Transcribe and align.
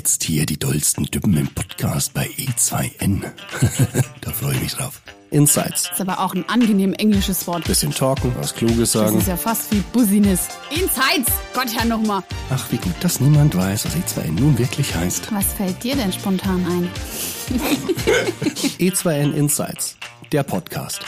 jetzt 0.00 0.24
hier 0.24 0.46
die 0.46 0.58
dollsten 0.58 1.04
Düppen 1.04 1.36
im 1.36 1.48
Podcast 1.48 2.14
bei 2.14 2.26
E2N. 2.26 3.20
da 4.22 4.30
freue 4.32 4.54
ich 4.54 4.62
mich 4.62 4.72
drauf. 4.72 5.02
Insights. 5.30 5.82
Das 5.82 5.92
ist 5.92 6.00
aber 6.00 6.20
auch 6.20 6.34
ein 6.34 6.48
angenehm 6.48 6.94
englisches 6.94 7.46
Wort. 7.46 7.64
Bisschen 7.64 7.92
talken, 7.92 8.32
was 8.38 8.54
Kluges 8.54 8.92
Das 8.92 8.92
sagen. 8.92 9.18
ist 9.18 9.28
ja 9.28 9.36
fast 9.36 9.70
wie 9.70 9.80
Business. 9.92 10.48
Insights! 10.70 11.30
Gott, 11.52 11.68
Herr, 11.76 11.84
nochmal. 11.84 12.22
Ach, 12.48 12.64
wie 12.72 12.78
gut, 12.78 12.94
dass 13.00 13.20
niemand 13.20 13.54
weiß, 13.54 13.84
was 13.84 13.94
E2N 13.94 14.40
nun 14.40 14.58
wirklich 14.58 14.94
heißt. 14.94 15.30
Was 15.34 15.52
fällt 15.52 15.84
dir 15.84 15.96
denn 15.96 16.14
spontan 16.14 16.64
ein? 16.66 16.88
E2N 18.78 19.34
Insights, 19.34 19.98
der 20.32 20.44
Podcast. 20.44 21.00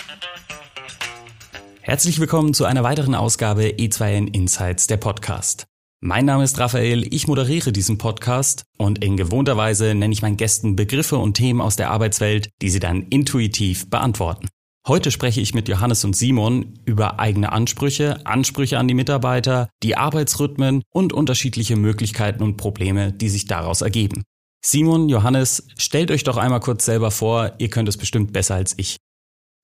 Herzlich 1.81 2.21
willkommen 2.21 2.53
zu 2.53 2.67
einer 2.67 2.83
weiteren 2.83 3.15
Ausgabe 3.15 3.63
E2N 3.63 4.35
Insights, 4.35 4.87
der 4.87 4.99
Podcast. 4.99 5.67
Mein 6.05 6.25
Name 6.25 6.43
ist 6.43 6.59
Raphael, 6.59 7.07
ich 7.15 7.29
moderiere 7.29 7.71
diesen 7.71 7.97
Podcast 7.97 8.65
und 8.77 9.05
in 9.05 9.17
gewohnter 9.17 9.57
Weise 9.57 9.95
nenne 9.95 10.13
ich 10.13 10.21
meinen 10.21 10.37
Gästen 10.37 10.75
Begriffe 10.75 11.17
und 11.17 11.35
Themen 11.35 11.61
aus 11.61 11.77
der 11.77 11.93
Arbeitswelt, 11.93 12.51
die 12.61 12.71
sie 12.71 12.81
dann 12.81 13.03
intuitiv 13.03 13.89
beantworten. 13.89 14.49
Heute 14.85 15.13
spreche 15.13 15.41
ich 15.41 15.55
mit 15.55 15.69
Johannes 15.69 16.05
und 16.05 16.17
Simon 16.17 16.81
über 16.85 17.21
eigene 17.21 17.53
Ansprüche, 17.53 18.27
Ansprüche 18.27 18.81
an 18.81 18.89
die 18.89 18.95
Mitarbeiter, 18.95 19.71
die 19.85 19.97
Arbeitsrhythmen 19.97 20.83
und 20.93 21.13
unterschiedliche 21.13 21.77
Möglichkeiten 21.77 22.43
und 22.43 22.57
Probleme, 22.57 23.13
die 23.13 23.29
sich 23.29 23.47
daraus 23.47 23.81
ergeben. 23.81 24.25
Simon, 24.61 25.09
Johannes, 25.09 25.69
stellt 25.79 26.11
euch 26.11 26.25
doch 26.25 26.37
einmal 26.37 26.59
kurz 26.59 26.85
selber 26.85 27.13
vor, 27.13 27.53
ihr 27.59 27.71
könnt 27.71 27.89
es 27.89 27.97
bestimmt 27.97 28.33
besser 28.33 28.57
als 28.57 28.75
ich. 28.77 28.97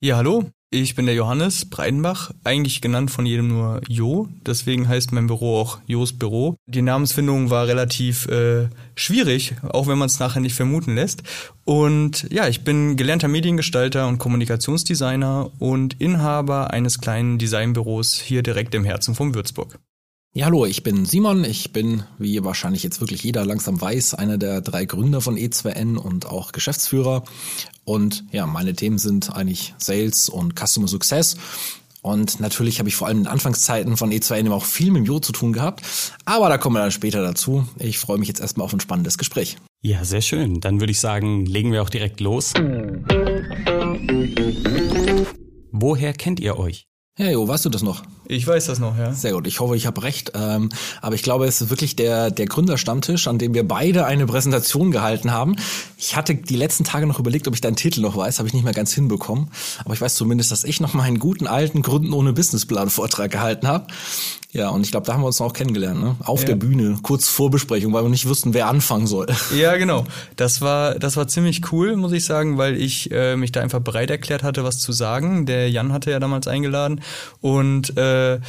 Ja, 0.01 0.19
hallo, 0.19 0.49
ich 0.71 0.95
bin 0.95 1.07
der 1.07 1.15
Johannes 1.15 1.65
Breidenbach, 1.65 2.31
eigentlich 2.45 2.81
genannt 2.81 3.11
von 3.11 3.25
jedem 3.25 3.49
nur 3.49 3.81
Jo, 3.89 4.29
deswegen 4.47 4.87
heißt 4.87 5.13
mein 5.13 5.27
Büro 5.27 5.59
auch 5.61 5.79
Jos 5.87 6.13
Büro. 6.13 6.57
Die 6.67 6.83
Namensfindung 6.83 7.51
war 7.51 7.67
relativ 7.67 8.27
äh, 8.27 8.69
schwierig, 8.95 9.55
auch 9.63 9.87
wenn 9.87 9.99
man 9.99 10.07
es 10.07 10.19
nachher 10.19 10.41
nicht 10.41 10.55
vermuten 10.55 10.95
lässt. 10.95 11.23
Und 11.65 12.27
ja, 12.31 12.49
ich 12.49 12.65
bin 12.65 12.97
gelernter 12.97 13.29
Mediengestalter 13.29 14.07
und 14.09 14.19
Kommunikationsdesigner 14.19 15.51
und 15.59 16.01
Inhaber 16.01 16.71
eines 16.71 17.01
kleinen 17.01 17.39
Designbüros 17.39 18.15
hier 18.15 18.43
direkt 18.43 18.75
im 18.75 18.85
Herzen 18.85 19.15
von 19.15 19.35
Würzburg. 19.35 19.79
Ja, 20.35 20.45
hallo, 20.45 20.67
ich 20.67 20.83
bin 20.83 21.07
Simon. 21.07 21.43
Ich 21.43 21.73
bin, 21.73 22.05
wie 22.19 22.45
wahrscheinlich 22.45 22.83
jetzt 22.83 23.01
wirklich 23.01 23.23
jeder 23.25 23.47
langsam 23.47 23.81
weiß, 23.81 24.15
einer 24.15 24.37
der 24.37 24.61
drei 24.61 24.85
Gründer 24.85 25.23
von 25.23 25.37
E2N 25.37 25.97
und 25.97 26.27
auch 26.27 26.53
Geschäftsführer. 26.53 27.25
Und 27.85 28.25
ja, 28.31 28.47
meine 28.47 28.75
Themen 28.75 28.99
sind 28.99 29.35
eigentlich 29.35 29.75
Sales 29.79 30.29
und 30.29 30.55
Customer 30.55 30.87
Success. 30.87 31.37
Und 32.03 32.41
natürlich 32.41 32.79
habe 32.79 32.91
ich 32.91 32.97
vor 32.97 33.09
allem 33.09 33.19
in 33.19 33.25
den 33.25 33.33
Anfangszeiten 33.33 33.97
von 33.97 34.13
E2N 34.13 34.51
auch 34.53 34.65
viel 34.65 34.91
mit 34.91 35.01
dem 35.01 35.07
Jo 35.07 35.19
zu 35.19 35.33
tun 35.33 35.55
gehabt. 35.55 35.83
Aber 36.27 36.51
da 36.51 36.59
kommen 36.59 36.77
wir 36.77 36.81
dann 36.81 36.93
später 36.93 37.23
dazu. 37.23 37.67
Ich 37.79 37.99
freue 37.99 38.19
mich 38.19 38.29
jetzt 38.29 38.41
erstmal 38.41 38.67
auf 38.67 38.73
ein 38.73 38.81
spannendes 38.81 39.17
Gespräch. 39.17 39.57
Ja, 39.81 40.05
sehr 40.05 40.21
schön. 40.21 40.61
Dann 40.61 40.81
würde 40.81 40.91
ich 40.91 41.01
sagen, 41.01 41.47
legen 41.47 41.73
wir 41.73 41.83
auch 41.83 41.91
direkt 41.91 42.21
los. 42.21 42.53
Woher 45.73 46.13
kennt 46.13 46.39
ihr 46.39 46.59
euch? 46.59 46.88
Ja, 47.19 47.29
Jo, 47.31 47.47
weißt 47.49 47.65
du 47.65 47.69
das 47.69 47.83
noch? 47.83 48.03
Ich 48.31 48.47
weiß 48.47 48.67
das 48.67 48.79
noch, 48.79 48.97
ja. 48.97 49.13
Sehr 49.13 49.33
gut, 49.33 49.47
ich 49.47 49.59
hoffe, 49.59 49.75
ich 49.75 49.87
habe 49.87 50.03
recht. 50.03 50.33
Ähm, 50.35 50.69
aber 51.01 51.15
ich 51.15 51.23
glaube, 51.23 51.47
es 51.47 51.61
ist 51.61 51.71
wirklich 51.71 51.97
der, 51.97 52.31
der 52.31 52.47
Gründerstammtisch, 52.47 53.27
an 53.27 53.39
dem 53.39 53.55
wir 53.55 53.67
beide 53.67 54.05
eine 54.07 54.27
Präsentation 54.27 54.91
gehalten 54.91 55.33
haben. 55.33 55.57
Ich 55.97 56.15
hatte 56.15 56.35
die 56.35 56.57
letzten 56.57 56.85
Tage 56.85 57.07
noch 57.07 57.19
überlegt, 57.19 57.49
ob 57.49 57.55
ich 57.55 57.61
deinen 57.63 57.77
Titel 57.77 58.03
noch 58.03 58.17
weiß, 58.17 58.39
habe 58.39 58.47
ich 58.49 58.55
nicht 58.55 58.65
mehr 58.65 58.75
ganz 58.75 58.93
hinbekommen. 58.93 59.49
Aber 59.85 59.95
ich 59.95 60.01
weiß 60.01 60.15
zumindest, 60.15 60.53
dass 60.53 60.63
ich 60.65 60.81
noch 60.81 60.95
mal 60.95 61.05
einen 61.05 61.19
guten 61.19 61.47
alten 61.47 61.83
Gründen 61.83 62.13
ohne 62.13 62.33
Businessplan 62.35 62.91
Vortrag 62.91 63.31
gehalten 63.31 63.67
habe. 63.67 63.87
Ja, 64.53 64.71
und 64.71 64.83
ich 64.85 64.91
glaube, 64.91 65.07
da 65.07 65.13
haben 65.13 65.21
wir 65.23 65.27
uns 65.27 65.41
auch 65.43 65.53
kennengelernt, 65.53 66.01
ne? 66.01 66.17
Auf 66.25 66.41
Ja. 66.41 66.47
der 66.49 66.57
Bühne, 66.57 66.99
kurz 67.03 67.29
vor 67.29 67.51
Besprechung, 67.51 67.93
weil 67.93 68.03
wir 68.05 68.09
nicht 68.09 68.27
wussten, 68.29 68.55
wer 68.55 68.69
anfangen 68.69 69.07
soll. 69.07 69.27
Ja, 69.57 69.77
genau. 69.77 70.05
Das 70.37 70.61
war, 70.61 70.95
das 70.95 71.17
war 71.17 71.27
ziemlich 71.29 71.73
cool, 71.73 71.97
muss 71.97 72.13
ich 72.13 72.25
sagen, 72.25 72.57
weil 72.59 72.77
ich 72.77 73.11
äh, 73.11 73.37
mich 73.37 73.53
da 73.53 73.61
einfach 73.61 73.81
bereit 73.81 74.11
erklärt 74.11 74.43
hatte, 74.43 74.65
was 74.65 74.79
zu 74.79 74.93
sagen. 74.93 75.47
Der 75.47 75.71
Jan 75.71 75.93
hatte 75.93 76.11
ja 76.11 76.19
damals 76.21 76.47
eingeladen 76.47 77.01
und 77.41 77.97
äh, 77.97 78.41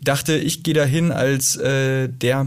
dachte, 0.00 0.36
ich 0.36 0.62
gehe 0.62 0.74
dahin 0.74 1.12
als 1.12 1.56
äh, 1.56 2.08
der 2.08 2.46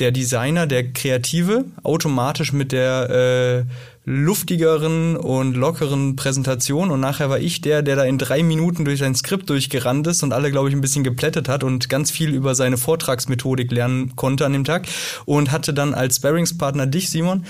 der 0.00 0.12
Designer, 0.12 0.66
der 0.66 0.92
Kreative, 0.92 1.66
automatisch 1.82 2.52
mit 2.52 2.72
der 2.72 3.66
äh, 3.66 4.10
luftigeren 4.10 5.16
und 5.16 5.54
lockeren 5.54 6.16
Präsentation. 6.16 6.90
Und 6.90 7.00
nachher 7.00 7.28
war 7.28 7.38
ich 7.38 7.60
der, 7.60 7.82
der 7.82 7.96
da 7.96 8.04
in 8.04 8.18
drei 8.18 8.42
Minuten 8.42 8.84
durch 8.84 8.98
sein 8.98 9.14
Skript 9.14 9.50
durchgerannt 9.50 10.06
ist 10.06 10.22
und 10.22 10.32
alle, 10.32 10.50
glaube 10.50 10.68
ich, 10.68 10.74
ein 10.74 10.80
bisschen 10.80 11.04
geplättet 11.04 11.48
hat 11.48 11.62
und 11.62 11.88
ganz 11.88 12.10
viel 12.10 12.34
über 12.34 12.54
seine 12.54 12.78
Vortragsmethodik 12.78 13.70
lernen 13.70 14.16
konnte 14.16 14.46
an 14.46 14.52
dem 14.52 14.64
Tag. 14.64 14.88
Und 15.26 15.52
hatte 15.52 15.74
dann 15.74 15.94
als 15.94 16.16
Sparringspartner 16.16 16.86
dich, 16.86 17.10
Simon, 17.10 17.44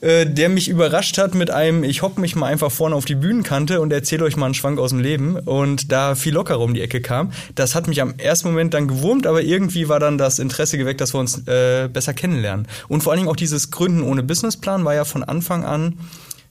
äh, 0.00 0.26
der 0.26 0.48
mich 0.48 0.68
überrascht 0.68 1.18
hat 1.18 1.34
mit 1.34 1.50
einem, 1.50 1.84
ich 1.84 2.02
hock 2.02 2.18
mich 2.18 2.36
mal 2.36 2.46
einfach 2.46 2.70
vorne 2.70 2.94
auf 2.94 3.04
die 3.04 3.14
Bühnenkante 3.14 3.80
und 3.80 3.92
erzähle 3.92 4.24
euch 4.24 4.36
mal 4.36 4.46
einen 4.46 4.54
Schwank 4.54 4.78
aus 4.78 4.90
dem 4.90 5.00
Leben 5.00 5.36
und 5.36 5.92
da 5.92 6.14
viel 6.14 6.34
lockerer 6.34 6.60
um 6.60 6.74
die 6.74 6.80
Ecke 6.80 7.00
kam. 7.00 7.32
Das 7.54 7.74
hat 7.74 7.88
mich 7.88 8.00
am 8.00 8.14
ersten 8.16 8.48
Moment 8.48 8.74
dann 8.74 8.88
gewurmt, 8.88 9.26
aber 9.26 9.42
irgendwie 9.42 9.88
war 9.88 10.00
dann 10.00 10.18
das 10.18 10.38
Interesse 10.38 10.78
geweckt, 10.78 11.00
dass 11.00 11.14
wir 11.14 11.20
uns 11.20 11.46
äh, 11.46 11.88
besser 11.92 12.14
kennenlernen. 12.14 12.66
Und 12.88 13.02
vor 13.02 13.12
allen 13.12 13.20
Dingen 13.20 13.30
auch 13.30 13.36
dieses 13.36 13.70
Gründen 13.70 14.02
ohne 14.02 14.22
Businessplan 14.22 14.84
war 14.84 14.94
ja 14.94 15.04
von 15.04 15.22
Anfang 15.22 15.64
an 15.64 15.98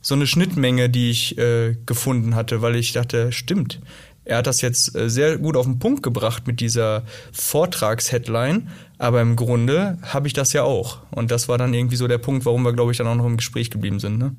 so 0.01 0.15
eine 0.15 0.27
Schnittmenge, 0.27 0.89
die 0.89 1.09
ich 1.09 1.37
äh, 1.37 1.75
gefunden 1.85 2.35
hatte, 2.35 2.61
weil 2.61 2.75
ich 2.75 2.93
dachte, 2.93 3.31
stimmt. 3.31 3.79
Er 4.29 4.37
hat 4.37 4.47
das 4.47 4.61
jetzt 4.61 4.95
äh, 4.95 5.09
sehr 5.09 5.39
gut 5.39 5.57
auf 5.57 5.65
den 5.65 5.79
Punkt 5.79 6.03
gebracht 6.03 6.45
mit 6.45 6.59
dieser 6.59 7.01
Vortragsheadline, 7.31 8.69
aber 8.99 9.21
im 9.21 9.35
Grunde 9.35 9.97
habe 10.03 10.27
ich 10.27 10.33
das 10.33 10.53
ja 10.53 10.61
auch. 10.61 10.99
Und 11.09 11.31
das 11.31 11.49
war 11.49 11.57
dann 11.57 11.73
irgendwie 11.73 11.95
so 11.95 12.07
der 12.07 12.19
Punkt, 12.19 12.45
warum 12.45 12.61
wir, 12.61 12.73
glaube 12.73 12.91
ich, 12.91 12.99
dann 12.99 13.07
auch 13.07 13.15
noch 13.15 13.25
im 13.25 13.37
Gespräch 13.37 13.71
geblieben 13.71 13.99
sind. 13.99 14.19
Ne? 14.19 14.35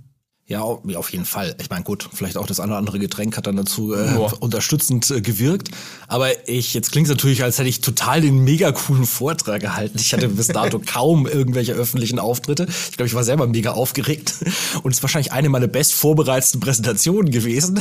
Ja, 0.50 0.62
au- 0.62 0.82
ja, 0.84 0.98
auf 0.98 1.12
jeden 1.12 1.26
Fall. 1.26 1.54
Ich 1.62 1.70
meine, 1.70 1.84
gut, 1.84 2.08
vielleicht 2.12 2.36
auch 2.36 2.44
das 2.44 2.58
eine 2.58 2.72
oder 2.72 2.78
andere 2.78 2.98
Getränk 2.98 3.36
hat 3.36 3.46
dann 3.46 3.54
dazu 3.56 3.94
äh, 3.94 4.14
Boah. 4.16 4.32
unterstützend 4.40 5.08
äh, 5.08 5.20
gewirkt. 5.20 5.68
Aber 6.08 6.48
ich, 6.48 6.74
jetzt 6.74 6.90
klingt 6.90 7.06
es 7.06 7.10
natürlich, 7.14 7.44
als 7.44 7.58
hätte 7.58 7.68
ich 7.68 7.80
total 7.82 8.20
den 8.20 8.42
mega 8.42 8.72
coolen 8.72 9.06
Vortrag 9.06 9.60
gehalten. 9.60 9.96
Ich 10.00 10.12
hatte 10.12 10.28
bis 10.28 10.48
dato 10.48 10.80
kaum 10.84 11.28
irgendwelche 11.28 11.72
öffentlichen 11.74 12.18
Auftritte. 12.18 12.66
Ich 12.90 12.96
glaube, 12.96 13.06
ich 13.06 13.14
war 13.14 13.22
selber 13.22 13.46
mega 13.46 13.70
aufgeregt. 13.74 14.34
Und 14.82 14.90
es 14.90 14.98
ist 14.98 15.02
wahrscheinlich 15.04 15.30
eine 15.30 15.48
meiner 15.50 15.68
best 15.68 15.94
vorbereiteten 15.94 16.58
Präsentationen 16.58 17.30
gewesen. 17.30 17.76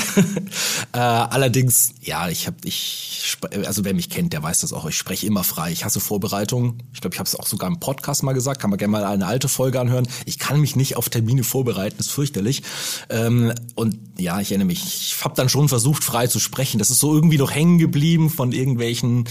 äh, 0.93 0.99
allerdings, 0.99 1.93
ja, 2.01 2.29
ich 2.29 2.45
habe, 2.45 2.57
ich, 2.65 3.35
also 3.65 3.83
wer 3.83 3.95
mich 3.95 4.11
kennt, 4.11 4.31
der 4.31 4.43
weiß 4.43 4.59
das 4.59 4.73
auch. 4.73 4.85
Ich 4.87 4.95
spreche 4.95 5.25
immer 5.25 5.43
frei. 5.43 5.71
Ich 5.71 5.85
hasse 5.85 5.99
Vorbereitungen. 5.99 6.83
Ich 6.93 7.01
glaube, 7.01 7.15
ich 7.15 7.19
habe 7.19 7.27
es 7.27 7.35
auch 7.35 7.47
sogar 7.47 7.67
im 7.67 7.79
Podcast 7.79 8.21
mal 8.21 8.33
gesagt. 8.33 8.61
Kann 8.61 8.69
man 8.69 8.77
gerne 8.77 8.91
mal 8.91 9.05
eine 9.05 9.25
alte 9.25 9.47
Folge 9.49 9.79
anhören. 9.79 10.07
Ich 10.25 10.37
kann 10.37 10.61
mich 10.61 10.75
nicht 10.75 10.97
auf 10.97 11.09
Termine 11.09 11.43
vorbereiten. 11.43 11.95
Das 11.97 12.05
ist 12.07 12.11
fürchterlich. 12.13 12.58
Ähm, 13.09 13.53
und 13.75 13.97
ja, 14.17 14.39
ich 14.41 14.51
erinnere 14.51 14.67
mich, 14.67 14.83
ich 14.83 15.23
habe 15.23 15.35
dann 15.35 15.49
schon 15.49 15.69
versucht, 15.69 16.03
frei 16.03 16.27
zu 16.27 16.39
sprechen. 16.39 16.79
Das 16.79 16.89
ist 16.89 16.99
so 16.99 17.13
irgendwie 17.13 17.37
noch 17.37 17.51
hängen 17.51 17.77
geblieben 17.77 18.29
von 18.29 18.51
irgendwelchen 18.51 19.25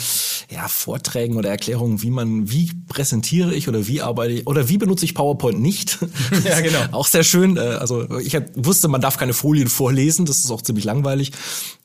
ja, 0.51 0.67
Vorträgen 0.69 1.37
oder 1.37 1.51
Erklärungen, 1.51 2.03
wie 2.03 2.11
man, 2.11 2.51
wie 2.51 2.71
präsentiere 2.89 3.55
ich 3.55 3.69
oder 3.69 3.87
wie 3.87 4.01
arbeite 4.01 4.33
ich 4.33 4.47
oder 4.47 4.69
wie 4.69 4.79
benutze 4.79 5.05
ich 5.05 5.15
PowerPoint 5.15 5.61
nicht. 5.61 5.99
Ja, 6.45 6.61
genau. 6.61 6.79
auch 6.93 7.07
sehr 7.07 7.25
schön. 7.25 7.57
Äh, 7.57 7.61
Also 7.61 8.19
ich 8.19 8.37
wusste, 8.55 8.89
man 8.89 9.01
darf 9.01 9.17
keine 9.19 9.33
Folien 9.33 9.69
vorlesen. 9.69 10.25
Das 10.27 10.39
ist 10.39 10.51
auch 10.51 10.63
ziemlich 10.63 10.85
langweilig. 10.85 11.33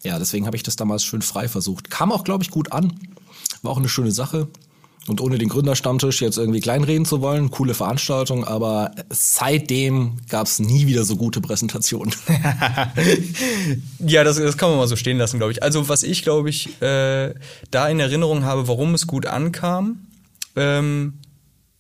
Ja, 0.04 0.20
deswegen 0.20 0.46
habe 0.46 0.56
ich 0.58 0.64
das 0.64 0.75
damals 0.75 1.04
schön 1.04 1.22
frei 1.22 1.48
versucht. 1.48 1.90
Kam 1.90 2.12
auch, 2.12 2.24
glaube 2.24 2.44
ich, 2.44 2.52
gut 2.52 2.72
an. 2.72 2.94
War 3.62 3.72
auch 3.72 3.78
eine 3.78 3.90
schöne 3.90 4.12
Sache. 4.12 4.48
Und 5.08 5.19
ohne 5.19 5.38
den 5.38 5.50
Gründerstammtisch 5.50 6.22
jetzt 6.22 6.38
irgendwie 6.38 6.62
kleinreden 6.62 7.06
zu 7.06 7.22
wollen, 7.22 7.52
coole 7.52 7.74
Veranstaltung, 7.74 8.46
aber 8.46 8.91
seitdem 9.09 10.18
gab 10.30 10.47
es 10.47 10.59
nie 10.59 10.88
wieder 10.88 11.03
so 11.03 11.18
gute 11.18 11.41
Präsentationen. 11.41 12.14
Ja, 14.06 14.24
das, 14.24 14.38
das 14.38 14.58
kann 14.58 14.69
man 14.69 14.78
mal 14.78 14.88
so 14.88 14.96
stehen 14.96 15.18
lassen, 15.18 15.38
glaube 15.38 15.53
ich. 15.53 15.63
Also 15.63 15.88
was 15.88 16.03
ich, 16.03 16.24
glaube 16.24 16.50
ich, 16.50 16.81
äh, 16.81 17.34
da 17.72 17.88
in 17.88 18.00
Erinnerung 18.00 18.44
habe, 18.44 18.68
warum 18.68 18.94
es 18.94 19.08
gut 19.08 19.25
ankam, 19.25 20.08
ähm, 20.56 21.13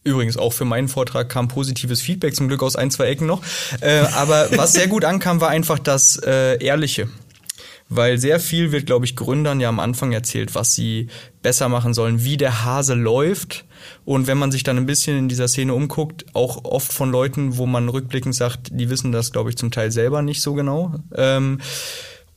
Übrigens 0.05 0.35
auch 0.35 0.51
für 0.51 0.65
meinen 0.65 0.89
Vortrag 0.89 1.29
kam 1.29 1.47
positives 1.47 2.01
Feedback, 2.01 2.35
zum 2.35 2.49
Glück 2.49 2.61
aus 2.61 2.75
ein, 2.75 2.91
zwei 2.91 3.05
Ecken 3.05 3.25
noch. 3.25 3.41
Äh, 3.79 3.99
aber 3.99 4.49
was 4.57 4.73
sehr 4.73 4.87
gut 4.87 5.05
ankam, 5.05 5.39
war 5.39 5.47
einfach 5.47 5.79
das 5.79 6.17
äh, 6.25 6.61
Ehrliche. 6.61 7.07
Weil 7.95 8.17
sehr 8.17 8.39
viel 8.39 8.71
wird, 8.71 8.85
glaube 8.85 9.05
ich, 9.05 9.15
Gründern 9.15 9.59
ja 9.59 9.69
am 9.69 9.79
Anfang 9.79 10.11
erzählt, 10.11 10.55
was 10.55 10.73
sie 10.73 11.07
besser 11.41 11.69
machen 11.69 11.93
sollen, 11.93 12.23
wie 12.23 12.37
der 12.37 12.63
Hase 12.63 12.93
läuft. 12.93 13.65
Und 14.05 14.27
wenn 14.27 14.37
man 14.37 14.51
sich 14.51 14.63
dann 14.63 14.77
ein 14.77 14.85
bisschen 14.85 15.17
in 15.17 15.29
dieser 15.29 15.47
Szene 15.47 15.73
umguckt, 15.73 16.25
auch 16.33 16.63
oft 16.63 16.91
von 16.91 17.11
Leuten, 17.11 17.57
wo 17.57 17.65
man 17.65 17.89
rückblickend 17.89 18.35
sagt, 18.35 18.69
die 18.71 18.89
wissen 18.89 19.11
das, 19.11 19.31
glaube 19.31 19.49
ich, 19.49 19.57
zum 19.57 19.71
Teil 19.71 19.91
selber 19.91 20.21
nicht 20.21 20.41
so 20.41 20.53
genau. 20.53 20.95
Ähm, 21.15 21.59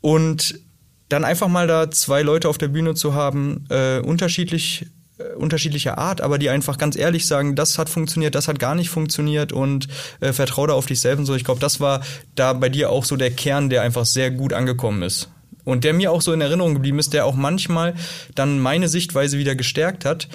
und 0.01 0.61
dann 1.09 1.25
einfach 1.25 1.49
mal 1.49 1.67
da 1.67 1.91
zwei 1.91 2.23
Leute 2.23 2.49
auf 2.49 2.59
der 2.59 2.69
Bühne 2.69 2.95
zu 2.95 3.15
haben, 3.15 3.65
äh, 3.71 4.01
unterschiedlich 4.01 4.87
äh, 5.19 5.35
unterschiedlicher 5.35 5.97
Art, 5.97 6.21
aber 6.21 6.37
die 6.37 6.51
einfach 6.51 6.77
ganz 6.77 6.95
ehrlich 6.95 7.27
sagen, 7.27 7.55
das 7.55 7.79
hat 7.79 7.89
funktioniert, 7.89 8.35
das 8.35 8.49
hat 8.49 8.59
gar 8.59 8.75
nicht 8.75 8.91
funktioniert 8.91 9.51
und 9.51 9.89
äh, 10.21 10.35
vertrau 10.35 10.67
da 10.67 10.75
auf 10.75 10.85
dich 10.85 11.01
selbst 11.01 11.21
und 11.21 11.27
so. 11.27 11.35
Ich 11.35 11.45
glaube, 11.45 11.61
das 11.61 11.81
war 11.81 12.03
da 12.35 12.53
bei 12.53 12.69
dir 12.69 12.91
auch 12.91 13.05
so 13.05 13.17
der 13.17 13.31
Kern, 13.31 13.71
der 13.71 13.81
einfach 13.81 14.05
sehr 14.05 14.31
gut 14.31 14.53
angekommen 14.53 15.03
ist. 15.03 15.31
Und 15.67 15.85
der 15.85 15.93
mir 15.93 16.11
auch 16.13 16.23
so 16.23 16.33
in 16.33 16.41
Erinnerung 16.41 16.73
geblieben 16.73 16.99
ist, 16.99 17.13
der 17.13 17.27
auch 17.27 17.35
manchmal 17.35 17.95
dann 18.35 18.59
meine 18.59 18.89
Sichtweise 18.89 19.37
wieder 19.37 19.55
gestärkt 19.55 20.07
hat, 20.07 20.29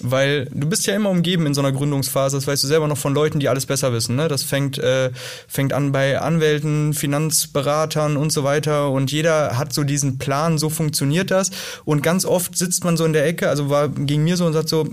Weil 0.00 0.46
du 0.52 0.68
bist 0.68 0.86
ja 0.86 0.94
immer 0.94 1.10
umgeben 1.10 1.46
in 1.46 1.54
so 1.54 1.60
einer 1.60 1.72
Gründungsphase, 1.72 2.36
das 2.36 2.46
weißt 2.46 2.62
du 2.62 2.68
selber 2.68 2.86
noch 2.86 2.98
von 2.98 3.14
Leuten, 3.14 3.40
die 3.40 3.48
alles 3.48 3.66
besser 3.66 3.92
wissen. 3.92 4.16
Ne? 4.16 4.28
Das 4.28 4.42
fängt, 4.42 4.78
äh, 4.78 5.10
fängt 5.48 5.72
an 5.72 5.92
bei 5.92 6.20
Anwälten, 6.20 6.94
Finanzberatern 6.94 8.16
und 8.16 8.32
so 8.32 8.44
weiter. 8.44 8.90
Und 8.90 9.10
jeder 9.10 9.58
hat 9.58 9.72
so 9.72 9.84
diesen 9.84 10.18
Plan, 10.18 10.58
so 10.58 10.70
funktioniert 10.70 11.30
das. 11.30 11.50
Und 11.84 12.02
ganz 12.02 12.24
oft 12.24 12.56
sitzt 12.56 12.84
man 12.84 12.96
so 12.96 13.04
in 13.04 13.12
der 13.12 13.26
Ecke, 13.26 13.48
also 13.48 13.70
war 13.70 13.88
ging 13.88 14.22
mir 14.22 14.36
so 14.36 14.46
und 14.46 14.52
sagt 14.52 14.68
so, 14.68 14.88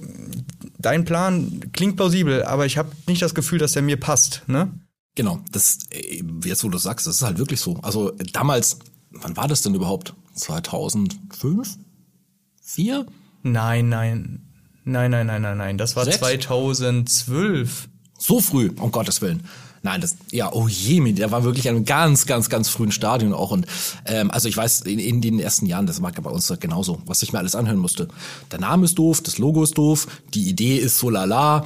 dein 0.80 1.06
Plan 1.06 1.62
klingt 1.74 1.98
plausibel, 1.98 2.44
aber 2.44 2.66
ich 2.66 2.78
habe 2.78 2.90
nicht 3.08 3.22
das 3.22 3.36
Gefühl, 3.36 3.60
dass 3.60 3.74
der 3.74 3.82
mir 3.82 3.98
passt. 3.98 4.44
Ne? 4.48 4.72
Genau, 5.16 5.40
das, 5.52 5.80
äh, 5.92 6.24
jetzt 6.44 6.64
wo 6.64 6.70
du 6.70 6.78
sagst, 6.78 7.06
das 7.06 7.18
ist 7.18 7.22
halt 7.22 7.38
wirklich 7.38 7.60
so. 7.60 7.78
Also 7.84 8.12
damals, 8.34 8.80
wann 9.22 9.38
war 9.38 9.48
das 9.48 9.62
denn 9.62 9.76
überhaupt? 9.76 10.14
2005? 10.36 11.78
4? 12.62 13.06
Nein, 13.44 13.90
nein. 13.90 14.42
Nein, 14.84 15.12
nein, 15.12 15.28
nein, 15.28 15.42
nein, 15.42 15.58
nein. 15.58 15.78
Das 15.78 15.96
war 15.96 16.06
Sechs? 16.06 16.18
2012. 16.18 17.90
So 18.18 18.40
früh, 18.40 18.72
um 18.80 18.92
Gottes 18.92 19.22
Willen. 19.22 19.44
Nein, 19.86 20.02
das, 20.02 20.16
ja, 20.32 20.52
oh 20.52 20.68
je, 20.68 21.12
der 21.14 21.30
war 21.30 21.44
wirklich 21.44 21.68
in 21.68 21.76
einem 21.76 21.86
ganz, 21.86 22.26
ganz, 22.26 22.50
ganz 22.50 22.70
frühen 22.70 22.92
Stadion 22.92 23.34
auch. 23.34 23.52
Und 23.52 23.68
ähm, 24.06 24.32
also 24.32 24.50
ich 24.50 24.58
weiß, 24.58 24.82
in, 24.82 24.98
in 24.98 25.22
den 25.22 25.40
ersten 25.40 25.68
Jahren, 25.68 25.86
das 25.86 26.02
war 26.02 26.12
bei 26.12 26.32
uns 26.32 26.52
genauso, 26.60 27.04
was 27.06 27.22
ich 27.22 27.34
mir 27.34 27.38
alles 27.40 27.54
anhören 27.54 27.78
musste. 27.78 28.08
Der 28.52 28.60
Name 28.60 28.86
ist 28.86 28.98
doof, 28.98 29.22
das 29.22 29.38
Logo 29.38 29.62
ist 29.62 29.78
doof, 29.78 30.08
die 30.34 30.50
Idee 30.50 30.78
ist 30.78 30.98
so 30.98 31.12
lala, 31.12 31.66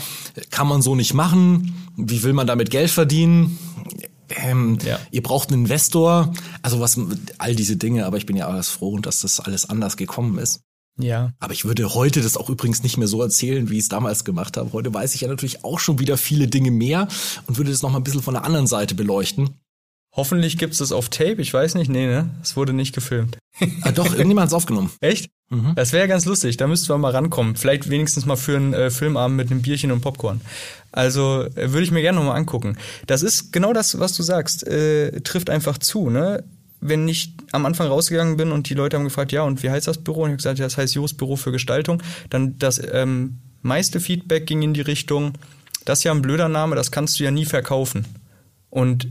kann 0.50 0.68
man 0.68 0.82
so 0.82 0.96
nicht 0.96 1.14
machen. 1.14 1.88
Wie 1.96 2.22
will 2.24 2.34
man 2.34 2.46
damit 2.46 2.72
Geld 2.72 2.92
verdienen? 2.92 3.58
Ähm, 4.38 4.78
Ja. 4.86 5.00
Ihr 5.12 5.24
braucht 5.24 5.50
einen 5.52 5.64
Investor, 5.64 6.34
also 6.62 6.80
was, 6.80 7.00
all 7.38 7.56
diese 7.56 7.78
Dinge, 7.78 8.06
aber 8.06 8.18
ich 8.18 8.26
bin 8.26 8.36
ja 8.36 8.48
alles 8.48 8.70
froh, 8.70 8.98
dass 9.00 9.22
das 9.22 9.40
alles 9.40 9.70
anders 9.70 9.98
gekommen 9.98 10.38
ist. 10.38 10.62
Ja. 10.98 11.32
Aber 11.40 11.54
ich 11.54 11.64
würde 11.66 11.94
heute 11.94 12.22
das 12.22 12.36
auch 12.36 12.50
übrigens 12.50 12.84
nicht 12.84 12.98
mehr 12.98 13.08
so 13.08 13.22
erzählen, 13.22 13.70
wie 13.70 13.78
ich 13.78 13.84
es 13.84 13.90
damals 13.90 14.26
gemacht 14.26 14.58
habe. 14.58 14.74
Heute 14.74 14.94
weiß 14.94 15.16
ich 15.16 15.22
ja 15.22 15.28
natürlich 15.30 15.64
auch 15.64 15.80
schon 15.80 16.00
wieder 16.00 16.18
viele 16.18 16.48
Dinge 16.48 16.72
mehr 16.72 17.08
und 17.48 17.58
würde 17.58 17.72
das 17.72 17.82
noch 17.82 17.90
mal 17.90 18.00
ein 18.00 18.04
bisschen 18.04 18.22
von 18.22 18.34
der 18.34 18.44
anderen 18.44 18.68
Seite 18.68 18.96
beleuchten. 18.96 19.52
Hoffentlich 20.14 20.58
gibt's 20.58 20.80
das 20.80 20.92
auf 20.92 21.10
Tape. 21.10 21.42
Ich 21.42 21.54
weiß 21.54 21.76
nicht. 21.76 21.90
Nee, 21.90 22.08
ne? 22.08 22.30
Es 22.42 22.56
wurde 22.56 22.74
nicht 22.74 22.94
gefilmt. 22.94 23.38
Ah, 23.82 23.92
doch, 23.92 24.06
irgendjemand 24.06 24.46
hat's 24.46 24.54
aufgenommen. 24.54 24.90
Echt? 25.02 25.30
Das 25.76 25.92
wäre 25.92 26.04
ja 26.04 26.08
ganz 26.08 26.26
lustig. 26.26 26.58
Da 26.58 26.68
müssten 26.68 26.90
wir 26.90 26.98
mal 26.98 27.12
rankommen. 27.12 27.56
Vielleicht 27.56 27.90
wenigstens 27.90 28.26
mal 28.26 28.36
für 28.36 28.56
einen 28.56 28.74
äh, 28.74 28.92
Filmabend 28.92 29.36
mit 29.36 29.52
einem 29.52 29.62
Bierchen 29.62 29.92
und 29.92 30.02
Popcorn. 30.02 30.42
Also 30.92 31.44
äh, 31.56 31.72
würde 31.72 31.84
ich 31.84 31.92
mir 31.92 32.02
gerne 32.02 32.20
nochmal 32.20 32.38
angucken. 32.38 32.78
Das 33.08 33.24
ist 33.24 33.52
genau 33.52 33.74
das, 33.74 34.00
was 34.00 34.14
du 34.14 34.24
sagst. 34.24 34.66
Äh, 34.66 35.22
trifft 35.22 35.50
einfach 35.50 35.78
zu, 35.78 36.10
ne? 36.10 36.44
Wenn 36.82 37.08
ich 37.08 37.34
am 37.52 37.66
Anfang 37.66 37.88
rausgegangen 37.88 38.38
bin 38.38 38.52
und 38.52 38.70
die 38.70 38.76
Leute 38.76 38.96
haben 38.96 39.04
gefragt, 39.04 39.32
ja, 39.32 39.44
und 39.44 39.64
wie 39.64 39.70
heißt 39.70 39.88
das 39.88 39.98
Büro? 39.98 40.22
Und 40.24 40.30
ich 40.30 40.34
habe 40.34 40.38
gesagt, 40.38 40.60
ja, 40.60 40.66
das 40.66 40.78
heißt 40.78 40.96
Jos 40.96 41.14
Büro 41.14 41.36
für 41.36 41.52
Gestaltung. 41.52 42.02
Dann 42.30 42.58
das 42.60 42.82
ähm, 42.94 43.40
meiste 43.62 44.00
Feedback 44.00 44.46
ging 44.46 44.62
in 44.62 44.74
die 44.74 44.82
Richtung, 44.82 45.34
das 45.86 46.00
ist 46.00 46.04
ja 46.04 46.12
ein 46.12 46.22
blöder 46.22 46.48
Name, 46.48 46.76
das 46.76 46.92
kannst 46.92 47.20
du 47.20 47.24
ja 47.24 47.32
nie 47.32 47.46
verkaufen. 47.46 48.06
Und 48.70 49.08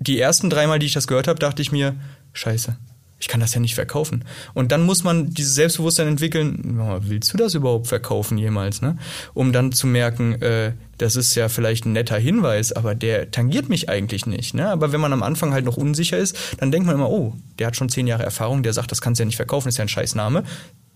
die 0.00 0.18
ersten 0.18 0.50
dreimal, 0.50 0.78
die 0.78 0.86
ich 0.86 0.94
das 0.94 1.06
gehört 1.06 1.28
habe, 1.28 1.38
dachte 1.38 1.62
ich 1.62 1.70
mir, 1.70 1.94
scheiße, 2.32 2.76
ich 3.20 3.28
kann 3.28 3.40
das 3.40 3.54
ja 3.54 3.60
nicht 3.60 3.74
verkaufen. 3.74 4.24
Und 4.54 4.72
dann 4.72 4.82
muss 4.82 5.04
man 5.04 5.30
dieses 5.30 5.54
Selbstbewusstsein 5.54 6.08
entwickeln, 6.08 6.78
ja, 6.78 7.06
willst 7.06 7.32
du 7.32 7.36
das 7.36 7.54
überhaupt 7.54 7.86
verkaufen 7.86 8.38
jemals, 8.38 8.80
ne? 8.80 8.96
Um 9.34 9.52
dann 9.52 9.72
zu 9.72 9.86
merken, 9.86 10.40
äh, 10.40 10.72
das 10.96 11.16
ist 11.16 11.34
ja 11.34 11.48
vielleicht 11.50 11.84
ein 11.84 11.92
netter 11.92 12.18
Hinweis, 12.18 12.72
aber 12.72 12.94
der 12.94 13.30
tangiert 13.30 13.68
mich 13.68 13.88
eigentlich 13.90 14.26
nicht. 14.26 14.54
Ne? 14.54 14.68
Aber 14.68 14.92
wenn 14.92 15.00
man 15.00 15.12
am 15.12 15.22
Anfang 15.22 15.52
halt 15.52 15.64
noch 15.64 15.76
unsicher 15.76 16.18
ist, 16.18 16.36
dann 16.58 16.70
denkt 16.70 16.86
man 16.86 16.94
immer, 16.94 17.10
oh, 17.10 17.34
der 17.58 17.68
hat 17.68 17.76
schon 17.76 17.88
zehn 17.88 18.06
Jahre 18.06 18.22
Erfahrung, 18.22 18.62
der 18.62 18.72
sagt, 18.72 18.90
das 18.90 19.00
kannst 19.00 19.18
du 19.18 19.22
ja 19.22 19.26
nicht 19.26 19.36
verkaufen, 19.36 19.68
ist 19.68 19.78
ja 19.78 19.84
ein 19.84 19.88
Scheißname. 19.88 20.44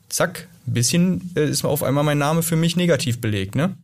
Zack, 0.09 0.49
ein 0.67 0.75
bisschen 0.75 1.31
äh, 1.37 1.49
ist 1.49 1.65
auf 1.65 1.83
einmal 1.83 2.05
mein 2.05 2.19
Name 2.19 2.43
für 2.43 2.57
mich 2.57 2.77
negativ 2.77 3.21
belegt, 3.21 3.55
ne? 3.55 3.77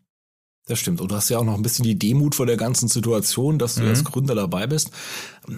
Das 0.70 0.78
stimmt. 0.78 1.00
Und 1.00 1.10
du 1.10 1.16
hast 1.16 1.28
ja 1.28 1.38
auch 1.38 1.44
noch 1.44 1.56
ein 1.56 1.62
bisschen 1.62 1.82
die 1.82 1.98
Demut 1.98 2.36
vor 2.36 2.46
der 2.46 2.56
ganzen 2.56 2.86
Situation, 2.86 3.58
dass 3.58 3.74
du 3.74 3.82
als 3.88 4.04
Gründer 4.04 4.36
dabei 4.36 4.68
bist. 4.68 4.92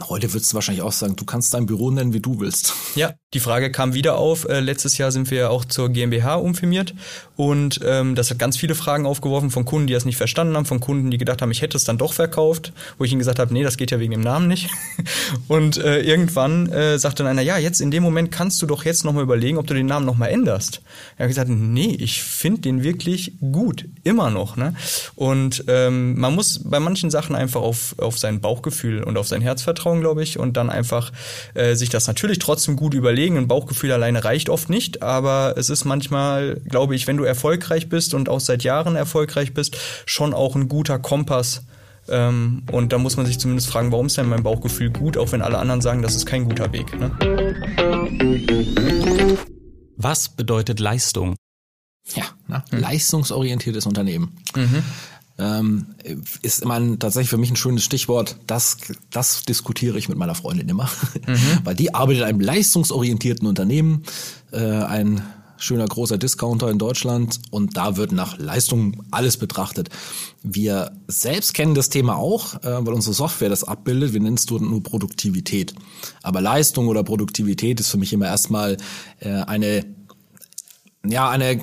Heute 0.08 0.32
würdest 0.32 0.52
du 0.52 0.54
wahrscheinlich 0.54 0.82
auch 0.82 0.92
sagen, 0.92 1.16
du 1.16 1.24
kannst 1.24 1.52
dein 1.54 1.66
Büro 1.66 1.90
nennen, 1.90 2.12
wie 2.12 2.20
du 2.20 2.40
willst. 2.40 2.74
Ja, 2.94 3.14
die 3.32 3.40
Frage 3.40 3.72
kam 3.72 3.94
wieder 3.94 4.18
auf. 4.18 4.46
Äh, 4.46 4.60
letztes 4.60 4.98
Jahr 4.98 5.10
sind 5.10 5.30
wir 5.30 5.38
ja 5.38 5.48
auch 5.48 5.64
zur 5.64 5.88
GmbH 5.88 6.34
umfirmiert 6.34 6.94
und 7.36 7.80
ähm, 7.84 8.14
das 8.14 8.30
hat 8.30 8.38
ganz 8.38 8.58
viele 8.58 8.74
Fragen 8.74 9.06
aufgeworfen 9.06 9.50
von 9.50 9.64
Kunden, 9.64 9.86
die 9.86 9.94
das 9.94 10.04
nicht 10.04 10.18
verstanden 10.18 10.56
haben, 10.56 10.66
von 10.66 10.80
Kunden, 10.80 11.10
die 11.10 11.16
gedacht 11.16 11.40
haben, 11.40 11.50
ich 11.50 11.62
hätte 11.62 11.76
es 11.76 11.84
dann 11.84 11.96
doch 11.96 12.12
verkauft, 12.12 12.72
wo 12.98 13.04
ich 13.04 13.10
ihnen 13.10 13.18
gesagt 13.18 13.38
habe, 13.38 13.52
nee, 13.52 13.62
das 13.62 13.78
geht 13.78 13.90
ja 13.90 13.98
wegen 13.98 14.12
dem 14.12 14.20
Namen 14.20 14.46
nicht. 14.46 14.68
Und 15.48 15.78
äh, 15.78 16.02
irgendwann 16.02 16.70
äh, 16.70 16.98
sagte 16.98 17.22
dann 17.22 17.30
einer, 17.30 17.42
ja, 17.42 17.56
jetzt 17.56 17.80
in 17.80 17.90
dem 17.90 18.02
Moment 18.02 18.30
kannst 18.30 18.60
du 18.60 18.66
doch 18.66 18.84
jetzt 18.84 19.04
nochmal 19.04 19.22
überlegen, 19.22 19.56
ob 19.56 19.66
du 19.66 19.74
den 19.74 19.86
Namen 19.86 20.04
nochmal 20.04 20.30
änderst. 20.30 20.82
Er 21.16 21.24
hat 21.24 21.30
gesagt, 21.30 21.48
nee, 21.48 21.96
ich 21.98 22.22
finde 22.22 22.60
den 22.60 22.82
wirklich 22.82 23.32
gut, 23.40 23.86
immer 24.04 24.30
noch. 24.30 24.56
Ne? 24.56 24.74
Und 25.14 25.64
ähm, 25.68 26.18
man 26.20 26.34
muss 26.34 26.60
bei 26.62 26.80
manchen 26.80 27.10
Sachen 27.10 27.34
einfach 27.34 27.62
auf, 27.62 27.94
auf 27.98 28.18
sein 28.18 28.40
Bauchgefühl 28.40 29.02
und 29.02 29.16
auf 29.16 29.26
sein 29.26 29.40
Herz 29.40 29.62
vertrauen, 29.62 29.81
glaube 29.82 30.22
ich, 30.22 30.38
und 30.38 30.56
dann 30.56 30.70
einfach 30.70 31.12
äh, 31.54 31.74
sich 31.74 31.90
das 31.90 32.06
natürlich 32.06 32.38
trotzdem 32.38 32.76
gut 32.76 32.94
überlegen. 32.94 33.36
Ein 33.36 33.48
Bauchgefühl 33.48 33.92
alleine 33.92 34.24
reicht 34.24 34.48
oft 34.48 34.70
nicht, 34.70 35.02
aber 35.02 35.54
es 35.56 35.70
ist 35.70 35.84
manchmal, 35.84 36.60
glaube 36.68 36.94
ich, 36.94 37.06
wenn 37.06 37.16
du 37.16 37.24
erfolgreich 37.24 37.88
bist 37.88 38.14
und 38.14 38.28
auch 38.28 38.40
seit 38.40 38.62
Jahren 38.62 38.96
erfolgreich 38.96 39.54
bist, 39.54 39.76
schon 40.06 40.34
auch 40.34 40.54
ein 40.56 40.68
guter 40.68 40.98
Kompass. 40.98 41.62
Ähm, 42.08 42.62
und 42.70 42.92
da 42.92 42.98
muss 42.98 43.16
man 43.16 43.26
sich 43.26 43.38
zumindest 43.38 43.68
fragen, 43.68 43.92
warum 43.92 44.06
ist 44.06 44.16
denn 44.18 44.28
mein 44.28 44.42
Bauchgefühl 44.42 44.90
gut, 44.90 45.16
auch 45.16 45.32
wenn 45.32 45.42
alle 45.42 45.58
anderen 45.58 45.80
sagen, 45.80 46.02
das 46.02 46.14
ist 46.14 46.26
kein 46.26 46.44
guter 46.44 46.72
Weg. 46.72 46.98
Ne? 46.98 47.10
Was 49.96 50.28
bedeutet 50.28 50.80
Leistung? 50.80 51.36
Ja, 52.14 52.24
na, 52.48 52.64
leistungsorientiertes 52.70 53.86
Unternehmen. 53.86 54.36
Ähm, 55.38 55.86
ist 56.42 56.62
immer 56.62 56.74
ein, 56.74 56.98
tatsächlich 56.98 57.30
für 57.30 57.38
mich 57.38 57.50
ein 57.50 57.56
schönes 57.56 57.84
Stichwort. 57.84 58.36
Das, 58.46 58.76
das 59.10 59.44
diskutiere 59.44 59.98
ich 59.98 60.08
mit 60.08 60.18
meiner 60.18 60.34
Freundin 60.34 60.68
immer. 60.68 60.90
Weil 61.64 61.74
die 61.74 61.94
arbeitet 61.94 62.22
in 62.22 62.28
einem 62.28 62.40
leistungsorientierten 62.40 63.46
Unternehmen, 63.46 64.02
äh, 64.52 64.58
ein 64.58 65.22
schöner 65.62 65.86
großer 65.86 66.18
Discounter 66.18 66.70
in 66.70 66.78
Deutschland 66.78 67.40
und 67.50 67.76
da 67.76 67.96
wird 67.96 68.12
nach 68.12 68.36
Leistung 68.38 69.04
alles 69.10 69.36
betrachtet. 69.36 69.90
Wir 70.42 70.90
selbst 71.06 71.54
kennen 71.54 71.74
das 71.74 71.88
Thema 71.88 72.16
auch, 72.16 72.54
äh, 72.62 72.84
weil 72.84 72.92
unsere 72.92 73.14
Software 73.14 73.48
das 73.48 73.64
abbildet. 73.64 74.12
Wir 74.12 74.20
nennen 74.20 74.34
es 74.36 74.50
nur 74.50 74.82
Produktivität. 74.82 75.74
Aber 76.22 76.40
Leistung 76.40 76.88
oder 76.88 77.04
Produktivität 77.04 77.78
ist 77.80 77.90
für 77.90 77.98
mich 77.98 78.12
immer 78.12 78.26
erstmal 78.26 78.76
äh, 79.20 79.28
eine 79.28 79.84
ja, 81.04 81.28
eine 81.28 81.60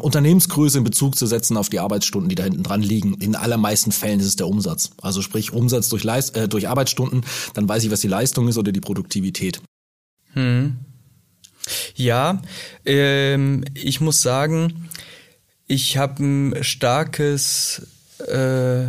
Unternehmensgröße 0.00 0.78
in 0.78 0.84
Bezug 0.84 1.16
zu 1.16 1.26
setzen 1.26 1.56
auf 1.56 1.68
die 1.68 1.80
Arbeitsstunden, 1.80 2.28
die 2.28 2.34
da 2.34 2.44
hinten 2.44 2.62
dran 2.62 2.82
liegen. 2.82 3.14
In 3.14 3.36
allermeisten 3.36 3.92
Fällen 3.92 4.20
ist 4.20 4.26
es 4.26 4.36
der 4.36 4.48
Umsatz. 4.48 4.90
Also 5.02 5.20
sprich 5.20 5.52
Umsatz 5.52 5.88
durch, 5.88 6.02
Leist 6.02 6.36
äh, 6.36 6.48
durch 6.48 6.68
Arbeitsstunden, 6.68 7.24
dann 7.54 7.68
weiß 7.68 7.84
ich, 7.84 7.90
was 7.90 8.00
die 8.00 8.08
Leistung 8.08 8.48
ist 8.48 8.56
oder 8.56 8.72
die 8.72 8.80
Produktivität. 8.80 9.60
Ja, 11.94 12.40
ähm, 12.86 13.64
ich 13.74 14.00
muss 14.00 14.22
sagen, 14.22 14.88
ich 15.66 15.98
habe 15.98 16.24
ein 16.24 16.64
starkes 16.64 17.86
äh, 18.26 18.86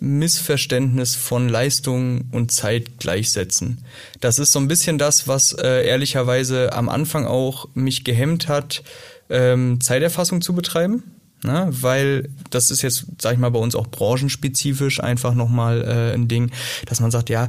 Missverständnis 0.00 1.14
von 1.14 1.48
Leistung 1.48 2.26
und 2.32 2.52
Zeit 2.52 2.98
gleichsetzen. 2.98 3.84
Das 4.20 4.38
ist 4.38 4.52
so 4.52 4.58
ein 4.58 4.68
bisschen 4.68 4.98
das, 4.98 5.28
was 5.28 5.52
äh, 5.52 5.86
ehrlicherweise 5.86 6.72
am 6.72 6.88
Anfang 6.88 7.26
auch 7.26 7.68
mich 7.74 8.04
gehemmt 8.04 8.48
hat, 8.48 8.82
ähm, 9.30 9.80
Zeiterfassung 9.80 10.40
zu 10.40 10.54
betreiben. 10.54 11.04
Ne? 11.44 11.68
Weil 11.70 12.28
das 12.50 12.70
ist 12.70 12.82
jetzt, 12.82 13.06
sag 13.20 13.34
ich 13.34 13.38
mal, 13.38 13.50
bei 13.50 13.60
uns 13.60 13.76
auch 13.76 13.86
branchenspezifisch 13.86 15.00
einfach 15.00 15.34
nochmal 15.34 15.82
äh, 15.84 16.14
ein 16.14 16.26
Ding, 16.26 16.50
dass 16.86 17.00
man 17.00 17.10
sagt, 17.10 17.30
ja, 17.30 17.48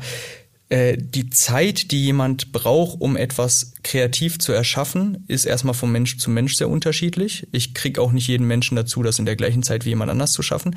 äh, 0.69 0.97
die 0.99 1.31
Zeit, 1.31 1.89
die 1.89 2.05
jemand 2.05 2.51
braucht, 2.51 3.01
um 3.01 3.17
etwas 3.17 3.73
kreativ 3.81 4.37
zu 4.37 4.51
erschaffen, 4.51 5.25
ist 5.27 5.45
erstmal 5.45 5.73
vom 5.73 5.91
Mensch 5.91 6.17
zu 6.19 6.29
Mensch 6.29 6.55
sehr 6.55 6.69
unterschiedlich. 6.69 7.47
Ich 7.51 7.73
kriege 7.73 7.99
auch 7.99 8.11
nicht 8.11 8.27
jeden 8.27 8.45
Menschen 8.45 8.75
dazu, 8.75 9.01
das 9.01 9.17
in 9.17 9.25
der 9.25 9.35
gleichen 9.35 9.63
Zeit 9.63 9.85
wie 9.85 9.89
jemand 9.89 10.11
anders 10.11 10.31
zu 10.31 10.43
schaffen. 10.43 10.75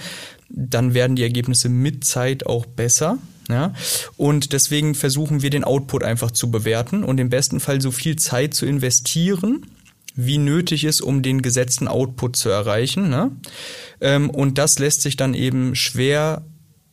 Dann 0.49 0.95
werden 0.95 1.15
die 1.15 1.23
Ergebnisse 1.23 1.69
mit 1.69 2.05
Zeit 2.05 2.47
auch 2.47 2.65
besser. 2.65 3.19
Ja? 3.51 3.75
Und 4.17 4.55
deswegen 4.55 4.95
versuchen 4.95 5.43
wir 5.43 5.51
den 5.51 5.65
Output 5.65 6.05
einfach 6.05 6.31
zu 6.31 6.51
bewerten 6.51 7.05
und 7.05 7.21
im 7.21 7.29
besten 7.29 7.61
Fall 7.61 7.83
so 7.83 7.91
viel 7.91 8.17
Zeit 8.17 8.55
zu 8.55 8.65
investieren, 8.65 9.67
wie 10.15 10.39
nötig 10.39 10.85
ist, 10.85 11.03
um 11.03 11.23
den 11.23 11.43
gesetzten 11.43 11.87
Output 11.87 12.37
zu 12.37 12.49
erreichen. 12.49 13.11
Ne? 13.11 13.31
Ähm, 14.01 14.31
und 14.31 14.57
das 14.57 14.79
lässt 14.79 15.03
sich 15.03 15.17
dann 15.17 15.35
eben 15.35 15.75
schwer 15.75 16.47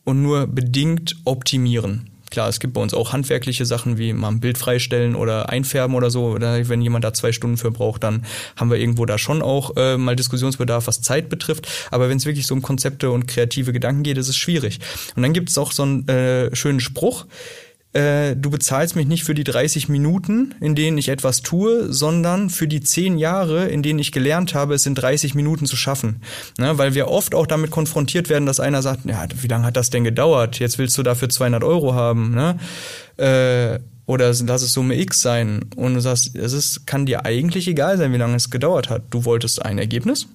und 0.04 0.22
nur 0.22 0.48
bedingt 0.48 1.16
optimieren. 1.24 2.09
Klar, 2.30 2.50
es 2.50 2.60
gibt 2.60 2.74
bei 2.74 2.82
uns 2.82 2.94
auch 2.94 3.14
handwerkliche 3.14 3.66
Sachen 3.66 3.98
wie 3.98 4.14
mal 4.14 4.30
ein 4.30 4.40
Bild 4.40 4.58
freistellen 4.58 5.16
oder 5.16 5.50
einfärben 5.50 5.96
oder 5.96 6.10
so. 6.10 6.26
Oder 6.28 6.68
wenn 6.70 6.82
jemand 6.82 7.04
da 7.04 7.14
zwei 7.14 7.32
Stunden 7.32 7.58
für 7.58 7.72
braucht, 7.72 8.04
dann 8.04 8.26
haben 8.56 8.70
wir 8.70 8.78
irgendwo 8.78 9.06
da 9.06 9.18
schon 9.18 9.42
auch 9.42 9.76
äh, 9.78 9.98
mal 9.98 10.16
Diskussionsbedarf, 10.16 10.88
was 10.88 11.02
Zeit 11.02 11.30
betrifft. 11.30 11.68
Aber 11.92 12.10
wenn 12.10 12.18
es 12.18 12.26
wirklich 12.26 12.46
so 12.46 12.54
um 12.54 12.62
Konzepte 12.62 13.12
und 13.12 13.28
kreative 13.28 13.74
Gedanken 13.74 14.04
geht, 14.04 14.18
ist 14.18 14.30
es 14.30 14.38
schwierig. 14.38 14.80
Und 15.16 15.24
dann 15.24 15.34
gibt 15.34 15.50
es 15.50 15.58
auch 15.58 15.72
so 15.72 15.84
einen 15.84 16.08
äh, 16.08 16.56
schönen 16.56 16.80
Spruch, 16.80 17.26
äh, 17.92 18.36
du 18.36 18.52
bezahlst 18.52 18.96
mich 18.96 19.08
nicht 19.08 19.24
für 19.24 19.34
die 19.34 19.44
30 19.44 19.90
Minuten, 19.90 20.54
in 20.62 20.76
denen 20.76 21.00
ich 21.00 21.10
etwas 21.10 21.42
tue, 21.42 21.92
sondern 21.92 22.52
für 22.52 22.68
die 22.68 22.82
10 22.82 23.18
Jahre, 23.18 23.68
in 23.68 23.82
denen 23.82 23.98
ich 23.98 24.12
gelernt 24.12 24.54
habe, 24.54 24.76
es 24.76 24.86
in 24.86 24.94
30 24.94 25.34
Minuten 25.34 25.66
zu 25.66 25.76
schaffen. 25.76 26.22
Ne? 26.60 26.78
Weil 26.78 26.94
wir 26.94 27.08
oft 27.08 27.34
auch 27.34 27.48
damit 27.48 27.72
konfrontiert 27.72 28.30
werden, 28.30 28.46
dass 28.46 28.60
einer 28.60 28.84
sagt, 28.84 29.06
ja, 29.06 29.26
wie 29.42 29.48
lange 29.48 29.66
hat 29.66 29.76
das 29.76 29.90
denn 29.90 30.04
gedauert? 30.04 30.60
Jetzt 30.60 30.78
willst 30.78 30.98
du 31.00 31.04
dafür 31.04 31.30
200 31.30 31.64
Euro 31.64 31.96
haben. 31.96 32.36
Ne? 32.36 32.60
Äh, 33.18 33.80
oder 34.06 34.28
lass 34.28 34.62
es 34.62 34.74
Summe 34.74 35.00
X 35.00 35.22
sein. 35.22 35.66
Und 35.76 35.96
du 35.96 36.02
sagst, 36.02 36.36
es 36.36 36.54
ist, 36.54 36.86
kann 36.86 37.08
dir 37.08 37.26
eigentlich 37.26 37.68
egal 37.68 37.98
sein, 37.98 38.14
wie 38.14 38.18
lange 38.18 38.36
es 38.36 38.52
gedauert 38.52 38.92
hat. 38.92 39.04
Du 39.10 39.26
wolltest 39.26 39.66
ein 39.66 39.80
Ergebnis. 39.80 40.28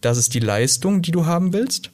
Das 0.00 0.16
ist 0.16 0.32
die 0.32 0.40
Leistung, 0.40 1.02
die 1.02 1.10
du 1.10 1.26
haben 1.26 1.52
willst. 1.52 1.90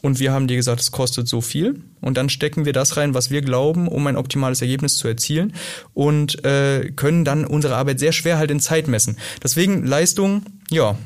Und 0.00 0.20
wir 0.20 0.32
haben 0.32 0.46
dir 0.46 0.56
gesagt, 0.56 0.80
es 0.80 0.92
kostet 0.92 1.26
so 1.26 1.40
viel. 1.40 1.82
Und 2.00 2.16
dann 2.16 2.28
stecken 2.28 2.64
wir 2.64 2.72
das 2.72 2.96
rein, 2.96 3.14
was 3.14 3.30
wir 3.30 3.42
glauben, 3.42 3.88
um 3.88 4.06
ein 4.06 4.16
optimales 4.16 4.62
Ergebnis 4.62 4.96
zu 4.96 5.08
erzielen. 5.08 5.54
Und 5.92 6.44
äh, 6.44 6.92
können 6.94 7.24
dann 7.24 7.44
unsere 7.44 7.76
Arbeit 7.76 7.98
sehr 7.98 8.12
schwer 8.12 8.38
halt 8.38 8.50
in 8.50 8.60
Zeit 8.60 8.86
messen. 8.86 9.18
Deswegen 9.42 9.84
Leistung, 9.84 10.42
ja, 10.70 10.96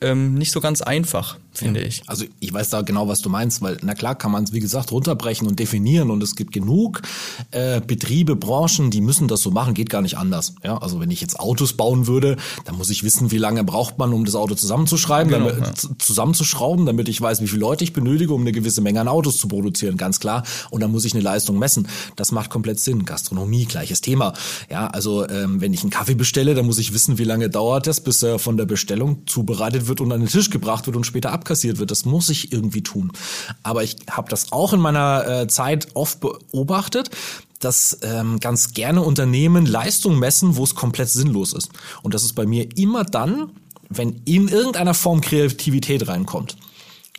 ähm, 0.00 0.34
nicht 0.34 0.52
so 0.52 0.60
ganz 0.60 0.80
einfach 0.80 1.38
finde 1.58 1.80
ich. 1.80 2.02
Also 2.06 2.24
ich 2.40 2.52
weiß 2.52 2.70
da 2.70 2.82
genau, 2.82 3.08
was 3.08 3.20
du 3.20 3.28
meinst, 3.28 3.62
weil 3.62 3.78
na 3.82 3.94
klar 3.94 4.14
kann 4.14 4.32
man 4.32 4.44
es, 4.44 4.52
wie 4.52 4.60
gesagt, 4.60 4.92
runterbrechen 4.92 5.46
und 5.46 5.58
definieren 5.58 6.10
und 6.10 6.22
es 6.22 6.36
gibt 6.36 6.52
genug 6.52 7.02
äh, 7.50 7.80
Betriebe, 7.80 8.36
Branchen, 8.36 8.90
die 8.90 9.00
müssen 9.00 9.28
das 9.28 9.42
so 9.42 9.50
machen, 9.50 9.74
geht 9.74 9.90
gar 9.90 10.02
nicht 10.02 10.16
anders. 10.16 10.54
Ja, 10.62 10.78
also 10.78 11.00
wenn 11.00 11.10
ich 11.10 11.20
jetzt 11.20 11.38
Autos 11.38 11.74
bauen 11.74 12.06
würde, 12.06 12.36
dann 12.64 12.76
muss 12.76 12.90
ich 12.90 13.02
wissen, 13.04 13.30
wie 13.30 13.38
lange 13.38 13.64
braucht 13.64 13.98
man, 13.98 14.12
um 14.12 14.24
das 14.24 14.34
Auto 14.34 14.54
zusammenzuschreiben, 14.54 15.32
genau, 15.32 15.50
damit, 15.50 15.82
ja. 15.82 15.90
zusammenzuschrauben, 15.98 16.86
damit 16.86 17.08
ich 17.08 17.20
weiß, 17.20 17.40
wie 17.40 17.48
viele 17.48 17.60
Leute 17.60 17.84
ich 17.84 17.92
benötige, 17.92 18.32
um 18.32 18.42
eine 18.42 18.52
gewisse 18.52 18.80
Menge 18.80 19.00
an 19.00 19.08
Autos 19.08 19.38
zu 19.38 19.48
produzieren, 19.48 19.96
ganz 19.96 20.20
klar. 20.20 20.44
Und 20.70 20.80
dann 20.80 20.90
muss 20.90 21.04
ich 21.04 21.14
eine 21.14 21.22
Leistung 21.22 21.58
messen. 21.58 21.88
Das 22.16 22.32
macht 22.32 22.50
komplett 22.50 22.80
Sinn. 22.80 23.04
Gastronomie, 23.04 23.64
gleiches 23.64 24.00
Thema. 24.00 24.32
Ja, 24.70 24.86
also 24.88 25.28
ähm, 25.28 25.60
wenn 25.60 25.72
ich 25.72 25.82
einen 25.82 25.90
Kaffee 25.90 26.14
bestelle, 26.14 26.54
dann 26.54 26.66
muss 26.66 26.78
ich 26.78 26.92
wissen, 26.92 27.18
wie 27.18 27.24
lange 27.24 27.50
dauert 27.50 27.86
das, 27.86 28.00
bis 28.00 28.22
er 28.22 28.38
von 28.38 28.56
der 28.56 28.66
Bestellung 28.66 29.26
zubereitet 29.26 29.88
wird 29.88 30.00
und 30.00 30.12
an 30.12 30.20
den 30.20 30.28
Tisch 30.28 30.50
gebracht 30.50 30.86
wird 30.86 30.96
und 30.96 31.04
später 31.04 31.32
ab 31.32 31.44
abkassiert 31.48 31.78
wird. 31.78 31.90
Das 31.90 32.04
muss 32.04 32.28
ich 32.28 32.52
irgendwie 32.52 32.82
tun. 32.82 33.12
Aber 33.62 33.82
ich 33.82 33.96
habe 34.10 34.28
das 34.28 34.52
auch 34.52 34.72
in 34.72 34.80
meiner 34.80 35.26
äh, 35.26 35.46
Zeit 35.48 35.88
oft 35.94 36.20
beobachtet, 36.20 37.10
dass 37.60 37.98
ähm, 38.02 38.38
ganz 38.38 38.72
gerne 38.72 39.02
Unternehmen 39.02 39.66
Leistung 39.66 40.18
messen, 40.18 40.56
wo 40.56 40.64
es 40.64 40.74
komplett 40.74 41.08
sinnlos 41.08 41.54
ist. 41.54 41.70
Und 42.02 42.14
das 42.14 42.22
ist 42.22 42.34
bei 42.34 42.46
mir 42.46 42.68
immer 42.76 43.04
dann, 43.04 43.50
wenn 43.88 44.20
in 44.26 44.48
irgendeiner 44.48 44.94
Form 44.94 45.22
Kreativität 45.22 46.06
reinkommt 46.06 46.56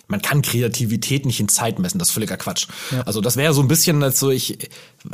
man 0.10 0.22
kann 0.22 0.42
Kreativität 0.42 1.26
nicht 1.26 1.40
in 1.40 1.48
Zeit 1.48 1.80
messen, 1.80 2.00
das 2.00 2.10
ist 2.10 2.14
völliger 2.14 2.36
Quatsch. 2.36 2.68
Ja. 2.92 3.04
Also 3.04 3.22
das 3.22 3.38
wäre 3.38 3.54
so 3.54 3.62
ein 3.62 3.68
bisschen, 3.68 4.04
also 4.04 4.32
ich, 4.32 4.70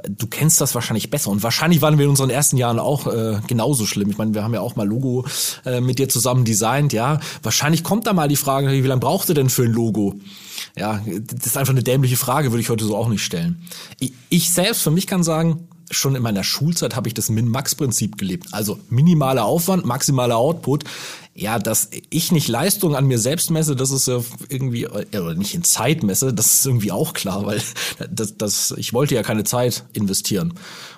du 0.07 0.27
kennst 0.27 0.61
das 0.61 0.73
wahrscheinlich 0.73 1.09
besser 1.09 1.29
und 1.29 1.43
wahrscheinlich 1.43 1.81
waren 1.81 1.97
wir 1.97 2.05
in 2.05 2.11
unseren 2.11 2.29
ersten 2.29 2.57
Jahren 2.57 2.79
auch 2.79 3.05
äh, 3.05 3.39
genauso 3.45 3.85
schlimm. 3.85 4.09
Ich 4.09 4.17
meine, 4.17 4.33
wir 4.33 4.43
haben 4.43 4.53
ja 4.53 4.61
auch 4.61 4.77
mal 4.77 4.87
Logo 4.87 5.25
äh, 5.65 5.81
mit 5.81 5.99
dir 5.99 6.07
zusammen 6.07 6.45
designt, 6.45 6.93
ja. 6.93 7.19
Wahrscheinlich 7.43 7.83
kommt 7.83 8.07
da 8.07 8.13
mal 8.13 8.29
die 8.29 8.37
Frage, 8.37 8.71
wie 8.71 8.87
lange 8.87 9.01
braucht 9.01 9.27
ihr 9.29 9.35
denn 9.35 9.49
für 9.49 9.63
ein 9.63 9.73
Logo? 9.73 10.15
Ja, 10.77 11.01
das 11.05 11.45
ist 11.45 11.57
einfach 11.57 11.73
eine 11.73 11.83
dämliche 11.83 12.17
Frage, 12.17 12.51
würde 12.51 12.61
ich 12.61 12.69
heute 12.69 12.85
so 12.85 12.95
auch 12.95 13.09
nicht 13.09 13.23
stellen. 13.23 13.61
Ich, 13.99 14.13
ich 14.29 14.53
selbst 14.53 14.81
für 14.81 14.91
mich 14.91 15.07
kann 15.07 15.23
sagen, 15.23 15.67
schon 15.91 16.15
in 16.15 16.23
meiner 16.23 16.43
Schulzeit 16.43 16.95
habe 16.95 17.07
ich 17.07 17.13
das 17.13 17.29
Min-Max-Prinzip 17.29 18.17
gelebt. 18.17 18.47
Also 18.53 18.79
minimaler 18.89 19.45
Aufwand, 19.45 19.85
maximaler 19.85 20.37
Output. 20.37 20.83
Ja, 21.37 21.59
dass 21.59 21.89
ich 22.09 22.31
nicht 22.31 22.47
Leistung 22.47 22.95
an 22.95 23.07
mir 23.07 23.19
selbst 23.19 23.51
messe, 23.51 23.75
das 23.75 23.91
ist 23.91 24.07
ja 24.07 24.21
irgendwie, 24.47 24.87
oder 24.87 25.35
nicht 25.35 25.53
in 25.53 25.65
Zeit 25.65 26.01
messe, 26.01 26.33
das 26.33 26.53
ist 26.53 26.65
irgendwie 26.65 26.93
auch 26.93 27.11
klar, 27.11 27.45
weil 27.45 27.61
das, 28.09 28.37
das, 28.37 28.73
ich 28.77 28.93
wollte 28.93 29.15
ja 29.15 29.23
keine 29.23 29.43
Zeit 29.43 29.83
investieren. 29.91 30.53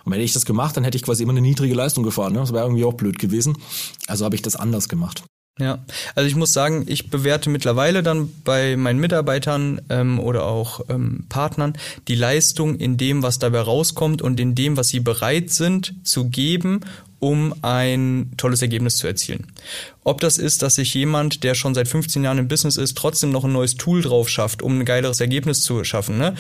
Und 0.06 0.12
wenn 0.12 0.22
ich 0.22 0.34
das 0.34 0.46
gemacht, 0.46 0.77
dann 0.77 0.84
hätte 0.84 0.96
ich 0.96 1.03
quasi 1.03 1.24
immer 1.24 1.34
eine 1.34 1.41
niedrige 1.41 1.74
Leistung 1.74 2.03
gefahren. 2.03 2.34
Ne? 2.34 2.39
Das 2.39 2.53
wäre 2.53 2.65
irgendwie 2.65 2.86
auch 2.86 2.94
blöd 2.94 3.17
gewesen. 3.17 3.58
Also 4.06 4.25
habe 4.25 4.36
ich 4.36 4.44
das 4.44 4.56
anders 4.56 4.88
gemacht. 4.88 5.24
Ja, 5.59 5.79
also 6.13 6.27
ich 6.27 6.35
muss 6.35 6.53
sagen, 6.53 6.85
ich 6.87 7.09
bewerte 7.09 7.49
mittlerweile 7.49 8.03
dann 8.03 8.31
bei 8.43 8.77
meinen 8.77 8.99
Mitarbeitern 8.99 9.81
ähm, 9.89 10.19
oder 10.19 10.45
auch 10.45 10.81
ähm, 10.89 11.25
Partnern 11.29 11.73
die 12.07 12.15
Leistung 12.15 12.75
in 12.75 12.97
dem, 12.97 13.23
was 13.23 13.39
dabei 13.39 13.61
rauskommt 13.61 14.21
und 14.21 14.39
in 14.39 14.53
dem, 14.53 14.77
was 14.77 14.89
sie 14.89 14.99
bereit 14.99 15.49
sind 15.49 15.95
zu 16.03 16.29
geben, 16.29 16.81
um 17.19 17.55
ein 17.63 18.31
tolles 18.37 18.61
Ergebnis 18.61 18.97
zu 18.97 19.07
erzielen. 19.07 19.47
Ob 20.03 20.21
das 20.21 20.37
ist, 20.37 20.61
dass 20.61 20.75
sich 20.75 20.93
jemand, 20.93 21.43
der 21.43 21.55
schon 21.55 21.73
seit 21.73 21.87
15 21.87 22.23
Jahren 22.23 22.37
im 22.37 22.47
Business 22.47 22.77
ist, 22.77 22.95
trotzdem 22.95 23.31
noch 23.31 23.43
ein 23.43 23.51
neues 23.51 23.75
Tool 23.75 24.03
drauf 24.03 24.29
schafft, 24.29 24.61
um 24.61 24.79
ein 24.79 24.85
geileres 24.85 25.19
Ergebnis 25.19 25.61
zu 25.61 25.83
schaffen. 25.83 26.19
Ne? 26.19 26.35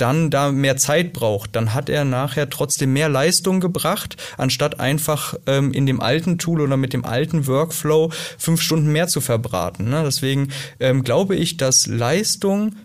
Dann 0.00 0.30
da 0.30 0.52
mehr 0.52 0.76
Zeit 0.76 1.12
braucht, 1.12 1.54
dann 1.56 1.74
hat 1.74 1.88
er 1.88 2.04
nachher 2.04 2.48
trotzdem 2.48 2.92
mehr 2.92 3.08
Leistung 3.08 3.60
gebracht, 3.60 4.16
anstatt 4.36 4.80
einfach 4.80 5.34
ähm, 5.46 5.72
in 5.72 5.86
dem 5.86 6.00
alten 6.00 6.38
Tool 6.38 6.60
oder 6.60 6.76
mit 6.76 6.92
dem 6.92 7.04
alten 7.04 7.46
Workflow 7.46 8.10
fünf 8.38 8.62
Stunden 8.62 8.92
mehr 8.92 9.08
zu 9.08 9.20
verbraten. 9.20 9.90
Ne? 9.90 10.02
Deswegen 10.04 10.48
ähm, 10.78 11.04
glaube 11.04 11.36
ich, 11.36 11.56
dass 11.56 11.86
Leistung 11.86 12.76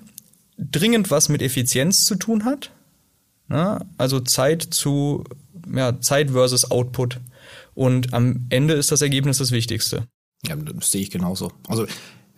dringend 0.58 1.12
was 1.12 1.30
mit 1.30 1.42
Effizienz 1.42 2.06
zu 2.06 2.16
tun 2.16 2.46
hat. 2.46 2.72
Ne? 3.48 3.86
Also 3.98 4.20
Zeit 4.20 4.64
zu, 4.64 5.24
ja, 5.74 6.00
Zeit 6.02 6.32
versus 6.32 6.70
Output. 6.72 7.20
Und 7.74 8.14
am 8.14 8.46
Ende 8.50 8.74
ist 8.74 8.92
das 8.92 9.02
Ergebnis 9.02 9.38
das 9.38 9.52
Wichtigste. 9.52 10.08
Ja, 10.48 10.56
das 10.56 10.92
sehe 10.92 11.02
ich 11.02 11.12
genauso. 11.12 11.52
Also 11.68 11.86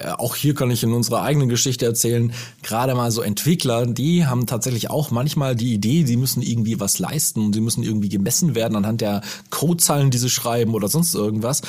auch 0.03 0.35
hier 0.35 0.53
kann 0.53 0.69
ich 0.69 0.83
in 0.83 0.93
unserer 0.93 1.23
eigenen 1.23 1.49
Geschichte 1.49 1.85
erzählen, 1.85 2.31
gerade 2.61 2.93
mal 2.93 3.11
so 3.11 3.21
Entwickler, 3.21 3.85
die 3.87 4.25
haben 4.25 4.45
tatsächlich 4.45 4.89
auch 4.89 5.11
manchmal 5.11 5.55
die 5.55 5.73
Idee, 5.73 6.05
sie 6.05 6.17
müssen 6.17 6.41
irgendwie 6.41 6.79
was 6.79 6.99
leisten 6.99 7.43
und 7.43 7.53
sie 7.53 7.61
müssen 7.61 7.83
irgendwie 7.83 8.09
gemessen 8.09 8.53
werden 8.53 8.75
anhand 8.75 9.01
der 9.01 9.21
Codezahlen, 9.49 10.11
die 10.11 10.19
sie 10.19 10.29
schreiben 10.29 10.75
oder 10.75 10.87
sonst 10.87 11.15
irgendwas. 11.15 11.61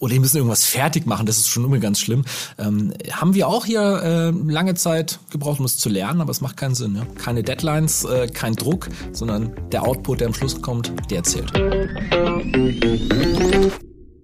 Oder 0.00 0.12
die 0.12 0.20
müssen 0.20 0.36
irgendwas 0.36 0.64
fertig 0.64 1.06
machen, 1.06 1.26
das 1.26 1.38
ist 1.38 1.48
schon 1.48 1.64
immer 1.64 1.78
ganz 1.78 1.98
schlimm. 1.98 2.24
Ähm, 2.56 2.94
haben 3.10 3.34
wir 3.34 3.48
auch 3.48 3.66
hier 3.66 3.80
äh, 3.82 4.30
lange 4.30 4.74
Zeit 4.74 5.18
gebraucht, 5.30 5.58
um 5.58 5.66
es 5.66 5.76
zu 5.76 5.88
lernen, 5.88 6.20
aber 6.20 6.30
es 6.30 6.40
macht 6.40 6.56
keinen 6.56 6.76
Sinn. 6.76 6.94
Ja? 6.94 7.04
Keine 7.16 7.42
Deadlines, 7.42 8.04
äh, 8.04 8.28
kein 8.28 8.54
Druck, 8.54 8.88
sondern 9.12 9.56
der 9.72 9.82
Output, 9.82 10.20
der 10.20 10.28
am 10.28 10.34
Schluss 10.34 10.62
kommt, 10.62 10.92
der 11.10 11.24
zählt. 11.24 11.52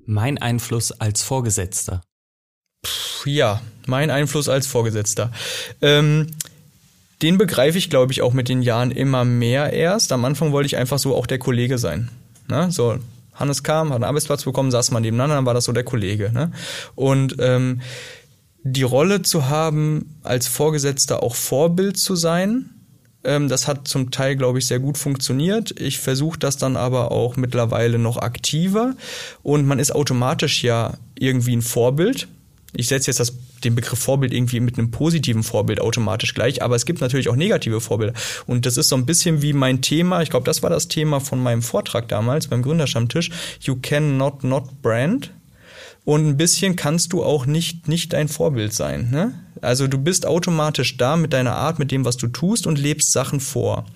Mein 0.07 0.39
Einfluss 0.39 0.93
als 0.93 1.23
Vorgesetzter 1.25 2.03
ja, 3.25 3.61
mein 3.87 4.11
Einfluss 4.11 4.49
als 4.49 4.67
Vorgesetzter. 4.67 5.31
Ähm, 5.83 6.29
den 7.23 7.39
begreife 7.39 7.79
ich, 7.79 7.91
glaube 7.91 8.13
ich, 8.13 8.23
auch 8.23 8.33
mit 8.33 8.49
den 8.49 8.63
Jahren 8.63 8.91
immer 8.91 9.25
mehr 9.25 9.73
erst. 9.73 10.13
Am 10.13 10.25
Anfang 10.25 10.53
wollte 10.53 10.67
ich 10.67 10.77
einfach 10.77 10.99
so 10.99 11.15
auch 11.15 11.27
der 11.27 11.39
Kollege 11.39 11.79
sein. 11.79 12.11
Ne? 12.49 12.71
So, 12.71 12.99
Hannes 13.35 13.63
kam, 13.63 13.89
hat 13.89 13.97
einen 13.97 14.05
Arbeitsplatz 14.05 14.45
bekommen, 14.45 14.71
saß 14.71 14.91
man 14.91 15.03
nebeneinander, 15.03 15.37
dann 15.37 15.47
war 15.47 15.55
das 15.55 15.65
so 15.65 15.73
der 15.73 15.85
Kollege. 15.85 16.31
Ne? 16.33 16.53
Und 16.95 17.37
ähm, 17.39 17.81
die 18.63 18.83
Rolle 18.83 19.23
zu 19.23 19.49
haben, 19.49 20.17
als 20.23 20.49
Vorgesetzter 20.49 21.23
auch 21.23 21.35
Vorbild 21.35 21.97
zu 21.99 22.17
sein, 22.17 22.71
ähm, 23.25 23.49
das 23.49 23.67
hat 23.67 23.89
zum 23.89 24.11
Teil, 24.11 24.37
glaube 24.37 24.59
ich, 24.59 24.67
sehr 24.67 24.79
gut 24.79 24.99
funktioniert. 24.99 25.79
Ich 25.81 25.99
versuche 25.99 26.39
das 26.39 26.57
dann 26.57 26.77
aber 26.77 27.11
auch 27.11 27.37
mittlerweile 27.37 27.99
noch 27.99 28.19
aktiver. 28.19 28.95
Und 29.43 29.67
man 29.67 29.79
ist 29.79 29.95
automatisch 29.95 30.63
ja 30.63 30.95
irgendwie 31.19 31.57
ein 31.57 31.63
Vorbild 31.63 32.29
ich 32.77 32.89
setze 32.89 33.11
jetzt 33.11 33.21
das, 33.21 33.35
den 33.63 33.75
Begriff 33.75 33.99
Vorbild 33.99 34.33
irgendwie 34.33 34.61
mit 34.61 34.79
einem 34.79 34.91
positiven 34.91 35.43
Vorbild 35.43 35.81
automatisch 35.81 36.35
gleich, 36.35 36.63
aber 36.63 36.77
es 36.77 36.87
gibt 36.87 37.01
natürlich 37.01 37.29
auch 37.29 37.37
negative 37.37 37.81
Vorbilder. 37.81 38.15
Und 38.47 38.67
das 38.67 38.77
ist 38.77 38.89
so 38.89 38.97
ein 38.97 39.07
bisschen 39.07 39.43
wie 39.43 39.53
mein 39.53 39.81
Thema, 39.81 40.23
ich 40.23 40.31
glaube, 40.31 40.47
das 40.47 40.63
war 40.63 40.71
das 40.71 40.89
Thema 40.89 41.21
von 41.21 41.43
meinem 41.43 41.63
Vortrag 41.63 42.09
damals 42.09 42.49
beim 42.49 42.63
Gründerstammtisch, 42.63 43.31
You 43.61 43.77
can 43.81 44.17
not 44.17 44.43
brand. 44.83 45.31
Und 46.05 46.29
ein 46.29 46.37
bisschen 46.37 46.77
kannst 46.77 47.15
du 47.15 47.25
auch 47.25 47.47
nicht, 47.47 47.89
nicht 47.89 48.15
ein 48.15 48.29
Vorbild 48.29 48.75
sein. 48.75 49.09
Ne? 49.11 49.33
Also 49.63 49.87
du 49.87 49.97
bist 49.97 50.27
automatisch 50.27 50.99
da 50.99 51.17
mit 51.17 51.33
deiner 51.33 51.57
Art, 51.57 51.79
mit 51.79 51.91
dem, 51.91 52.05
was 52.05 52.19
du 52.19 52.27
tust 52.29 52.67
und 52.67 52.79
lebst 52.79 53.13
Sachen 53.13 53.41
vor. 53.41 53.87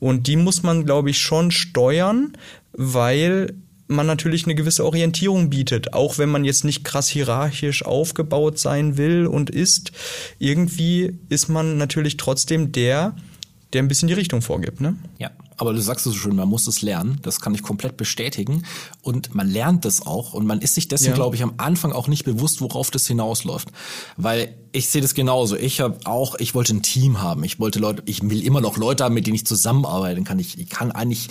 Und 0.00 0.26
die 0.26 0.34
muss 0.34 0.64
man, 0.64 0.84
glaube 0.84 1.10
ich, 1.10 1.18
schon 1.18 1.52
steuern, 1.52 2.32
weil 2.72 3.54
man 3.92 4.06
natürlich 4.06 4.44
eine 4.44 4.54
gewisse 4.54 4.84
Orientierung 4.84 5.50
bietet, 5.50 5.94
auch 5.94 6.18
wenn 6.18 6.28
man 6.28 6.44
jetzt 6.44 6.64
nicht 6.64 6.84
krass 6.84 7.08
hierarchisch 7.08 7.84
aufgebaut 7.84 8.58
sein 8.58 8.96
will 8.96 9.26
und 9.26 9.50
ist. 9.50 9.92
Irgendwie 10.38 11.18
ist 11.28 11.48
man 11.48 11.78
natürlich 11.78 12.16
trotzdem 12.16 12.72
der, 12.72 13.16
der 13.72 13.82
ein 13.82 13.88
bisschen 13.88 14.08
die 14.08 14.14
Richtung 14.14 14.42
vorgibt, 14.42 14.80
ne? 14.80 14.96
Ja. 15.18 15.30
Aber 15.56 15.72
du 15.74 15.80
sagst 15.80 16.06
es 16.06 16.14
so 16.14 16.18
schön, 16.18 16.34
man 16.34 16.48
muss 16.48 16.66
es 16.66 16.82
lernen. 16.82 17.18
Das 17.22 17.40
kann 17.40 17.54
ich 17.54 17.62
komplett 17.62 17.96
bestätigen. 17.96 18.64
Und 19.00 19.34
man 19.34 19.48
lernt 19.48 19.84
das 19.84 20.04
auch. 20.04 20.34
Und 20.34 20.44
man 20.44 20.60
ist 20.60 20.74
sich 20.74 20.88
dessen, 20.88 21.08
ja. 21.08 21.14
glaube 21.14 21.36
ich, 21.36 21.42
am 21.42 21.54
Anfang 21.58 21.92
auch 21.92 22.08
nicht 22.08 22.24
bewusst, 22.24 22.60
worauf 22.60 22.90
das 22.90 23.06
hinausläuft. 23.06 23.68
Weil 24.16 24.56
ich 24.72 24.88
sehe 24.88 25.02
das 25.02 25.14
genauso. 25.14 25.56
Ich 25.56 25.80
habe 25.80 25.98
auch, 26.04 26.36
ich 26.38 26.54
wollte 26.54 26.74
ein 26.74 26.82
Team 26.82 27.20
haben. 27.20 27.44
Ich 27.44 27.60
wollte 27.60 27.78
Leute, 27.78 28.02
ich 28.06 28.22
will 28.22 28.42
immer 28.42 28.62
noch 28.62 28.78
Leute 28.78 29.04
haben, 29.04 29.14
mit 29.14 29.26
denen 29.26 29.36
ich 29.36 29.46
zusammenarbeiten 29.46 30.24
kann. 30.24 30.38
Ich, 30.38 30.58
ich 30.58 30.70
kann 30.70 30.90
eigentlich, 30.90 31.28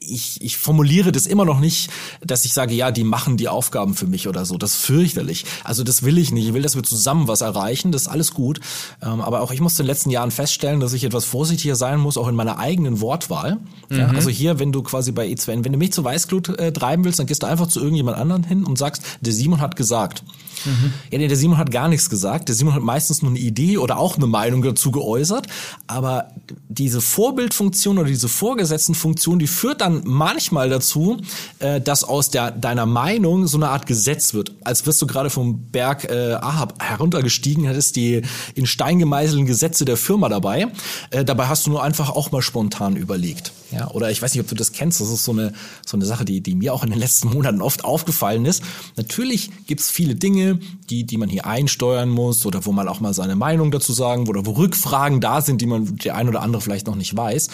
ich, 0.00 0.40
ich 0.40 0.56
formuliere 0.56 1.10
das 1.10 1.26
immer 1.26 1.44
noch 1.44 1.58
nicht, 1.58 1.90
dass 2.24 2.44
ich 2.44 2.52
sage, 2.52 2.74
ja, 2.74 2.92
die 2.92 3.02
machen 3.02 3.36
die 3.36 3.48
Aufgaben 3.48 3.94
für 3.96 4.06
mich 4.06 4.28
oder 4.28 4.44
so. 4.46 4.56
Das 4.58 4.74
ist 4.74 4.80
fürchterlich. 4.84 5.44
Also 5.64 5.82
das 5.82 6.04
will 6.04 6.18
ich 6.18 6.30
nicht. 6.30 6.46
Ich 6.46 6.54
will, 6.54 6.62
dass 6.62 6.76
wir 6.76 6.84
zusammen 6.84 7.26
was 7.26 7.40
erreichen. 7.40 7.90
Das 7.90 8.02
ist 8.02 8.08
alles 8.08 8.32
gut. 8.32 8.60
Ähm, 9.02 9.20
aber 9.22 9.40
auch 9.40 9.50
ich 9.50 9.60
musste 9.60 9.82
in 9.82 9.86
den 9.86 9.90
letzten 9.90 10.10
Jahren 10.10 10.30
feststellen, 10.30 10.78
dass 10.78 10.92
ich 10.92 11.02
etwas 11.02 11.24
vorsichtiger 11.24 11.74
sein 11.74 11.98
muss, 11.98 12.16
auch 12.16 12.28
in 12.28 12.36
meiner 12.36 12.58
eigenen 12.58 13.00
Wortwahl. 13.00 13.58
Mhm. 13.88 13.98
Ja, 13.98 14.06
also 14.08 14.30
hier, 14.30 14.60
wenn 14.60 14.70
du 14.70 14.84
quasi 14.84 15.10
bei 15.10 15.26
E2N, 15.26 15.64
wenn 15.64 15.72
du 15.72 15.78
mich 15.78 15.92
zur 15.92 16.04
Weißglut 16.04 16.48
äh, 16.60 16.72
treiben 16.72 17.04
willst, 17.04 17.18
dann 17.18 17.26
gehst 17.26 17.42
du 17.42 17.48
einfach 17.48 17.66
zu 17.66 17.80
irgendjemand 17.80 18.18
anderen 18.18 18.44
hin 18.44 18.64
und 18.64 18.78
sagst, 18.78 19.02
der 19.20 19.32
Simon 19.32 19.60
hat 19.60 19.74
gesagt. 19.74 20.22
Mhm. 20.64 20.92
Ja, 21.10 21.18
nee, 21.18 21.28
der 21.28 21.36
Simon 21.36 21.58
hat 21.58 21.70
gar 21.70 21.88
nichts 21.88 22.10
gesagt. 22.10 22.48
Der 22.48 22.54
Simon 22.54 22.67
hat 22.74 22.82
meistens 22.82 23.22
nur 23.22 23.30
eine 23.30 23.38
Idee 23.38 23.78
oder 23.78 23.98
auch 23.98 24.16
eine 24.16 24.26
Meinung 24.26 24.62
dazu 24.62 24.90
geäußert. 24.90 25.46
Aber 25.86 26.28
diese 26.68 27.00
Vorbildfunktion 27.00 27.98
oder 27.98 28.08
diese 28.08 28.28
vorgesetzten 28.28 28.94
Funktion, 28.94 29.38
die 29.38 29.46
führt 29.46 29.80
dann 29.80 30.02
manchmal 30.04 30.68
dazu, 30.68 31.18
äh, 31.58 31.80
dass 31.80 32.04
aus 32.04 32.30
der, 32.30 32.50
deiner 32.50 32.86
Meinung 32.86 33.46
so 33.46 33.56
eine 33.58 33.68
Art 33.68 33.86
Gesetz 33.86 34.34
wird. 34.34 34.52
Als 34.64 34.86
wirst 34.86 35.00
du 35.02 35.06
gerade 35.06 35.30
vom 35.30 35.70
Berg 35.70 36.04
äh, 36.04 36.34
Ahab 36.34 36.82
heruntergestiegen, 36.82 37.64
hättest 37.64 37.96
die 37.96 38.22
in 38.54 38.66
Stein 38.66 38.98
gemeißelten 38.98 39.46
Gesetze 39.46 39.84
der 39.84 39.96
Firma 39.96 40.28
dabei. 40.28 40.68
Äh, 41.10 41.24
dabei 41.24 41.46
hast 41.46 41.66
du 41.66 41.70
nur 41.70 41.82
einfach 41.82 42.10
auch 42.10 42.30
mal 42.30 42.42
spontan 42.42 42.96
überlegt. 42.96 43.52
Ja, 43.70 43.90
oder 43.90 44.10
ich 44.10 44.22
weiß 44.22 44.32
nicht, 44.34 44.42
ob 44.42 44.48
du 44.48 44.54
das 44.54 44.72
kennst. 44.72 45.00
Das 45.00 45.10
ist 45.10 45.24
so 45.24 45.32
eine, 45.32 45.52
so 45.86 45.96
eine 45.96 46.06
Sache, 46.06 46.24
die, 46.24 46.40
die 46.40 46.54
mir 46.54 46.72
auch 46.72 46.82
in 46.82 46.90
den 46.90 46.98
letzten 46.98 47.28
Monaten 47.32 47.60
oft 47.60 47.84
aufgefallen 47.84 48.44
ist. 48.44 48.62
Natürlich 48.96 49.50
gibt's 49.66 49.90
viele 49.90 50.14
Dinge, 50.14 50.58
die, 50.90 51.04
die 51.04 51.16
man 51.16 51.28
hier 51.28 51.46
einsteuern 51.46 52.08
muss 52.08 52.46
oder 52.46 52.64
wo 52.64 52.72
man 52.72 52.88
auch 52.88 53.00
mal 53.00 53.14
seine 53.14 53.36
Meinung 53.36 53.70
dazu 53.70 53.92
sagen 53.92 54.28
oder 54.28 54.46
wo 54.46 54.52
Rückfragen 54.52 55.20
da 55.20 55.40
sind, 55.40 55.60
die 55.60 55.66
man 55.66 55.96
der 55.96 56.16
ein 56.16 56.28
oder 56.28 56.42
andere 56.42 56.62
vielleicht 56.62 56.86
noch 56.86 56.96
nicht 56.96 57.16
weiß. 57.16 57.48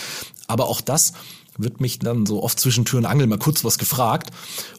Aber 0.47 0.68
auch 0.68 0.80
das 0.80 1.12
wird 1.56 1.80
mich 1.80 2.00
dann 2.00 2.26
so 2.26 2.42
oft 2.42 2.59
zwischen 2.59 2.85
Tür 2.85 2.99
und 2.99 3.06
Angel 3.06 3.26
mal 3.26 3.38
kurz 3.38 3.64
was 3.64 3.78
gefragt 3.78 4.30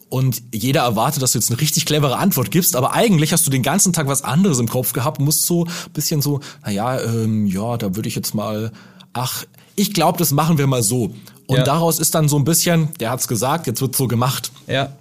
und 0.10 0.44
jeder 0.54 0.82
erwartet, 0.82 1.22
dass 1.22 1.32
du 1.32 1.40
jetzt 1.40 1.50
eine 1.50 1.60
richtig 1.60 1.86
clevere 1.86 2.18
Antwort 2.18 2.52
gibst, 2.52 2.76
aber 2.76 2.94
eigentlich 2.94 3.34
hast 3.34 3.46
du 3.48 3.52
den 3.52 3.64
ganzen 3.64 3.92
Tag 3.92 4.08
was 4.08 4.24
anderes 4.24 4.60
im 4.60 4.68
Kopf 4.68 4.94
gehabt, 4.94 5.20
musst 5.20 5.46
so 5.46 5.68
bisschen 5.94 6.22
so, 6.22 6.42
naja, 6.64 7.02
ähm, 7.02 7.48
ja, 7.48 7.78
da 7.78 7.96
würde 7.96 8.08
ich 8.08 8.16
jetzt 8.16 8.36
mal, 8.36 8.72
ach, 9.16 9.46
ich 9.76 9.94
glaube, 9.94 10.20
das 10.20 10.32
machen 10.32 10.58
wir 10.58 10.68
mal 10.68 10.84
so. 10.84 11.16
Und 11.48 11.58
ja. 11.58 11.64
daraus 11.64 12.00
ist 12.00 12.14
dann 12.16 12.30
so 12.30 12.38
ein 12.38 12.44
bisschen, 12.44 12.90
der 13.00 13.10
hat's 13.10 13.28
gesagt, 13.28 13.68
jetzt 13.68 13.82
wird 13.82 13.96
so 13.96 14.08
gemacht. 14.08 14.52
Ja. 14.68 14.92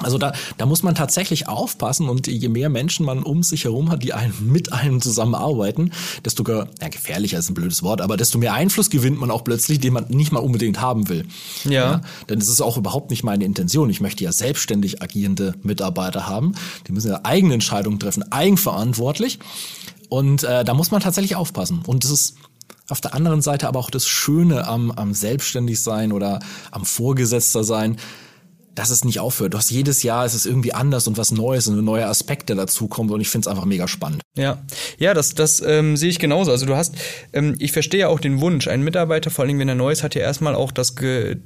Also 0.00 0.16
da, 0.16 0.32
da 0.58 0.66
muss 0.66 0.84
man 0.84 0.94
tatsächlich 0.94 1.48
aufpassen 1.48 2.08
und 2.08 2.28
je 2.28 2.48
mehr 2.48 2.68
Menschen 2.68 3.04
man 3.04 3.24
um 3.24 3.42
sich 3.42 3.64
herum 3.64 3.90
hat, 3.90 4.04
die 4.04 4.12
einen, 4.12 4.32
mit 4.40 4.72
einem 4.72 5.00
zusammenarbeiten, 5.00 5.92
desto 6.24 6.48
ja, 6.48 6.66
gefährlicher 6.88 7.38
ist 7.38 7.50
ein 7.50 7.54
blödes 7.54 7.82
Wort, 7.82 8.00
aber 8.00 8.16
desto 8.16 8.38
mehr 8.38 8.54
Einfluss 8.54 8.90
gewinnt 8.90 9.18
man 9.18 9.32
auch 9.32 9.42
plötzlich, 9.42 9.80
den 9.80 9.94
man 9.94 10.06
nicht 10.08 10.30
mal 10.30 10.38
unbedingt 10.38 10.80
haben 10.80 11.08
will. 11.08 11.26
Ja. 11.64 11.70
ja 11.70 12.00
denn 12.28 12.38
es 12.38 12.48
ist 12.48 12.60
auch 12.60 12.76
überhaupt 12.76 13.10
nicht 13.10 13.24
meine 13.24 13.44
Intention. 13.44 13.90
Ich 13.90 14.00
möchte 14.00 14.22
ja 14.22 14.30
selbstständig 14.30 15.02
agierende 15.02 15.54
Mitarbeiter 15.64 16.28
haben. 16.28 16.54
Die 16.86 16.92
müssen 16.92 17.10
ja 17.10 17.20
eigene 17.24 17.54
Entscheidungen 17.54 17.98
treffen, 17.98 18.22
eigenverantwortlich. 18.30 19.40
Und 20.08 20.44
äh, 20.44 20.64
da 20.64 20.74
muss 20.74 20.92
man 20.92 21.00
tatsächlich 21.00 21.34
aufpassen. 21.34 21.82
Und 21.86 22.04
das 22.04 22.12
ist 22.12 22.36
auf 22.88 23.00
der 23.00 23.14
anderen 23.14 23.42
Seite 23.42 23.68
aber 23.68 23.78
auch 23.78 23.90
das 23.90 24.06
Schöne 24.06 24.66
am, 24.66 24.90
am 24.90 25.14
Selbstständigsein 25.14 26.12
oder 26.12 26.40
am 26.70 26.84
Vorgesetzter 26.84 27.64
sein 27.64 27.96
dass 28.78 28.90
es 28.90 29.04
nicht 29.04 29.18
aufhört. 29.18 29.54
Du 29.54 29.58
hast 29.58 29.70
jedes 29.70 30.04
Jahr, 30.04 30.24
es 30.24 30.34
ist 30.34 30.46
irgendwie 30.46 30.72
anders 30.72 31.08
und 31.08 31.18
was 31.18 31.32
Neues 31.32 31.66
und 31.66 31.84
neue 31.84 32.06
Aspekte 32.06 32.54
dazukommen 32.54 33.12
und 33.12 33.20
ich 33.20 33.28
finde 33.28 33.48
es 33.48 33.48
einfach 33.48 33.64
mega 33.64 33.88
spannend. 33.88 34.22
Ja, 34.36 34.62
ja, 34.98 35.14
das, 35.14 35.34
das 35.34 35.60
ähm, 35.60 35.96
sehe 35.96 36.10
ich 36.10 36.20
genauso. 36.20 36.52
Also 36.52 36.64
du 36.64 36.76
hast, 36.76 36.94
ähm, 37.32 37.56
ich 37.58 37.72
verstehe 37.72 38.08
auch 38.08 38.20
den 38.20 38.40
Wunsch. 38.40 38.68
Ein 38.68 38.82
Mitarbeiter, 38.84 39.30
vor 39.30 39.44
allem 39.44 39.58
wenn 39.58 39.68
er 39.68 39.74
neu 39.74 39.90
ist, 39.90 40.04
hat 40.04 40.14
ja 40.14 40.22
erstmal 40.22 40.54
auch 40.54 40.70
das 40.70 40.94
Ge, 40.94 41.38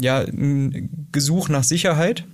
ja, 0.00 0.24
Gesuch 1.10 1.48
nach 1.48 1.64
Sicherheit 1.64 2.24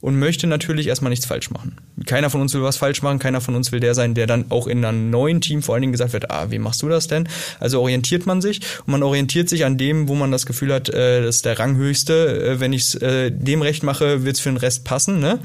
und 0.00 0.18
möchte 0.18 0.46
natürlich 0.46 0.86
erstmal 0.86 1.10
nichts 1.10 1.26
falsch 1.26 1.50
machen. 1.50 1.76
Keiner 2.06 2.30
von 2.30 2.40
uns 2.40 2.54
will 2.54 2.62
was 2.62 2.78
falsch 2.78 3.02
machen, 3.02 3.18
keiner 3.18 3.40
von 3.40 3.54
uns 3.54 3.72
will 3.72 3.80
der 3.80 3.94
sein, 3.94 4.14
der 4.14 4.26
dann 4.26 4.46
auch 4.50 4.66
in 4.66 4.84
einem 4.84 5.10
neuen 5.10 5.40
Team 5.40 5.62
vor 5.62 5.74
allen 5.74 5.82
Dingen 5.82 5.92
gesagt 5.92 6.12
wird, 6.12 6.30
ah, 6.30 6.50
wie 6.50 6.58
machst 6.58 6.82
du 6.82 6.88
das 6.88 7.06
denn? 7.06 7.28
Also 7.58 7.80
orientiert 7.80 8.26
man 8.26 8.40
sich 8.40 8.60
und 8.86 8.92
man 8.92 9.02
orientiert 9.02 9.48
sich 9.48 9.64
an 9.64 9.76
dem, 9.76 10.08
wo 10.08 10.14
man 10.14 10.30
das 10.30 10.46
Gefühl 10.46 10.72
hat, 10.72 10.88
äh, 10.88 11.22
das 11.22 11.36
ist 11.36 11.44
der 11.44 11.58
Ranghöchste. 11.58 12.52
Äh, 12.52 12.60
wenn 12.60 12.72
ich 12.72 12.82
es 12.82 12.94
äh, 12.96 13.30
dem 13.30 13.62
recht 13.62 13.82
mache, 13.82 14.24
wird 14.24 14.36
es 14.36 14.40
für 14.40 14.50
den 14.50 14.56
Rest 14.56 14.84
passen, 14.84 15.20
ne? 15.20 15.38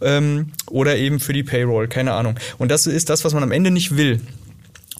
Ähm, 0.00 0.52
oder 0.66 0.96
eben 0.96 1.20
für 1.20 1.32
die 1.32 1.42
Payroll, 1.42 1.88
keine 1.88 2.12
Ahnung. 2.12 2.34
Und 2.58 2.70
das 2.70 2.86
ist 2.86 3.10
das, 3.10 3.24
was 3.24 3.34
man 3.34 3.42
am 3.42 3.52
Ende 3.52 3.70
nicht 3.70 3.96
will. 3.96 4.20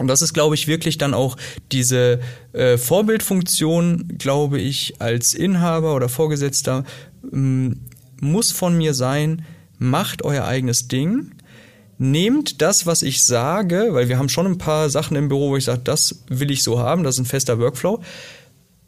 Und 0.01 0.07
das 0.07 0.23
ist, 0.23 0.33
glaube 0.33 0.55
ich, 0.55 0.67
wirklich 0.67 0.97
dann 0.97 1.13
auch 1.13 1.37
diese 1.73 2.21
äh, 2.55 2.79
Vorbildfunktion, 2.79 4.15
glaube 4.17 4.59
ich, 4.59 4.95
als 4.99 5.35
Inhaber 5.35 5.95
oder 5.95 6.09
Vorgesetzter 6.09 6.85
ähm, 7.31 7.81
muss 8.21 8.53
von 8.53 8.77
mir 8.77 8.95
sein, 8.95 9.45
macht 9.79 10.23
euer 10.23 10.45
eigenes 10.45 10.89
Ding, 10.89 11.33
nehmt 11.99 12.63
das, 12.63 12.87
was 12.87 13.03
ich 13.03 13.23
sage, 13.23 13.89
weil 13.91 14.09
wir 14.09 14.19
haben 14.19 14.29
schon 14.29 14.47
ein 14.47 14.59
paar 14.59 14.89
Sachen 14.91 15.17
im 15.17 15.29
Büro, 15.29 15.51
wo 15.51 15.57
ich 15.57 15.65
sage, 15.65 15.83
das 15.85 16.23
will 16.29 16.51
ich 16.51 16.63
so 16.63 16.79
haben, 16.79 17.05
das 17.05 17.17
ist 17.17 17.21
ein 17.21 17.27
fester 17.27 17.59
Workflow, 17.59 18.01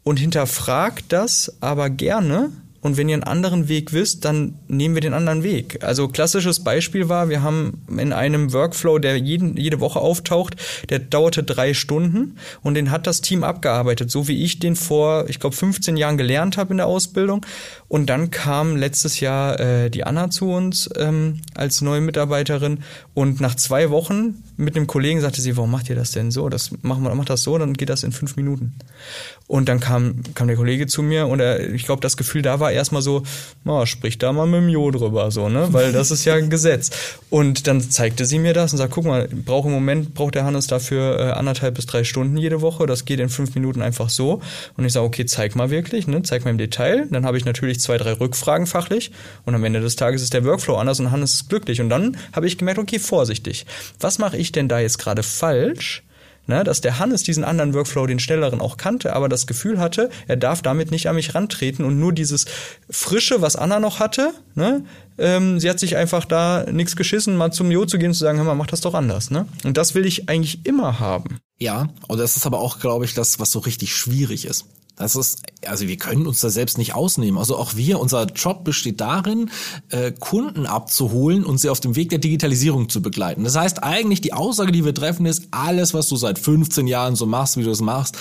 und 0.03 0.19
hinterfragt 0.19 1.05
das 1.09 1.57
aber 1.61 1.89
gerne 1.89 2.51
und 2.83 2.97
wenn 2.97 3.09
ihr 3.09 3.15
einen 3.15 3.23
anderen 3.23 3.69
Weg 3.69 3.93
wisst, 3.93 4.25
dann 4.25 4.55
nehmen 4.67 4.93
wir 4.93 5.01
den 5.01 5.13
anderen 5.13 5.41
Weg. 5.41 5.83
Also 5.83 6.09
klassisches 6.09 6.63
Beispiel 6.63 7.09
war, 7.09 7.29
wir 7.29 7.41
haben 7.41 7.81
in 7.97 8.13
einem 8.13 8.53
Workflow, 8.53 8.99
der 8.99 9.17
jeden, 9.17 9.57
jede 9.57 9.79
Woche 9.79 9.99
auftaucht, 9.99 10.55
der 10.89 10.99
dauerte 10.99 11.43
drei 11.43 11.73
Stunden 11.73 12.35
und 12.61 12.75
den 12.75 12.91
hat 12.91 13.07
das 13.07 13.21
Team 13.21 13.43
abgearbeitet, 13.43 14.11
so 14.11 14.27
wie 14.27 14.43
ich 14.43 14.59
den 14.59 14.75
vor, 14.75 15.29
ich 15.29 15.39
glaube, 15.39 15.55
15 15.55 15.95
Jahren 15.95 16.17
gelernt 16.17 16.57
habe 16.57 16.71
in 16.71 16.77
der 16.77 16.87
Ausbildung. 16.87 17.45
Und 17.87 18.09
dann 18.09 18.31
kam 18.31 18.75
letztes 18.75 19.19
Jahr 19.19 19.59
äh, 19.59 19.89
die 19.89 20.03
Anna 20.03 20.29
zu 20.29 20.49
uns 20.49 20.89
ähm, 20.97 21.41
als 21.55 21.81
neue 21.81 22.01
Mitarbeiterin 22.01 22.79
und 23.15 23.41
nach 23.41 23.55
zwei 23.55 23.91
Wochen 23.91 24.43
mit 24.57 24.75
einem 24.75 24.87
Kollegen 24.87 25.21
sagte 25.21 25.41
sie, 25.41 25.55
warum 25.57 25.71
macht 25.71 25.89
ihr 25.89 25.95
das 25.95 26.11
denn 26.11 26.31
so? 26.31 26.49
Das 26.49 26.71
machen 26.81 27.03
wir, 27.03 27.13
macht 27.13 27.29
das 27.29 27.43
so, 27.43 27.57
dann 27.57 27.73
geht 27.73 27.89
das 27.89 28.03
in 28.03 28.11
fünf 28.11 28.35
Minuten. 28.35 28.73
Und 29.47 29.69
dann 29.69 29.79
kam, 29.79 30.23
kam 30.33 30.47
der 30.47 30.55
Kollege 30.55 30.87
zu 30.87 31.03
mir 31.03 31.27
und 31.27 31.39
er, 31.39 31.73
ich 31.73 31.85
glaube, 31.85 32.01
das 32.01 32.17
Gefühl 32.17 32.41
da 32.41 32.59
war 32.59 32.71
erstmal 32.71 33.01
so, 33.01 33.23
oh, 33.65 33.85
sprich 33.85 34.17
da 34.17 34.31
mal 34.31 34.47
mit 34.47 34.61
dem 34.61 34.69
Jo 34.69 34.89
drüber, 34.89 35.29
so, 35.31 35.49
ne? 35.49 35.67
Weil 35.71 35.91
das 35.91 36.11
ist 36.11 36.25
ja 36.25 36.35
ein 36.35 36.49
Gesetz. 36.49 36.91
Und 37.29 37.67
dann 37.67 37.81
zeigte 37.81 38.25
sie 38.25 38.39
mir 38.39 38.53
das 38.53 38.71
und 38.71 38.77
sagt, 38.77 38.93
guck 38.93 39.05
mal, 39.05 39.27
braucht 39.27 39.65
im 39.65 39.73
Moment, 39.73 40.13
braucht 40.13 40.35
der 40.35 40.45
Hannes 40.45 40.67
dafür 40.67 41.19
äh, 41.19 41.23
anderthalb 41.31 41.75
bis 41.75 41.85
drei 41.85 42.03
Stunden 42.03 42.37
jede 42.37 42.61
Woche. 42.61 42.85
Das 42.87 43.05
geht 43.05 43.19
in 43.19 43.29
fünf 43.29 43.53
Minuten 43.53 43.81
einfach 43.81 44.09
so. 44.09 44.41
Und 44.77 44.85
ich 44.85 44.93
sage, 44.93 45.05
okay, 45.05 45.25
zeig 45.25 45.55
mal 45.55 45.69
wirklich, 45.69 46.07
ne? 46.07 46.23
Zeig 46.23 46.45
mal 46.45 46.51
im 46.51 46.57
Detail. 46.57 47.07
Dann 47.11 47.25
habe 47.25 47.37
ich 47.37 47.45
natürlich 47.45 47.79
zwei, 47.79 47.97
drei 47.97 48.13
Rückfragen 48.13 48.65
fachlich. 48.65 49.11
Und 49.45 49.53
am 49.55 49.63
Ende 49.63 49.81
des 49.81 49.95
Tages 49.95 50.21
ist 50.21 50.33
der 50.33 50.45
Workflow 50.45 50.77
anders 50.77 50.99
und 50.99 51.11
Hannes 51.11 51.33
ist 51.33 51.49
glücklich. 51.49 51.81
Und 51.81 51.89
dann 51.89 52.17
habe 52.33 52.47
ich 52.47 52.57
gemerkt, 52.57 52.79
okay, 52.79 52.97
vorsichtig. 53.03 53.65
Was 53.99 54.17
mache 54.17 54.37
ich 54.37 54.51
denn 54.51 54.67
da 54.67 54.79
jetzt 54.79 54.97
gerade 54.97 55.23
falsch? 55.23 56.03
ne, 56.47 56.63
dass 56.63 56.81
der 56.81 56.99
Hannes 56.99 57.23
diesen 57.23 57.43
anderen 57.43 57.73
Workflow, 57.73 58.05
den 58.05 58.19
schnelleren, 58.19 58.61
auch 58.61 58.77
kannte, 58.77 59.15
aber 59.15 59.29
das 59.29 59.47
Gefühl 59.47 59.79
hatte, 59.79 60.09
er 60.27 60.35
darf 60.35 60.61
damit 60.61 60.91
nicht 60.91 61.07
an 61.07 61.15
mich 61.15 61.35
rantreten 61.35 61.85
und 61.85 61.99
nur 61.99 62.13
dieses 62.13 62.45
Frische, 62.89 63.41
was 63.41 63.55
Anna 63.55 63.79
noch 63.79 63.99
hatte, 63.99 64.33
ne, 64.55 64.83
ähm, 65.17 65.59
sie 65.59 65.69
hat 65.69 65.79
sich 65.79 65.95
einfach 65.95 66.25
da 66.25 66.65
nichts 66.71 66.95
geschissen, 66.95 67.37
mal 67.37 67.51
zum 67.51 67.71
Jo 67.71 67.85
zu 67.85 67.97
gehen 67.97 68.09
und 68.09 68.13
zu 68.13 68.21
sagen, 68.21 68.37
hör 68.37 68.45
mal, 68.45 68.55
mach 68.55 68.67
das 68.67 68.81
doch 68.81 68.93
anders, 68.93 69.29
ne? 69.29 69.45
Und 69.63 69.77
das 69.77 69.95
will 69.95 70.05
ich 70.05 70.27
eigentlich 70.27 70.65
immer 70.65 70.99
haben. 70.99 71.39
Ja, 71.59 71.89
und 72.07 72.19
das 72.19 72.35
ist 72.35 72.45
aber 72.45 72.59
auch, 72.59 72.79
glaube 72.79 73.05
ich, 73.05 73.13
das, 73.13 73.39
was 73.39 73.51
so 73.51 73.59
richtig 73.59 73.95
schwierig 73.95 74.45
ist. 74.45 74.65
Das 74.95 75.15
ist, 75.15 75.41
also 75.65 75.87
wir 75.87 75.97
können 75.97 76.27
uns 76.27 76.41
da 76.41 76.49
selbst 76.49 76.77
nicht 76.77 76.93
ausnehmen. 76.93 77.39
Also 77.39 77.57
auch 77.57 77.75
wir, 77.75 77.99
unser 77.99 78.25
Job 78.25 78.63
besteht 78.63 79.01
darin, 79.01 79.49
äh, 79.89 80.11
Kunden 80.11 80.67
abzuholen 80.67 81.43
und 81.43 81.59
sie 81.59 81.69
auf 81.69 81.79
dem 81.79 81.95
Weg 81.95 82.09
der 82.09 82.19
Digitalisierung 82.19 82.89
zu 82.89 83.01
begleiten. 83.01 83.43
Das 83.43 83.55
heißt 83.55 83.83
eigentlich, 83.83 84.21
die 84.21 84.33
Aussage, 84.33 84.71
die 84.71 84.85
wir 84.85 84.93
treffen, 84.93 85.25
ist, 85.25 85.47
alles, 85.49 85.95
was 85.95 86.07
du 86.09 86.15
seit 86.15 86.37
15 86.37 86.85
Jahren 86.85 87.15
so 87.15 87.25
machst, 87.25 87.57
wie 87.57 87.63
du 87.63 87.71
es 87.71 87.81
machst, 87.81 88.17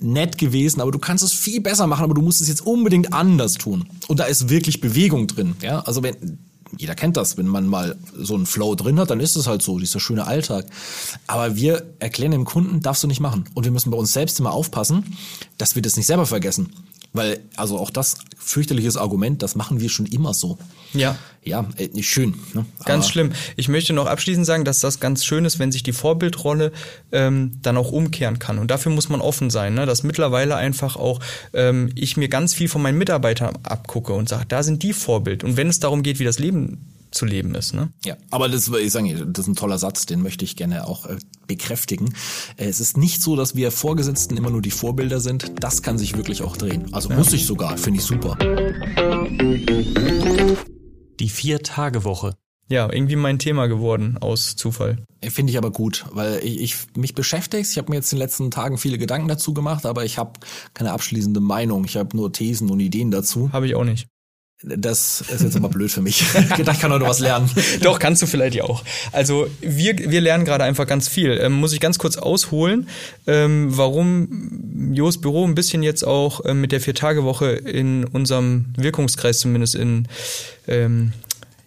nett 0.00 0.38
gewesen, 0.38 0.80
aber 0.80 0.90
du 0.90 0.98
kannst 0.98 1.22
es 1.22 1.32
viel 1.32 1.60
besser 1.60 1.86
machen, 1.86 2.04
aber 2.04 2.14
du 2.14 2.22
musst 2.22 2.40
es 2.40 2.48
jetzt 2.48 2.66
unbedingt 2.66 3.12
anders 3.12 3.54
tun. 3.54 3.88
Und 4.08 4.18
da 4.18 4.24
ist 4.24 4.48
wirklich 4.48 4.80
Bewegung 4.80 5.26
drin. 5.26 5.56
Ja, 5.60 5.80
also 5.80 6.02
wenn 6.02 6.38
jeder 6.76 6.94
kennt 6.94 7.16
das, 7.16 7.36
wenn 7.36 7.46
man 7.46 7.66
mal 7.66 7.96
so 8.16 8.34
einen 8.34 8.46
Flow 8.46 8.74
drin 8.74 8.98
hat, 8.98 9.10
dann 9.10 9.20
ist 9.20 9.36
es 9.36 9.46
halt 9.46 9.62
so, 9.62 9.78
dieser 9.78 10.00
schöne 10.00 10.26
Alltag. 10.26 10.66
Aber 11.26 11.56
wir 11.56 11.94
erklären 11.98 12.32
dem 12.32 12.44
Kunden, 12.44 12.80
darfst 12.80 13.02
du 13.02 13.06
nicht 13.06 13.20
machen. 13.20 13.44
Und 13.54 13.64
wir 13.64 13.72
müssen 13.72 13.90
bei 13.90 13.96
uns 13.96 14.12
selbst 14.12 14.40
immer 14.40 14.52
aufpassen, 14.52 15.16
dass 15.58 15.74
wir 15.74 15.82
das 15.82 15.96
nicht 15.96 16.06
selber 16.06 16.26
vergessen. 16.26 16.72
Weil, 17.16 17.40
also 17.56 17.78
auch 17.78 17.90
das 17.90 18.18
fürchterliches 18.36 18.96
Argument, 18.96 19.42
das 19.42 19.56
machen 19.56 19.80
wir 19.80 19.88
schon 19.88 20.06
immer 20.06 20.34
so. 20.34 20.58
Ja. 20.92 21.16
Ja, 21.44 21.68
äh, 21.76 22.02
schön. 22.02 22.34
Ne? 22.54 22.66
Ganz 22.84 23.08
schlimm. 23.08 23.32
Ich 23.56 23.68
möchte 23.68 23.92
noch 23.92 24.06
abschließend 24.06 24.44
sagen, 24.44 24.64
dass 24.64 24.80
das 24.80 24.98
ganz 24.98 25.24
schön 25.24 25.44
ist, 25.44 25.60
wenn 25.60 25.70
sich 25.70 25.84
die 25.84 25.92
Vorbildrolle 25.92 26.72
ähm, 27.12 27.52
dann 27.62 27.76
auch 27.76 27.92
umkehren 27.92 28.40
kann. 28.40 28.58
Und 28.58 28.70
dafür 28.70 28.90
muss 28.90 29.08
man 29.08 29.20
offen 29.20 29.50
sein, 29.50 29.74
ne? 29.74 29.86
dass 29.86 30.02
mittlerweile 30.02 30.56
einfach 30.56 30.96
auch 30.96 31.20
ähm, 31.52 31.90
ich 31.94 32.16
mir 32.16 32.28
ganz 32.28 32.52
viel 32.52 32.68
von 32.68 32.82
meinen 32.82 32.98
Mitarbeitern 32.98 33.58
abgucke 33.62 34.12
und 34.12 34.28
sage, 34.28 34.46
da 34.48 34.64
sind 34.64 34.82
die 34.82 34.92
Vorbild. 34.92 35.44
Und 35.44 35.56
wenn 35.56 35.68
es 35.68 35.78
darum 35.78 36.02
geht, 36.02 36.18
wie 36.18 36.24
das 36.24 36.40
Leben 36.40 36.95
zu 37.10 37.24
leben 37.24 37.54
ist. 37.54 37.74
Ne? 37.74 37.92
Ja, 38.04 38.16
aber 38.30 38.48
das, 38.48 38.68
ich 38.68 38.92
sage, 38.92 39.26
das 39.26 39.44
ist 39.44 39.48
ein 39.48 39.56
toller 39.56 39.78
Satz, 39.78 40.06
den 40.06 40.22
möchte 40.22 40.44
ich 40.44 40.56
gerne 40.56 40.86
auch 40.86 41.06
äh, 41.06 41.16
bekräftigen. 41.46 42.14
Äh, 42.56 42.66
es 42.66 42.80
ist 42.80 42.96
nicht 42.96 43.22
so, 43.22 43.36
dass 43.36 43.54
wir 43.54 43.70
Vorgesetzten 43.70 44.36
immer 44.36 44.50
nur 44.50 44.62
die 44.62 44.70
Vorbilder 44.70 45.20
sind. 45.20 45.52
Das 45.60 45.82
kann 45.82 45.98
sich 45.98 46.16
wirklich 46.16 46.42
auch 46.42 46.56
drehen. 46.56 46.92
Also 46.92 47.10
ja. 47.10 47.16
muss 47.16 47.32
ich 47.32 47.46
sogar, 47.46 47.76
finde 47.78 48.00
ich 48.00 48.06
super. 48.06 48.36
Die 51.20 51.28
Vier-Tage-Woche. 51.28 52.34
Ja, 52.68 52.92
irgendwie 52.92 53.14
mein 53.14 53.38
Thema 53.38 53.68
geworden 53.68 54.18
aus 54.20 54.56
Zufall. 54.56 55.04
Finde 55.22 55.52
ich 55.52 55.58
aber 55.58 55.70
gut, 55.70 56.04
weil 56.10 56.40
ich, 56.42 56.60
ich 56.60 56.76
mich 56.96 57.14
beschäftigt. 57.14 57.70
Ich 57.70 57.78
habe 57.78 57.90
mir 57.90 57.96
jetzt 57.96 58.12
in 58.12 58.18
den 58.18 58.24
letzten 58.24 58.50
Tagen 58.50 58.76
viele 58.76 58.98
Gedanken 58.98 59.28
dazu 59.28 59.54
gemacht, 59.54 59.86
aber 59.86 60.04
ich 60.04 60.18
habe 60.18 60.40
keine 60.74 60.92
abschließende 60.92 61.38
Meinung. 61.40 61.84
Ich 61.84 61.96
habe 61.96 62.16
nur 62.16 62.32
Thesen 62.32 62.68
und 62.70 62.80
Ideen 62.80 63.12
dazu. 63.12 63.52
Habe 63.52 63.68
ich 63.68 63.76
auch 63.76 63.84
nicht. 63.84 64.08
Das 64.62 65.20
ist 65.20 65.42
jetzt 65.42 65.56
aber 65.56 65.68
blöd 65.68 65.90
für 65.90 66.00
mich. 66.00 66.22
ich 66.22 66.80
kann 66.80 66.90
heute 66.90 67.04
was 67.04 67.20
lernen. 67.20 67.50
Doch, 67.82 67.98
kannst 67.98 68.22
du 68.22 68.26
vielleicht 68.26 68.54
ja 68.54 68.64
auch. 68.64 68.82
Also 69.12 69.48
wir, 69.60 69.98
wir 69.98 70.20
lernen 70.22 70.46
gerade 70.46 70.64
einfach 70.64 70.86
ganz 70.86 71.08
viel. 71.08 71.38
Ähm, 71.42 71.52
muss 71.52 71.74
ich 71.74 71.80
ganz 71.80 71.98
kurz 71.98 72.16
ausholen, 72.16 72.88
ähm, 73.26 73.76
warum 73.76 74.92
Jos 74.94 75.20
Büro 75.20 75.46
ein 75.46 75.54
bisschen 75.54 75.82
jetzt 75.82 76.04
auch 76.04 76.40
ähm, 76.46 76.62
mit 76.62 76.72
der 76.72 76.80
Vier-Tage-Woche 76.80 77.50
in 77.50 78.04
unserem 78.04 78.72
Wirkungskreis 78.76 79.40
zumindest 79.40 79.74
in, 79.74 80.08
ähm, 80.66 81.12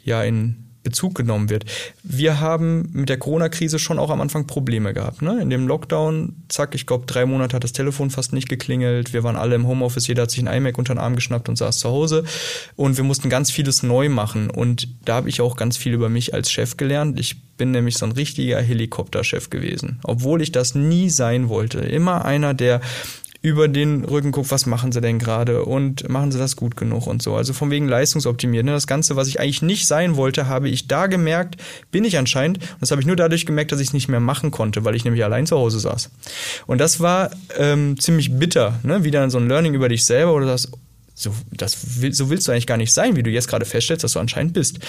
ja, 0.04 0.23
in 0.23 0.68
Bezug 0.89 1.15
genommen 1.15 1.49
wird. 1.49 1.65
Wir 2.04 2.39
haben 2.39 2.89
mit 2.93 3.10
der 3.10 3.17
Corona-Krise 3.17 3.80
schon 3.80 3.99
auch 3.99 4.10
am 4.10 4.21
Anfang 4.21 4.47
Probleme 4.47 4.93
gehabt. 4.93 5.21
Ne? 5.21 5.39
In 5.41 5.49
dem 5.49 5.67
Lockdown, 5.67 6.36
zack, 6.49 6.75
ich 6.75 6.86
glaube, 6.86 7.06
drei 7.06 7.25
Monate 7.25 7.56
hat 7.56 7.63
das 7.63 7.73
Telefon 7.73 8.10
fast 8.10 8.34
nicht 8.34 8.49
geklingelt. 8.49 9.13
Wir 9.13 9.23
waren 9.23 9.36
alle 9.36 9.56
im 9.56 9.67
Homeoffice, 9.67 10.08
jeder 10.08 10.23
hat 10.23 10.32
sich 10.32 10.45
ein 10.45 10.54
iMac 10.54 10.78
unter 10.78 10.93
den 10.93 10.99
Arm 10.99 11.15
geschnappt 11.15 11.49
und 11.49 11.58
saß 11.58 11.80
zu 11.80 11.89
Hause. 11.89 12.23
Und 12.75 12.97
wir 12.97 13.04
mussten 13.04 13.30
ganz 13.30 13.52
vieles 13.52 13.84
neu 13.84 14.10
machen. 14.10 14.49
Und 14.49 14.88
da 15.06 15.15
habe 15.15 15.30
ich 15.30 15.41
auch 15.41 15.56
ganz 15.56 15.78
viel 15.78 15.93
über 15.93 16.10
mich 16.10 16.34
als 16.34 16.52
Chef 16.52 16.78
gelernt. 16.78 17.19
Ich 17.19 17.41
bin 17.58 17.71
nämlich 17.71 17.97
so 17.97 18.06
ein 18.06 18.13
richtiger 18.13 18.60
Helikopterchef 18.60 19.49
gewesen, 19.49 19.99
obwohl 20.04 20.41
ich 20.41 20.52
das 20.52 20.75
nie 20.75 21.10
sein 21.10 21.49
wollte. 21.49 21.80
Immer 21.80 22.25
einer, 22.25 22.54
der 22.54 22.82
über 23.41 23.69
den 23.69 24.04
Rücken 24.04 24.32
guckt, 24.32 24.52
was 24.52 24.65
machen 24.65 24.91
sie 24.91 24.99
denn 24.99 25.17
gerade 25.17 25.63
und 25.63 26.10
machen 26.10 26.32
sie 26.32 26.38
das 26.38 26.58
gut 26.58 26.75
genug 26.75 27.08
und 27.08 27.21
so. 27.21 27.36
Also 27.36 27.54
von 27.54 27.71
wegen 27.71 27.88
leistungsoptimiert. 27.88 28.65
Ne? 28.65 28.71
Das 28.71 28.86
Ganze, 28.86 29.15
was 29.15 29.30
ich 29.30 29.39
eigentlich 29.39 29.62
nicht 29.62 29.88
sein 29.88 30.17
wollte, 30.17 30.47
habe 30.47 30.67
ich 30.67 30.88
da 30.88 31.08
gemerkt, 31.08 31.56
bin 31.89 32.04
ich 32.04 32.17
anscheinend. 32.17 32.58
Und 32.58 32.82
das 32.82 32.91
habe 32.91 32.99
ich 32.99 33.08
nur 33.08 33.15
dadurch 33.15 33.45
gemerkt, 33.45 33.71
dass 33.71 33.80
ich 33.80 33.88
es 33.88 33.93
nicht 33.93 34.10
mehr 34.10 34.19
machen 34.19 34.52
konnte, 34.52 34.84
weil 34.84 34.95
ich 34.95 35.06
nämlich 35.06 35.23
allein 35.23 35.45
zu 35.45 35.56
Hause 35.56 35.80
saß. 35.80 36.10
Und 36.67 36.80
das 36.80 36.99
war 36.99 37.32
ähm, 37.58 37.97
ziemlich 37.97 38.38
bitter. 38.38 38.78
Ne? 38.84 39.06
Wieder 39.06 39.30
so 39.30 39.38
ein 39.38 39.47
Learning 39.47 39.73
über 39.73 39.88
dich 39.88 40.06
selber 40.06 40.34
oder 40.34 40.47
das, 40.47 40.69
so, 41.15 41.34
das 41.52 42.02
will, 42.02 42.13
so 42.13 42.30
willst 42.30 42.45
du 42.45 42.52
eigentlich 42.52 42.67
gar 42.67 42.78
nicht 42.78 42.91
sein, 42.91 43.15
wie 43.15 43.23
du 43.23 43.30
jetzt 43.30 43.47
gerade 43.47 43.65
feststellst, 43.65 44.04
dass 44.04 44.13
du 44.13 44.19
anscheinend 44.19 44.52
bist. 44.52 44.80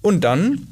Und 0.00 0.24
dann 0.24 0.68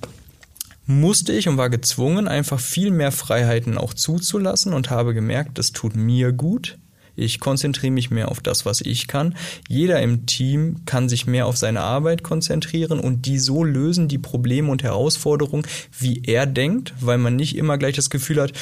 musste 0.86 1.34
ich 1.34 1.48
und 1.48 1.58
war 1.58 1.68
gezwungen, 1.68 2.28
einfach 2.28 2.60
viel 2.60 2.90
mehr 2.90 3.12
Freiheiten 3.12 3.76
auch 3.76 3.92
zuzulassen 3.92 4.72
und 4.72 4.88
habe 4.88 5.12
gemerkt, 5.12 5.58
das 5.58 5.72
tut 5.72 5.96
mir 5.96 6.32
gut 6.32 6.78
ich 7.16 7.40
konzentriere 7.40 7.92
mich 7.92 8.10
mehr 8.10 8.30
auf 8.30 8.40
das, 8.40 8.66
was 8.66 8.80
ich 8.80 9.06
kann. 9.06 9.34
Jeder 9.68 10.00
im 10.02 10.26
Team 10.26 10.76
kann 10.86 11.08
sich 11.08 11.26
mehr 11.26 11.46
auf 11.46 11.56
seine 11.56 11.80
Arbeit 11.80 12.22
konzentrieren 12.22 13.00
und 13.00 13.26
die 13.26 13.38
so 13.38 13.64
lösen, 13.64 14.08
die 14.08 14.18
Probleme 14.18 14.70
und 14.70 14.82
Herausforderungen, 14.82 15.66
wie 15.98 16.22
er 16.24 16.46
denkt, 16.46 16.94
weil 17.00 17.18
man 17.18 17.36
nicht 17.36 17.56
immer 17.56 17.78
gleich 17.78 17.94
das 17.94 18.10
Gefühl 18.10 18.40
hat, 18.40 18.52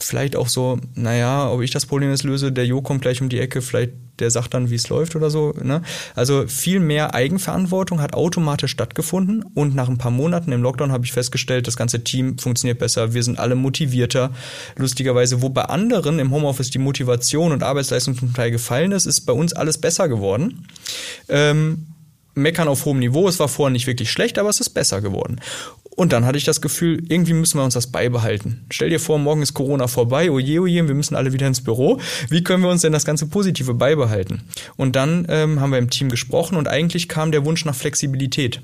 vielleicht 0.00 0.36
auch 0.36 0.48
so, 0.48 0.78
naja, 0.94 1.50
ob 1.50 1.62
ich 1.62 1.70
das 1.70 1.86
Problem 1.86 2.10
jetzt 2.10 2.24
löse, 2.24 2.50
der 2.50 2.66
Jo 2.66 2.82
kommt 2.82 3.02
gleich 3.02 3.20
um 3.20 3.28
die 3.28 3.38
Ecke, 3.38 3.62
vielleicht 3.62 3.92
der 4.18 4.30
sagt 4.30 4.54
dann, 4.54 4.70
wie 4.70 4.74
es 4.74 4.88
läuft 4.88 5.14
oder 5.14 5.30
so. 5.30 5.54
Ne? 5.62 5.82
Also 6.16 6.46
viel 6.48 6.80
mehr 6.80 7.14
Eigenverantwortung 7.14 8.00
hat 8.00 8.14
automatisch 8.14 8.72
stattgefunden 8.72 9.44
und 9.54 9.76
nach 9.76 9.88
ein 9.88 9.98
paar 9.98 10.10
Monaten 10.10 10.52
im 10.52 10.62
Lockdown 10.62 10.92
habe 10.92 11.04
ich 11.04 11.12
festgestellt, 11.12 11.66
das 11.66 11.76
ganze 11.76 12.02
Team 12.02 12.38
funktioniert 12.38 12.78
besser, 12.78 13.14
wir 13.14 13.22
sind 13.22 13.38
alle 13.38 13.54
motivierter. 13.54 14.32
Lustigerweise, 14.76 15.42
wo 15.42 15.48
bei 15.48 15.62
anderen 15.62 16.18
im 16.18 16.32
Homeoffice 16.32 16.70
die 16.70 16.78
Motivation 16.78 17.52
und 17.52 17.62
Arbeitsleistung 17.62 18.16
zum 18.16 18.34
Teil 18.34 18.50
gefallen 18.50 18.92
ist, 18.92 19.06
ist 19.06 19.20
bei 19.22 19.32
uns 19.32 19.52
alles 19.52 19.78
besser 19.78 20.08
geworden. 20.08 20.66
Ähm, 21.28 21.86
meckern 22.34 22.68
auf 22.68 22.84
hohem 22.84 22.98
Niveau. 23.00 23.28
Es 23.28 23.38
war 23.40 23.48
vorher 23.48 23.72
nicht 23.72 23.86
wirklich 23.86 24.10
schlecht, 24.10 24.38
aber 24.38 24.48
es 24.48 24.60
ist 24.60 24.70
besser 24.70 25.00
geworden. 25.00 25.40
Und 25.98 26.12
dann 26.12 26.24
hatte 26.26 26.38
ich 26.38 26.44
das 26.44 26.60
Gefühl, 26.60 27.02
irgendwie 27.08 27.32
müssen 27.32 27.58
wir 27.58 27.64
uns 27.64 27.74
das 27.74 27.88
beibehalten. 27.88 28.64
Stell 28.70 28.88
dir 28.88 29.00
vor, 29.00 29.18
morgen 29.18 29.42
ist 29.42 29.52
Corona 29.52 29.88
vorbei, 29.88 30.30
oje, 30.30 30.60
oje, 30.60 30.86
wir 30.86 30.94
müssen 30.94 31.16
alle 31.16 31.32
wieder 31.32 31.48
ins 31.48 31.60
Büro. 31.60 32.00
Wie 32.30 32.44
können 32.44 32.62
wir 32.62 32.70
uns 32.70 32.82
denn 32.82 32.92
das 32.92 33.04
ganze 33.04 33.26
Positive 33.26 33.74
beibehalten? 33.74 34.42
Und 34.76 34.94
dann 34.94 35.26
ähm, 35.28 35.60
haben 35.60 35.72
wir 35.72 35.78
im 35.80 35.90
Team 35.90 36.08
gesprochen 36.08 36.56
und 36.56 36.68
eigentlich 36.68 37.08
kam 37.08 37.32
der 37.32 37.44
Wunsch 37.44 37.64
nach 37.64 37.74
Flexibilität. 37.74 38.62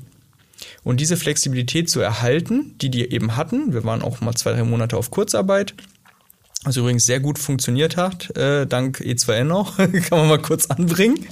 Und 0.84 1.00
diese 1.00 1.16
Flexibilität 1.16 1.90
zu 1.90 1.98
erhalten, 1.98 2.76
die 2.80 2.88
die 2.88 3.10
eben 3.10 3.36
hatten, 3.36 3.72
wir 3.72 3.82
waren 3.82 4.02
auch 4.02 4.20
mal 4.20 4.34
zwei, 4.34 4.52
drei 4.52 4.62
Monate 4.62 4.96
auf 4.96 5.10
Kurzarbeit, 5.10 5.74
was 6.64 6.76
übrigens 6.76 7.04
sehr 7.06 7.20
gut 7.20 7.38
funktioniert 7.38 7.96
hat, 7.96 8.36
äh, 8.36 8.66
dank 8.66 9.00
E2N 9.00 9.52
auch, 9.52 9.76
kann 9.76 10.18
man 10.18 10.28
mal 10.28 10.38
kurz 10.38 10.66
anbringen, 10.66 11.26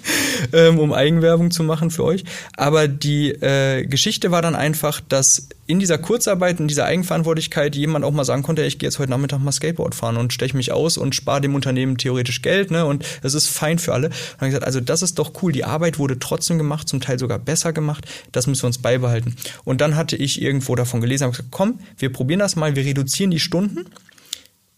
ähm, 0.53 0.79
um 0.79 0.93
Eigenwerbung 0.93 1.51
zu 1.51 1.63
machen 1.63 1.91
für 1.91 2.05
euch. 2.05 2.25
Aber 2.57 2.87
die 2.87 3.31
äh, 3.31 3.87
Geschichte 3.87 4.31
war 4.31 4.43
dann 4.43 4.55
einfach, 4.55 5.01
dass 5.01 5.49
in 5.67 5.81
dieser 5.81 5.97
Kurzarbeit, 5.97 6.61
in 6.61 6.69
dieser 6.69 6.85
Eigenverantwortlichkeit 6.85 7.75
jemand 7.77 8.05
auch 8.05 8.11
mal 8.11 8.25
sagen 8.25 8.43
konnte, 8.43 8.63
ich 8.63 8.79
gehe 8.79 8.89
jetzt 8.89 8.99
heute 8.99 9.11
Nachmittag 9.11 9.41
mal 9.41 9.53
Skateboard 9.53 9.95
fahren 9.95 10.19
und 10.19 10.33
steche 10.33 10.57
mich 10.57 10.71
aus 10.71 10.99
und 10.99 11.15
spare 11.15 11.41
dem 11.41 11.55
Unternehmen 11.55 11.97
theoretisch 11.97 12.43
Geld, 12.43 12.71
ne? 12.71 12.85
Und 12.85 13.05
es 13.23 13.33
ist 13.33 13.49
fein 13.49 13.79
für 13.79 13.95
alle. 13.95 14.09
Und 14.09 14.15
dann 14.41 14.51
gesagt, 14.51 14.67
also 14.67 14.81
das 14.81 15.01
ist 15.01 15.19
doch 15.19 15.33
cool. 15.43 15.53
Die 15.53 15.65
Arbeit 15.65 15.99
wurde 15.99 16.19
trotzdem 16.19 16.59
gemacht, 16.59 16.89
zum 16.89 17.01
Teil 17.01 17.19
sogar 17.19 17.39
besser 17.39 17.73
gemacht. 17.73 18.07
Das 18.33 18.47
müssen 18.47 18.65
wir 18.65 18.67
uns 18.67 18.79
beibehalten. 18.79 19.37
Und 19.65 19.81
dann 19.81 19.97
hatte 19.97 20.17
ich 20.17 20.43
irgendwo 20.43 20.75
davon 20.75 21.01
gelesen, 21.01 21.25
habe 21.25 21.33
gesagt, 21.33 21.51
komm, 21.51 21.79
wir 21.97 22.13
probieren 22.13 22.41
das 22.41 22.55
mal, 22.57 22.77
wir 22.77 22.85
reduzieren 22.85 23.31
die 23.31 23.41
Stunden 23.41 23.87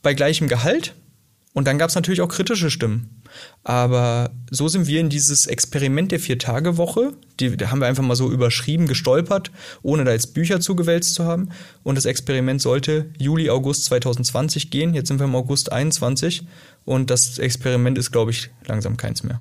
bei 0.04 0.14
gleichem 0.14 0.46
Gehalt. 0.46 0.94
Und 1.52 1.68
dann 1.68 1.78
gab 1.78 1.88
es 1.88 1.94
natürlich 1.94 2.20
auch 2.20 2.28
kritische 2.28 2.68
Stimmen. 2.68 3.22
Aber 3.62 4.30
so 4.50 4.66
sind 4.66 4.88
wir 4.88 5.00
in 5.00 5.08
dieses 5.08 5.46
Experiment 5.46 6.10
der 6.10 6.18
Vier-Tage-Woche, 6.18 7.12
die, 7.38 7.56
die 7.56 7.66
haben 7.66 7.78
wir 7.78 7.86
einfach 7.86 8.02
mal 8.02 8.16
so 8.16 8.30
überschrieben, 8.30 8.88
gestolpert, 8.88 9.52
ohne 9.82 10.04
da 10.04 10.10
jetzt 10.10 10.34
Bücher 10.34 10.60
zugewälzt 10.60 11.14
zu 11.14 11.24
haben. 11.24 11.50
Und 11.84 11.94
das 11.94 12.06
Experiment 12.06 12.60
sollte 12.60 13.10
Juli, 13.18 13.50
August 13.50 13.84
2020 13.84 14.70
gehen. 14.70 14.94
Jetzt 14.94 15.08
sind 15.08 15.20
wir 15.20 15.26
im 15.26 15.36
August 15.36 15.70
21 15.70 16.46
und 16.84 17.10
das 17.10 17.38
Experiment 17.38 17.98
ist, 17.98 18.10
glaube 18.10 18.32
ich, 18.32 18.50
langsam 18.66 18.96
keins 18.96 19.22
mehr. 19.22 19.40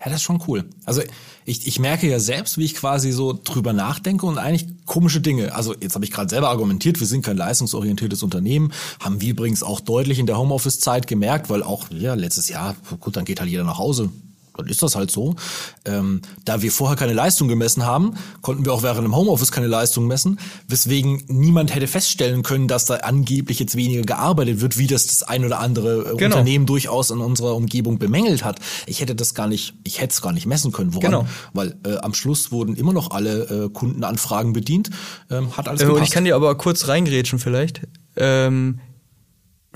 Ja, 0.00 0.06
das 0.06 0.16
ist 0.16 0.22
schon 0.22 0.42
cool. 0.48 0.64
Also 0.84 1.02
ich, 1.44 1.66
ich 1.66 1.78
merke 1.78 2.08
ja 2.08 2.18
selbst, 2.18 2.56
wie 2.56 2.64
ich 2.64 2.74
quasi 2.74 3.12
so 3.12 3.32
drüber 3.32 3.72
nachdenke 3.72 4.24
und 4.24 4.38
eigentlich 4.38 4.66
komische 4.86 5.20
Dinge. 5.20 5.54
Also 5.54 5.74
jetzt 5.78 5.94
habe 5.94 6.04
ich 6.04 6.10
gerade 6.10 6.30
selber 6.30 6.48
argumentiert, 6.48 6.98
wir 6.98 7.06
sind 7.06 7.24
kein 7.24 7.36
leistungsorientiertes 7.36 8.22
Unternehmen, 8.22 8.72
haben 9.00 9.20
wir 9.20 9.30
übrigens 9.30 9.62
auch 9.62 9.80
deutlich 9.80 10.18
in 10.18 10.26
der 10.26 10.38
Homeoffice-Zeit 10.38 11.06
gemerkt, 11.06 11.50
weil 11.50 11.62
auch 11.62 11.90
ja 11.90 12.14
letztes 12.14 12.48
Jahr, 12.48 12.74
gut, 13.00 13.16
dann 13.16 13.24
geht 13.24 13.40
halt 13.40 13.50
jeder 13.50 13.64
nach 13.64 13.78
Hause, 13.78 14.10
dann 14.56 14.66
ist 14.66 14.82
das 14.82 14.96
halt 14.96 15.10
so. 15.10 15.36
Ähm, 15.84 16.22
da 16.44 16.62
wir 16.62 16.72
vorher 16.72 16.96
keine 16.96 17.12
Leistung 17.12 17.48
gemessen 17.48 17.84
haben, 17.84 18.14
konnten 18.42 18.64
wir 18.64 18.72
auch 18.72 18.82
während 18.82 19.04
dem 19.04 19.14
Homeoffice 19.14 19.52
keine 19.52 19.66
Leistung 19.66 20.06
messen, 20.06 20.38
weswegen 20.68 21.22
niemand 21.28 21.74
hätte 21.74 21.86
feststellen 21.86 22.42
können, 22.42 22.68
dass 22.68 22.86
da 22.86 22.96
angeblich 22.96 23.58
jetzt 23.58 23.76
weniger 23.76 24.02
gearbeitet 24.02 24.60
wird, 24.60 24.78
wie 24.78 24.86
das 24.86 25.06
das 25.06 25.22
ein 25.22 25.44
oder 25.44 25.60
andere 25.60 26.12
äh, 26.12 26.16
genau. 26.16 26.36
Unternehmen 26.36 26.66
durchaus 26.66 27.10
in 27.10 27.18
unserer 27.18 27.54
Umgebung 27.54 27.98
bemängelt 27.98 28.44
hat. 28.44 28.60
Ich 28.86 29.00
hätte 29.00 29.14
das 29.14 29.34
gar 29.34 29.48
nicht, 29.48 29.74
ich 29.84 30.00
hätte 30.00 30.12
es 30.12 30.22
gar 30.22 30.32
nicht 30.32 30.46
messen 30.46 30.72
können. 30.72 30.94
Woran? 30.94 31.10
Genau. 31.10 31.26
Weil 31.52 31.76
äh, 31.84 31.96
am 31.98 32.14
Schluss 32.14 32.52
wurden 32.52 32.76
immer 32.76 32.92
noch 32.92 33.10
alle 33.10 33.66
äh, 33.66 33.68
Kundenanfragen 33.68 34.52
bedient. 34.52 34.90
Ähm, 35.30 35.56
hat 35.56 35.68
alles 35.68 35.82
äh, 35.82 35.86
Und 35.86 36.02
ich 36.02 36.10
kann 36.10 36.24
dir 36.24 36.34
aber 36.34 36.56
kurz 36.56 36.88
reingrätschen 36.88 37.38
vielleicht. 37.38 37.82
Ähm, 38.16 38.80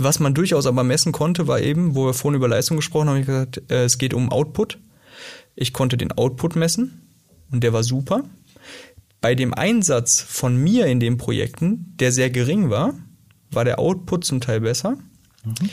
was 0.02 0.20
man 0.20 0.34
durchaus 0.34 0.66
aber 0.66 0.84
messen 0.84 1.12
konnte, 1.12 1.46
war 1.46 1.60
eben, 1.60 1.94
wo 1.94 2.06
wir 2.06 2.14
vorhin 2.14 2.36
über 2.36 2.48
Leistung 2.48 2.76
gesprochen 2.76 3.08
haben, 3.08 3.18
ich 3.18 3.26
gesagt, 3.26 3.62
äh, 3.70 3.84
es 3.84 3.98
geht 3.98 4.14
um 4.14 4.30
Output. 4.30 4.78
Ich 5.54 5.72
konnte 5.72 5.96
den 5.96 6.12
Output 6.12 6.56
messen 6.56 7.02
und 7.50 7.62
der 7.62 7.72
war 7.72 7.82
super. 7.82 8.24
Bei 9.20 9.34
dem 9.34 9.52
Einsatz 9.52 10.20
von 10.20 10.56
mir 10.56 10.86
in 10.86 11.00
den 11.00 11.18
Projekten, 11.18 11.94
der 11.98 12.12
sehr 12.12 12.30
gering 12.30 12.70
war, 12.70 12.94
war 13.50 13.64
der 13.64 13.78
Output 13.78 14.24
zum 14.24 14.40
Teil 14.40 14.60
besser. 14.60 14.96
Mhm. 15.44 15.70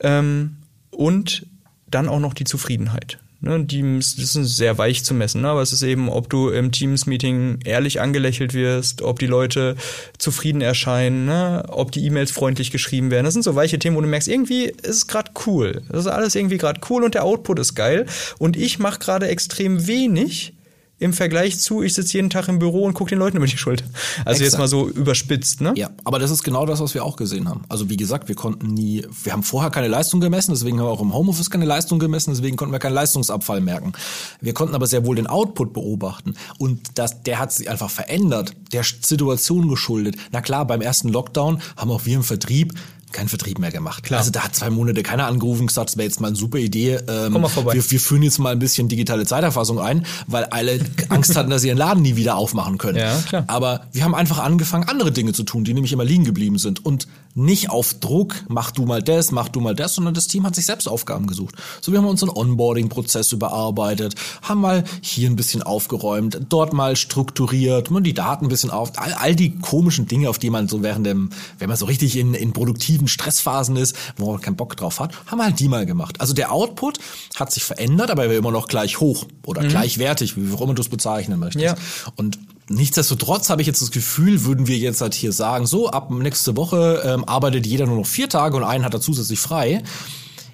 Ähm, 0.00 0.56
und 0.90 1.46
dann 1.86 2.08
auch 2.08 2.20
noch 2.20 2.34
die 2.34 2.44
Zufriedenheit. 2.44 3.18
Ne, 3.40 3.64
die, 3.64 3.98
ist 3.98 4.16
sehr 4.16 4.78
weich 4.78 5.04
zu 5.04 5.14
messen, 5.14 5.42
ne? 5.42 5.48
aber 5.48 5.62
es 5.62 5.72
ist 5.72 5.82
eben, 5.82 6.08
ob 6.08 6.28
du 6.28 6.48
im 6.48 6.72
Teams-Meeting 6.72 7.60
ehrlich 7.64 8.00
angelächelt 8.00 8.52
wirst, 8.52 9.00
ob 9.00 9.20
die 9.20 9.28
Leute 9.28 9.76
zufrieden 10.18 10.60
erscheinen, 10.60 11.24
ne? 11.24 11.62
ob 11.68 11.92
die 11.92 12.04
E-Mails 12.04 12.32
freundlich 12.32 12.72
geschrieben 12.72 13.12
werden. 13.12 13.26
Das 13.26 13.34
sind 13.34 13.44
so 13.44 13.54
weiche 13.54 13.78
Themen, 13.78 13.94
wo 13.94 14.00
du 14.00 14.08
merkst, 14.08 14.26
irgendwie 14.26 14.64
ist 14.64 14.88
es 14.88 15.06
gerade 15.06 15.30
cool. 15.46 15.82
Das 15.88 16.00
ist 16.00 16.06
alles 16.08 16.34
irgendwie 16.34 16.58
gerade 16.58 16.80
cool 16.90 17.04
und 17.04 17.14
der 17.14 17.22
Output 17.22 17.60
ist 17.60 17.76
geil. 17.76 18.06
Und 18.38 18.56
ich 18.56 18.80
mache 18.80 18.98
gerade 18.98 19.28
extrem 19.28 19.86
wenig, 19.86 20.54
im 21.00 21.12
Vergleich 21.12 21.60
zu, 21.60 21.82
ich 21.82 21.94
sitze 21.94 22.14
jeden 22.14 22.30
Tag 22.30 22.48
im 22.48 22.58
Büro 22.58 22.84
und 22.84 22.94
gucke 22.94 23.10
den 23.10 23.18
Leuten 23.18 23.36
über 23.36 23.46
die 23.46 23.56
Schulter. 23.56 23.84
Also 24.24 24.30
Exakt. 24.30 24.40
jetzt 24.40 24.58
mal 24.58 24.68
so 24.68 24.88
überspitzt, 24.88 25.60
ne? 25.60 25.72
Ja, 25.76 25.90
aber 26.04 26.18
das 26.18 26.30
ist 26.30 26.42
genau 26.42 26.66
das, 26.66 26.80
was 26.80 26.94
wir 26.94 27.04
auch 27.04 27.16
gesehen 27.16 27.48
haben. 27.48 27.62
Also 27.68 27.88
wie 27.88 27.96
gesagt, 27.96 28.28
wir 28.28 28.34
konnten 28.34 28.68
nie, 28.74 29.06
wir 29.22 29.32
haben 29.32 29.44
vorher 29.44 29.70
keine 29.70 29.88
Leistung 29.88 30.20
gemessen, 30.20 30.52
deswegen 30.52 30.80
haben 30.80 30.86
wir 30.86 30.90
auch 30.90 31.00
im 31.00 31.14
Homeoffice 31.14 31.50
keine 31.50 31.66
Leistung 31.66 31.98
gemessen, 31.98 32.32
deswegen 32.32 32.56
konnten 32.56 32.72
wir 32.72 32.80
keinen 32.80 32.94
Leistungsabfall 32.94 33.60
merken. 33.60 33.92
Wir 34.40 34.54
konnten 34.54 34.74
aber 34.74 34.86
sehr 34.86 35.06
wohl 35.06 35.16
den 35.16 35.28
Output 35.28 35.72
beobachten 35.72 36.34
und 36.58 36.80
das, 36.94 37.22
der 37.22 37.38
hat 37.38 37.52
sich 37.52 37.70
einfach 37.70 37.90
verändert, 37.90 38.54
der 38.72 38.82
Situation 38.82 39.68
geschuldet. 39.68 40.16
Na 40.32 40.40
klar, 40.40 40.66
beim 40.66 40.80
ersten 40.80 41.08
Lockdown 41.08 41.62
haben 41.76 41.90
auch 41.90 42.06
wir 42.06 42.16
im 42.16 42.24
Vertrieb 42.24 42.74
keinen 43.12 43.28
Vertrieb 43.28 43.58
mehr 43.58 43.70
gemacht. 43.70 44.02
Klar. 44.02 44.20
Also 44.20 44.30
da 44.30 44.40
hat 44.44 44.54
zwei 44.54 44.70
Monate 44.70 45.02
keiner 45.02 45.26
angerufen 45.26 45.62
und 45.62 45.66
gesagt, 45.68 45.90
das 45.90 45.96
wäre 45.96 46.06
jetzt 46.06 46.20
mal 46.20 46.28
eine 46.28 46.36
super 46.36 46.58
Idee. 46.58 46.98
Ähm, 47.08 47.32
Komm 47.32 47.42
mal 47.42 47.48
vorbei. 47.48 47.74
Wir, 47.74 47.90
wir 47.90 48.00
führen 48.00 48.22
jetzt 48.22 48.38
mal 48.38 48.52
ein 48.52 48.58
bisschen 48.58 48.88
digitale 48.88 49.26
Zeiterfassung 49.26 49.80
ein, 49.80 50.06
weil 50.26 50.44
alle 50.44 50.80
Angst 51.08 51.36
hatten, 51.36 51.50
dass 51.50 51.62
sie 51.62 51.68
ihren 51.68 51.78
Laden 51.78 52.02
nie 52.02 52.16
wieder 52.16 52.36
aufmachen 52.36 52.78
können. 52.78 52.98
Ja, 52.98 53.16
klar. 53.26 53.44
Aber 53.46 53.86
wir 53.92 54.04
haben 54.04 54.14
einfach 54.14 54.38
angefangen, 54.38 54.88
andere 54.88 55.12
Dinge 55.12 55.32
zu 55.32 55.42
tun, 55.42 55.64
die 55.64 55.74
nämlich 55.74 55.92
immer 55.92 56.04
liegen 56.04 56.24
geblieben 56.24 56.58
sind. 56.58 56.84
Und 56.84 57.08
nicht 57.34 57.70
auf 57.70 57.94
Druck, 57.94 58.34
mach 58.48 58.72
du 58.72 58.84
mal 58.84 59.02
das, 59.02 59.30
mach 59.30 59.48
du 59.48 59.60
mal 59.60 59.74
das, 59.74 59.94
sondern 59.94 60.14
das 60.14 60.26
Team 60.26 60.44
hat 60.44 60.54
sich 60.54 60.66
selbst 60.66 60.88
Aufgaben 60.88 61.26
gesucht. 61.26 61.54
So, 61.80 61.92
wir 61.92 61.98
haben 61.98 62.06
unseren 62.06 62.30
Onboarding-Prozess 62.30 63.32
überarbeitet, 63.32 64.14
haben 64.42 64.60
mal 64.60 64.84
hier 65.00 65.30
ein 65.30 65.36
bisschen 65.36 65.62
aufgeräumt, 65.62 66.40
dort 66.48 66.72
mal 66.72 66.96
strukturiert, 66.96 67.90
mal 67.90 68.02
die 68.02 68.14
Daten 68.14 68.46
ein 68.46 68.48
bisschen 68.48 68.70
auf, 68.70 68.92
all, 68.96 69.12
all 69.14 69.36
die 69.36 69.56
komischen 69.56 70.06
Dinge, 70.06 70.28
auf 70.28 70.38
die 70.38 70.50
man 70.50 70.68
so 70.68 70.82
während 70.82 71.06
dem, 71.06 71.30
wenn 71.58 71.68
man 71.68 71.76
so 71.76 71.86
richtig 71.86 72.16
in, 72.16 72.34
in 72.34 72.52
produktiven 72.98 73.08
Stressphasen 73.08 73.76
ist, 73.76 73.96
wo 74.16 74.32
man 74.32 74.40
keinen 74.40 74.56
Bock 74.56 74.76
drauf 74.76 75.00
hat, 75.00 75.14
haben 75.26 75.38
wir 75.38 75.44
halt 75.44 75.60
die 75.60 75.68
mal 75.68 75.86
gemacht. 75.86 76.20
Also 76.20 76.34
der 76.34 76.52
Output 76.52 76.98
hat 77.36 77.52
sich 77.52 77.64
verändert, 77.64 78.10
aber 78.10 78.24
er 78.24 78.30
war 78.30 78.36
immer 78.36 78.50
noch 78.50 78.68
gleich 78.68 79.00
hoch 79.00 79.26
oder 79.46 79.62
gleichwertig, 79.62 80.36
wie 80.36 80.52
auch 80.54 80.60
immer 80.60 80.74
du 80.74 80.82
es 80.82 80.88
bezeichnen 80.88 81.38
möchtest. 81.38 81.64
Ja. 81.64 81.74
Und 82.16 82.38
nichtsdestotrotz 82.68 83.50
habe 83.50 83.62
ich 83.62 83.66
jetzt 83.66 83.80
das 83.80 83.90
Gefühl, 83.90 84.44
würden 84.44 84.66
wir 84.66 84.76
jetzt 84.76 85.00
halt 85.00 85.14
hier 85.14 85.32
sagen, 85.32 85.66
so 85.66 85.90
ab 85.90 86.10
nächste 86.10 86.56
Woche 86.56 87.02
ähm, 87.04 87.24
arbeitet 87.24 87.66
jeder 87.66 87.86
nur 87.86 87.96
noch 87.96 88.06
vier 88.06 88.28
Tage 88.28 88.56
und 88.56 88.64
einen 88.64 88.84
hat 88.84 88.94
er 88.94 89.00
zusätzlich 89.00 89.38
frei. 89.38 89.82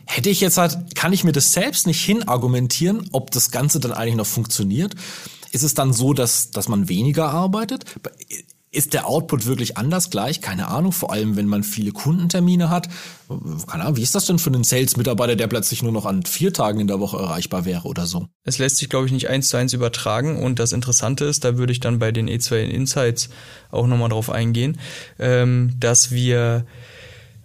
Hätte 0.06 0.28
ich 0.28 0.40
jetzt 0.40 0.58
halt, 0.58 0.94
kann 0.94 1.14
ich 1.14 1.24
mir 1.24 1.32
das 1.32 1.52
selbst 1.52 1.86
nicht 1.86 2.04
hinargumentieren, 2.04 3.08
ob 3.12 3.30
das 3.30 3.50
Ganze 3.50 3.80
dann 3.80 3.92
eigentlich 3.92 4.16
noch 4.16 4.26
funktioniert. 4.26 4.94
Ist 5.50 5.62
es 5.62 5.74
dann 5.74 5.92
so, 5.92 6.12
dass, 6.12 6.50
dass 6.50 6.68
man 6.68 6.88
weniger 6.88 7.30
arbeitet? 7.30 7.84
Ist 8.74 8.92
der 8.92 9.06
Output 9.06 9.46
wirklich 9.46 9.76
anders 9.76 10.10
gleich? 10.10 10.40
Keine 10.40 10.68
Ahnung, 10.68 10.90
vor 10.90 11.12
allem 11.12 11.36
wenn 11.36 11.46
man 11.46 11.62
viele 11.62 11.92
Kundentermine 11.92 12.70
hat. 12.70 12.88
Keine 13.66 13.84
Ahnung, 13.84 13.96
wie 13.96 14.02
ist 14.02 14.14
das 14.14 14.26
denn 14.26 14.40
für 14.40 14.50
einen 14.50 14.64
Sales-Mitarbeiter, 14.64 15.36
der 15.36 15.46
plötzlich 15.46 15.82
nur 15.82 15.92
noch 15.92 16.06
an 16.06 16.24
vier 16.24 16.52
Tagen 16.52 16.80
in 16.80 16.88
der 16.88 16.98
Woche 16.98 17.18
erreichbar 17.18 17.64
wäre 17.64 17.86
oder 17.86 18.06
so? 18.06 18.26
Es 18.42 18.58
lässt 18.58 18.78
sich, 18.78 18.88
glaube 18.88 19.06
ich, 19.06 19.12
nicht 19.12 19.28
eins 19.28 19.48
zu 19.48 19.56
eins 19.56 19.72
übertragen. 19.72 20.42
Und 20.42 20.58
das 20.58 20.72
Interessante 20.72 21.24
ist, 21.24 21.44
da 21.44 21.56
würde 21.56 21.72
ich 21.72 21.80
dann 21.80 22.00
bei 22.00 22.10
den 22.10 22.28
E2 22.28 22.64
Insights 22.64 23.28
auch 23.70 23.86
nochmal 23.86 24.08
drauf 24.08 24.28
eingehen, 24.28 24.78
ähm, 25.18 25.74
dass 25.78 26.10
wir 26.10 26.66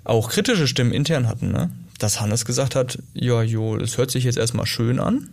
auch 0.03 0.29
kritische 0.29 0.67
Stimmen 0.67 0.91
intern 0.91 1.27
hatten. 1.27 1.51
Ne? 1.51 1.69
Dass 1.99 2.19
Hannes 2.21 2.45
gesagt 2.45 2.75
hat, 2.75 2.97
ja, 3.13 3.43
jo, 3.43 3.77
es 3.77 3.97
hört 3.97 4.09
sich 4.09 4.23
jetzt 4.23 4.37
erstmal 4.37 4.65
schön 4.65 4.99
an, 4.99 5.29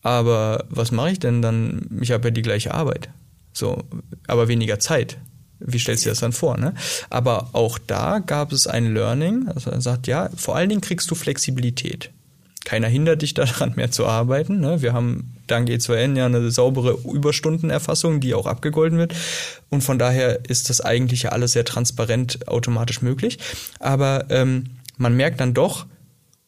aber 0.00 0.64
was 0.70 0.90
mache 0.90 1.12
ich 1.12 1.18
denn 1.18 1.42
dann? 1.42 1.98
Ich 2.00 2.10
habe 2.10 2.28
ja 2.28 2.30
die 2.30 2.42
gleiche 2.42 2.72
Arbeit. 2.74 3.10
So, 3.52 3.82
aber 4.26 4.48
weniger 4.48 4.78
Zeit. 4.78 5.18
Wie 5.64 5.78
stellst 5.78 6.04
du 6.04 6.08
dir 6.08 6.12
das 6.12 6.20
dann 6.20 6.32
vor? 6.32 6.58
Ne? 6.58 6.74
Aber 7.10 7.50
auch 7.52 7.78
da 7.78 8.18
gab 8.18 8.52
es 8.52 8.66
ein 8.66 8.92
Learning. 8.92 9.48
Also 9.48 9.70
er 9.70 9.80
sagt, 9.80 10.06
ja, 10.06 10.30
vor 10.36 10.56
allen 10.56 10.68
Dingen 10.68 10.80
kriegst 10.80 11.10
du 11.10 11.14
Flexibilität. 11.14 12.10
Keiner 12.64 12.88
hindert 12.88 13.22
dich 13.22 13.34
daran, 13.34 13.74
mehr 13.76 13.90
zu 13.90 14.06
arbeiten. 14.06 14.60
Ne? 14.60 14.82
Wir 14.82 14.92
haben 14.92 15.34
dank 15.46 15.68
E2N 15.68 16.16
ja 16.16 16.26
eine 16.26 16.50
saubere 16.50 16.98
Überstundenerfassung, 17.04 18.20
die 18.20 18.34
auch 18.34 18.46
abgegolten 18.46 18.98
wird. 18.98 19.14
Und 19.68 19.82
von 19.82 19.98
daher 19.98 20.48
ist 20.48 20.70
das 20.70 20.80
eigentlich 20.80 21.22
ja 21.22 21.30
alles 21.30 21.52
sehr 21.52 21.64
transparent 21.64 22.48
automatisch 22.48 23.02
möglich. 23.02 23.38
Aber 23.78 24.26
ähm, 24.30 24.64
man 24.96 25.16
merkt 25.16 25.40
dann 25.40 25.54
doch, 25.54 25.86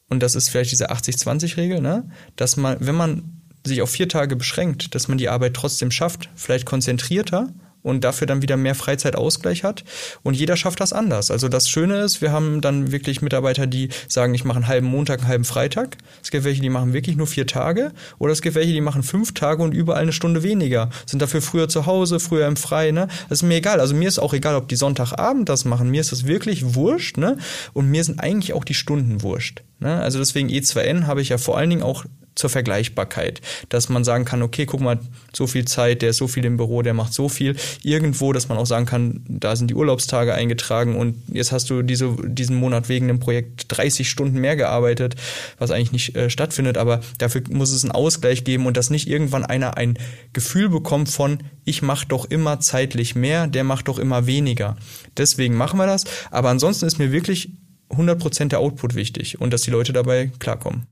und 0.08 0.22
das 0.22 0.34
ist 0.34 0.50
vielleicht 0.50 0.70
diese 0.70 0.90
80-20-Regel, 0.90 1.80
ne? 1.80 2.08
dass 2.36 2.56
man, 2.56 2.76
wenn 2.80 2.94
man 2.94 3.42
sich 3.64 3.82
auf 3.82 3.90
vier 3.90 4.08
Tage 4.08 4.36
beschränkt, 4.36 4.94
dass 4.94 5.08
man 5.08 5.18
die 5.18 5.28
Arbeit 5.28 5.54
trotzdem 5.54 5.90
schafft, 5.90 6.28
vielleicht 6.34 6.66
konzentrierter 6.66 7.48
und 7.84 8.02
dafür 8.02 8.26
dann 8.26 8.42
wieder 8.42 8.56
mehr 8.56 8.74
Freizeitausgleich 8.74 9.62
hat. 9.62 9.84
Und 10.22 10.34
jeder 10.34 10.56
schafft 10.56 10.80
das 10.80 10.92
anders. 10.92 11.30
Also 11.30 11.48
das 11.48 11.68
Schöne 11.68 12.00
ist, 12.00 12.22
wir 12.22 12.32
haben 12.32 12.60
dann 12.62 12.90
wirklich 12.90 13.22
Mitarbeiter, 13.22 13.66
die 13.66 13.90
sagen, 14.08 14.34
ich 14.34 14.44
mache 14.44 14.56
einen 14.56 14.68
halben 14.68 14.86
Montag, 14.86 15.20
einen 15.20 15.28
halben 15.28 15.44
Freitag. 15.44 15.98
Es 16.22 16.30
gibt 16.30 16.44
welche, 16.44 16.62
die 16.62 16.70
machen 16.70 16.94
wirklich 16.94 17.16
nur 17.16 17.26
vier 17.26 17.46
Tage. 17.46 17.92
Oder 18.18 18.32
es 18.32 18.40
gibt 18.40 18.56
welche, 18.56 18.72
die 18.72 18.80
machen 18.80 19.02
fünf 19.02 19.34
Tage 19.34 19.62
und 19.62 19.74
überall 19.74 20.02
eine 20.02 20.12
Stunde 20.12 20.42
weniger. 20.42 20.88
Sind 21.04 21.20
dafür 21.20 21.42
früher 21.42 21.68
zu 21.68 21.84
Hause, 21.84 22.20
früher 22.20 22.48
im 22.48 22.56
Freien. 22.56 22.94
Ne? 22.94 23.08
Das 23.28 23.40
ist 23.40 23.42
mir 23.42 23.56
egal. 23.56 23.80
Also 23.80 23.94
mir 23.94 24.08
ist 24.08 24.18
auch 24.18 24.32
egal, 24.32 24.56
ob 24.56 24.66
die 24.68 24.76
Sonntagabend 24.76 25.50
das 25.50 25.66
machen. 25.66 25.90
Mir 25.90 26.00
ist 26.00 26.10
das 26.10 26.26
wirklich 26.26 26.74
wurscht. 26.74 27.18
Ne? 27.18 27.36
Und 27.74 27.90
mir 27.90 28.02
sind 28.02 28.18
eigentlich 28.18 28.54
auch 28.54 28.64
die 28.64 28.74
Stunden 28.74 29.20
wurscht. 29.20 29.62
Ne? 29.78 30.00
Also 30.00 30.18
deswegen 30.18 30.48
E2N 30.48 31.06
habe 31.06 31.20
ich 31.20 31.28
ja 31.28 31.36
vor 31.36 31.58
allen 31.58 31.68
Dingen 31.68 31.82
auch 31.82 32.06
zur 32.34 32.50
Vergleichbarkeit, 32.50 33.40
dass 33.68 33.88
man 33.88 34.04
sagen 34.04 34.24
kann, 34.24 34.42
okay, 34.42 34.66
guck 34.66 34.80
mal, 34.80 34.98
so 35.32 35.46
viel 35.46 35.64
Zeit, 35.64 36.02
der 36.02 36.10
ist 36.10 36.18
so 36.18 36.28
viel 36.28 36.44
im 36.44 36.56
Büro, 36.56 36.82
der 36.82 36.94
macht 36.94 37.12
so 37.12 37.28
viel. 37.28 37.56
Irgendwo, 37.82 38.32
dass 38.32 38.48
man 38.48 38.58
auch 38.58 38.66
sagen 38.66 38.86
kann, 38.86 39.24
da 39.28 39.56
sind 39.56 39.70
die 39.70 39.74
Urlaubstage 39.74 40.34
eingetragen 40.34 40.96
und 40.96 41.16
jetzt 41.28 41.52
hast 41.52 41.70
du 41.70 41.82
diese, 41.82 42.14
diesen 42.24 42.56
Monat 42.56 42.88
wegen 42.88 43.08
einem 43.08 43.20
Projekt 43.20 43.66
30 43.68 44.08
Stunden 44.08 44.40
mehr 44.40 44.56
gearbeitet, 44.56 45.16
was 45.58 45.70
eigentlich 45.70 45.92
nicht 45.92 46.16
äh, 46.16 46.30
stattfindet, 46.30 46.78
aber 46.78 47.00
dafür 47.18 47.42
muss 47.50 47.70
es 47.70 47.84
einen 47.84 47.92
Ausgleich 47.92 48.44
geben 48.44 48.66
und 48.66 48.76
dass 48.76 48.90
nicht 48.90 49.08
irgendwann 49.08 49.44
einer 49.44 49.76
ein 49.76 49.98
Gefühl 50.32 50.68
bekommt 50.68 51.08
von, 51.08 51.38
ich 51.64 51.82
mache 51.82 52.06
doch 52.06 52.24
immer 52.24 52.60
zeitlich 52.60 53.14
mehr, 53.14 53.46
der 53.46 53.64
macht 53.64 53.88
doch 53.88 53.98
immer 53.98 54.26
weniger. 54.26 54.76
Deswegen 55.16 55.54
machen 55.54 55.78
wir 55.78 55.86
das, 55.86 56.04
aber 56.30 56.50
ansonsten 56.50 56.86
ist 56.86 56.98
mir 56.98 57.12
wirklich 57.12 57.50
100% 57.90 58.48
der 58.48 58.60
Output 58.60 58.94
wichtig 58.94 59.40
und 59.40 59.52
dass 59.52 59.62
die 59.62 59.70
Leute 59.70 59.92
dabei 59.92 60.30
klarkommen. 60.38 60.86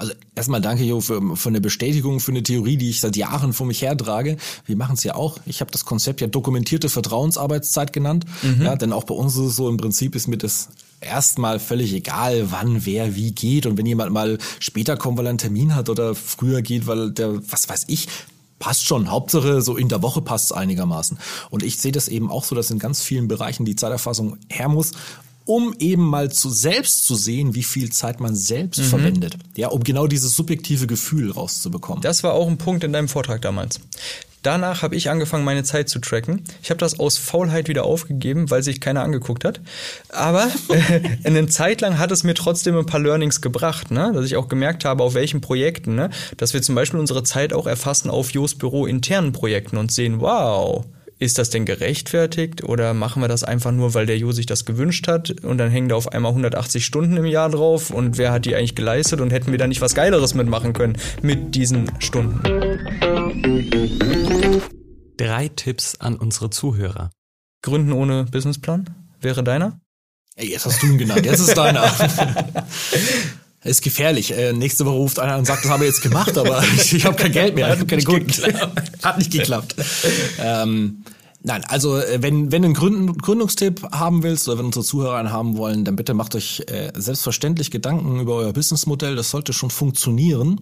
Also 0.00 0.12
erstmal 0.36 0.60
danke, 0.60 0.84
Jo, 0.84 1.00
für, 1.00 1.36
für 1.36 1.48
eine 1.48 1.60
Bestätigung, 1.60 2.20
für 2.20 2.30
eine 2.30 2.44
Theorie, 2.44 2.76
die 2.76 2.88
ich 2.88 3.00
seit 3.00 3.16
Jahren 3.16 3.52
vor 3.52 3.66
mich 3.66 3.82
hertrage. 3.82 4.36
Wir 4.64 4.76
machen 4.76 4.94
es 4.94 5.02
ja 5.02 5.16
auch. 5.16 5.38
Ich 5.44 5.60
habe 5.60 5.72
das 5.72 5.84
Konzept 5.84 6.20
ja 6.20 6.28
dokumentierte 6.28 6.88
Vertrauensarbeitszeit 6.88 7.92
genannt. 7.92 8.24
Ja, 8.62 8.76
denn 8.76 8.92
auch 8.92 9.02
bei 9.02 9.14
uns 9.14 9.34
ist 9.34 9.42
es 9.42 9.56
so, 9.56 9.68
im 9.68 9.76
Prinzip 9.76 10.14
ist 10.14 10.28
mir 10.28 10.38
das 10.38 10.68
erstmal 11.00 11.58
völlig 11.58 11.92
egal, 11.92 12.52
wann 12.52 12.86
wer 12.86 13.16
wie 13.16 13.32
geht. 13.32 13.66
Und 13.66 13.76
wenn 13.76 13.86
jemand 13.86 14.12
mal 14.12 14.38
später 14.60 14.96
kommt, 14.96 15.18
weil 15.18 15.26
er 15.26 15.30
einen 15.30 15.38
Termin 15.38 15.74
hat 15.74 15.88
oder 15.88 16.14
früher 16.14 16.62
geht, 16.62 16.86
weil 16.86 17.10
der, 17.10 17.42
was 17.50 17.68
weiß 17.68 17.86
ich, 17.88 18.06
passt 18.60 18.86
schon. 18.86 19.10
Hauptsache, 19.10 19.62
so 19.62 19.76
in 19.76 19.88
der 19.88 20.02
Woche 20.02 20.22
passt 20.22 20.52
es 20.52 20.52
einigermaßen. 20.52 21.18
Und 21.50 21.64
ich 21.64 21.78
sehe 21.78 21.92
das 21.92 22.06
eben 22.06 22.30
auch 22.30 22.44
so, 22.44 22.54
dass 22.54 22.70
in 22.70 22.78
ganz 22.78 23.02
vielen 23.02 23.26
Bereichen 23.26 23.64
die 23.64 23.74
Zeiterfassung 23.74 24.36
her 24.48 24.68
muss 24.68 24.92
um 25.48 25.74
eben 25.78 26.04
mal 26.04 26.30
zu 26.30 26.50
selbst 26.50 27.04
zu 27.04 27.14
sehen, 27.14 27.54
wie 27.54 27.62
viel 27.62 27.90
Zeit 27.90 28.20
man 28.20 28.36
selbst 28.36 28.80
verwendet. 28.82 29.38
Ja, 29.56 29.68
um 29.68 29.82
genau 29.82 30.06
dieses 30.06 30.36
subjektive 30.36 30.86
Gefühl 30.86 31.30
rauszubekommen. 31.30 32.02
Das 32.02 32.22
war 32.22 32.34
auch 32.34 32.48
ein 32.48 32.58
Punkt 32.58 32.84
in 32.84 32.92
deinem 32.92 33.08
Vortrag 33.08 33.40
damals. 33.40 33.80
Danach 34.42 34.82
habe 34.82 34.94
ich 34.94 35.08
angefangen, 35.08 35.44
meine 35.44 35.64
Zeit 35.64 35.88
zu 35.88 36.00
tracken. 36.00 36.44
Ich 36.62 36.68
habe 36.68 36.78
das 36.78 37.00
aus 37.00 37.16
Faulheit 37.16 37.68
wieder 37.68 37.84
aufgegeben, 37.84 38.50
weil 38.50 38.62
sich 38.62 38.78
keiner 38.80 39.02
angeguckt 39.02 39.46
hat. 39.46 39.60
Aber 40.10 40.48
äh, 40.68 41.00
eine 41.24 41.46
Zeit 41.46 41.80
lang 41.80 41.98
hat 41.98 42.12
es 42.12 42.24
mir 42.24 42.34
trotzdem 42.34 42.76
ein 42.76 42.86
paar 42.86 43.00
Learnings 43.00 43.40
gebracht, 43.40 43.90
ne? 43.90 44.12
dass 44.14 44.26
ich 44.26 44.36
auch 44.36 44.48
gemerkt 44.48 44.84
habe, 44.84 45.02
auf 45.02 45.14
welchen 45.14 45.40
Projekten, 45.40 45.94
ne? 45.94 46.10
dass 46.36 46.52
wir 46.52 46.60
zum 46.60 46.74
Beispiel 46.74 47.00
unsere 47.00 47.22
Zeit 47.22 47.54
auch 47.54 47.66
erfassen 47.66 48.10
auf 48.10 48.32
Jos 48.32 48.54
Büro 48.54 48.84
internen 48.84 49.32
Projekten 49.32 49.78
und 49.78 49.90
sehen, 49.90 50.20
wow, 50.20 50.84
ist 51.18 51.38
das 51.38 51.50
denn 51.50 51.64
gerechtfertigt 51.64 52.62
oder 52.64 52.94
machen 52.94 53.22
wir 53.22 53.28
das 53.28 53.44
einfach 53.44 53.72
nur, 53.72 53.94
weil 53.94 54.06
der 54.06 54.16
Jo 54.18 54.32
sich 54.32 54.46
das 54.46 54.64
gewünscht 54.64 55.08
hat 55.08 55.30
und 55.42 55.58
dann 55.58 55.70
hängen 55.70 55.88
da 55.88 55.96
auf 55.96 56.12
einmal 56.12 56.30
180 56.30 56.84
Stunden 56.84 57.16
im 57.16 57.24
Jahr 57.24 57.50
drauf 57.50 57.90
und 57.90 58.18
wer 58.18 58.32
hat 58.32 58.44
die 58.44 58.54
eigentlich 58.54 58.74
geleistet 58.74 59.20
und 59.20 59.30
hätten 59.30 59.50
wir 59.50 59.58
da 59.58 59.66
nicht 59.66 59.80
was 59.80 59.94
Geileres 59.94 60.34
mitmachen 60.34 60.72
können 60.72 60.96
mit 61.22 61.54
diesen 61.54 61.90
Stunden? 61.98 62.40
Drei 65.16 65.48
Tipps 65.48 65.96
an 66.00 66.16
unsere 66.16 66.50
Zuhörer. 66.50 67.10
Gründen 67.62 67.92
ohne 67.92 68.24
Businessplan 68.24 68.88
wäre 69.20 69.42
deiner? 69.42 69.80
Ey, 70.36 70.52
jetzt 70.52 70.66
hast 70.66 70.82
du 70.82 70.86
ihn 70.86 70.98
genannt, 70.98 71.26
jetzt 71.26 71.40
ist 71.40 71.56
deiner. 71.56 71.82
ist 73.64 73.82
gefährlich. 73.82 74.32
Äh, 74.32 74.52
nächste 74.52 74.86
Woche 74.86 74.96
ruft 74.96 75.18
einer 75.18 75.36
und 75.36 75.46
sagt, 75.46 75.64
das 75.64 75.70
habe 75.70 75.84
ich 75.84 75.90
jetzt 75.90 76.02
gemacht, 76.02 76.36
aber 76.38 76.62
ich, 76.76 76.94
ich 76.94 77.04
habe 77.04 77.16
kein 77.16 77.32
Geld 77.32 77.54
mehr, 77.54 77.66
ich 77.66 77.80
habe 77.80 77.86
keine 77.86 78.02
Kunden. 78.02 78.32
Hat 79.02 79.18
nicht 79.18 79.32
geklappt. 79.32 79.74
ähm, 80.40 81.04
nein, 81.42 81.64
also 81.66 81.98
äh, 81.98 82.22
wenn, 82.22 82.52
wenn 82.52 82.62
du 82.62 82.66
einen 82.66 82.74
Gründ 82.74 83.22
Gründungstipp 83.22 83.82
haben 83.92 84.22
willst 84.22 84.48
oder 84.48 84.58
wenn 84.58 84.66
unsere 84.66 84.84
Zuhörer 84.84 85.16
einen 85.16 85.32
haben 85.32 85.56
wollen, 85.56 85.84
dann 85.84 85.96
bitte 85.96 86.14
macht 86.14 86.34
euch 86.34 86.62
äh, 86.68 86.92
selbstverständlich 86.94 87.70
Gedanken 87.70 88.20
über 88.20 88.34
euer 88.36 88.52
Businessmodell. 88.52 89.16
Das 89.16 89.30
sollte 89.30 89.52
schon 89.52 89.70
funktionieren, 89.70 90.60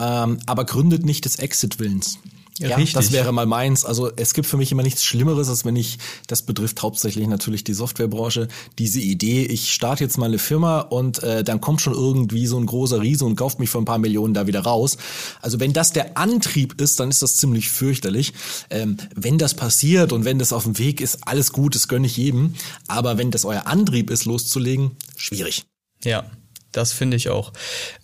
ähm, 0.00 0.38
aber 0.46 0.64
gründet 0.64 1.04
nicht 1.04 1.24
des 1.24 1.36
Exit-Willens. 1.36 2.18
Ja, 2.58 2.74
Richtig. 2.74 2.94
das 2.94 3.12
wäre 3.12 3.32
mal 3.32 3.46
meins. 3.46 3.84
Also 3.84 4.10
es 4.16 4.34
gibt 4.34 4.48
für 4.48 4.56
mich 4.56 4.72
immer 4.72 4.82
nichts 4.82 5.04
Schlimmeres, 5.04 5.48
als 5.48 5.64
wenn 5.64 5.76
ich, 5.76 5.98
das 6.26 6.42
betrifft 6.42 6.82
hauptsächlich 6.82 7.28
natürlich 7.28 7.62
die 7.62 7.72
Softwarebranche, 7.72 8.48
diese 8.78 9.00
Idee, 9.00 9.44
ich 9.44 9.72
starte 9.72 10.02
jetzt 10.02 10.18
mal 10.18 10.26
eine 10.26 10.38
Firma 10.38 10.80
und 10.80 11.22
äh, 11.22 11.44
dann 11.44 11.60
kommt 11.60 11.80
schon 11.80 11.94
irgendwie 11.94 12.46
so 12.46 12.58
ein 12.58 12.66
großer 12.66 13.00
Riese 13.00 13.24
und 13.24 13.36
kauft 13.36 13.60
mich 13.60 13.70
für 13.70 13.78
ein 13.78 13.84
paar 13.84 13.98
Millionen 13.98 14.34
da 14.34 14.48
wieder 14.48 14.60
raus. 14.60 14.98
Also 15.40 15.60
wenn 15.60 15.72
das 15.72 15.92
der 15.92 16.18
Antrieb 16.18 16.80
ist, 16.80 16.98
dann 16.98 17.10
ist 17.10 17.22
das 17.22 17.36
ziemlich 17.36 17.68
fürchterlich. 17.68 18.32
Ähm, 18.70 18.96
wenn 19.14 19.38
das 19.38 19.54
passiert 19.54 20.12
und 20.12 20.24
wenn 20.24 20.40
das 20.40 20.52
auf 20.52 20.64
dem 20.64 20.78
Weg 20.78 21.00
ist, 21.00 21.28
alles 21.28 21.52
gut, 21.52 21.76
das 21.76 21.86
gönne 21.86 22.06
ich 22.08 22.16
jedem. 22.16 22.54
Aber 22.88 23.18
wenn 23.18 23.30
das 23.30 23.44
euer 23.44 23.66
Antrieb 23.66 24.10
ist, 24.10 24.24
loszulegen, 24.24 24.96
schwierig. 25.16 25.64
Ja, 26.02 26.24
das 26.72 26.92
finde 26.92 27.16
ich 27.16 27.28
auch. 27.28 27.52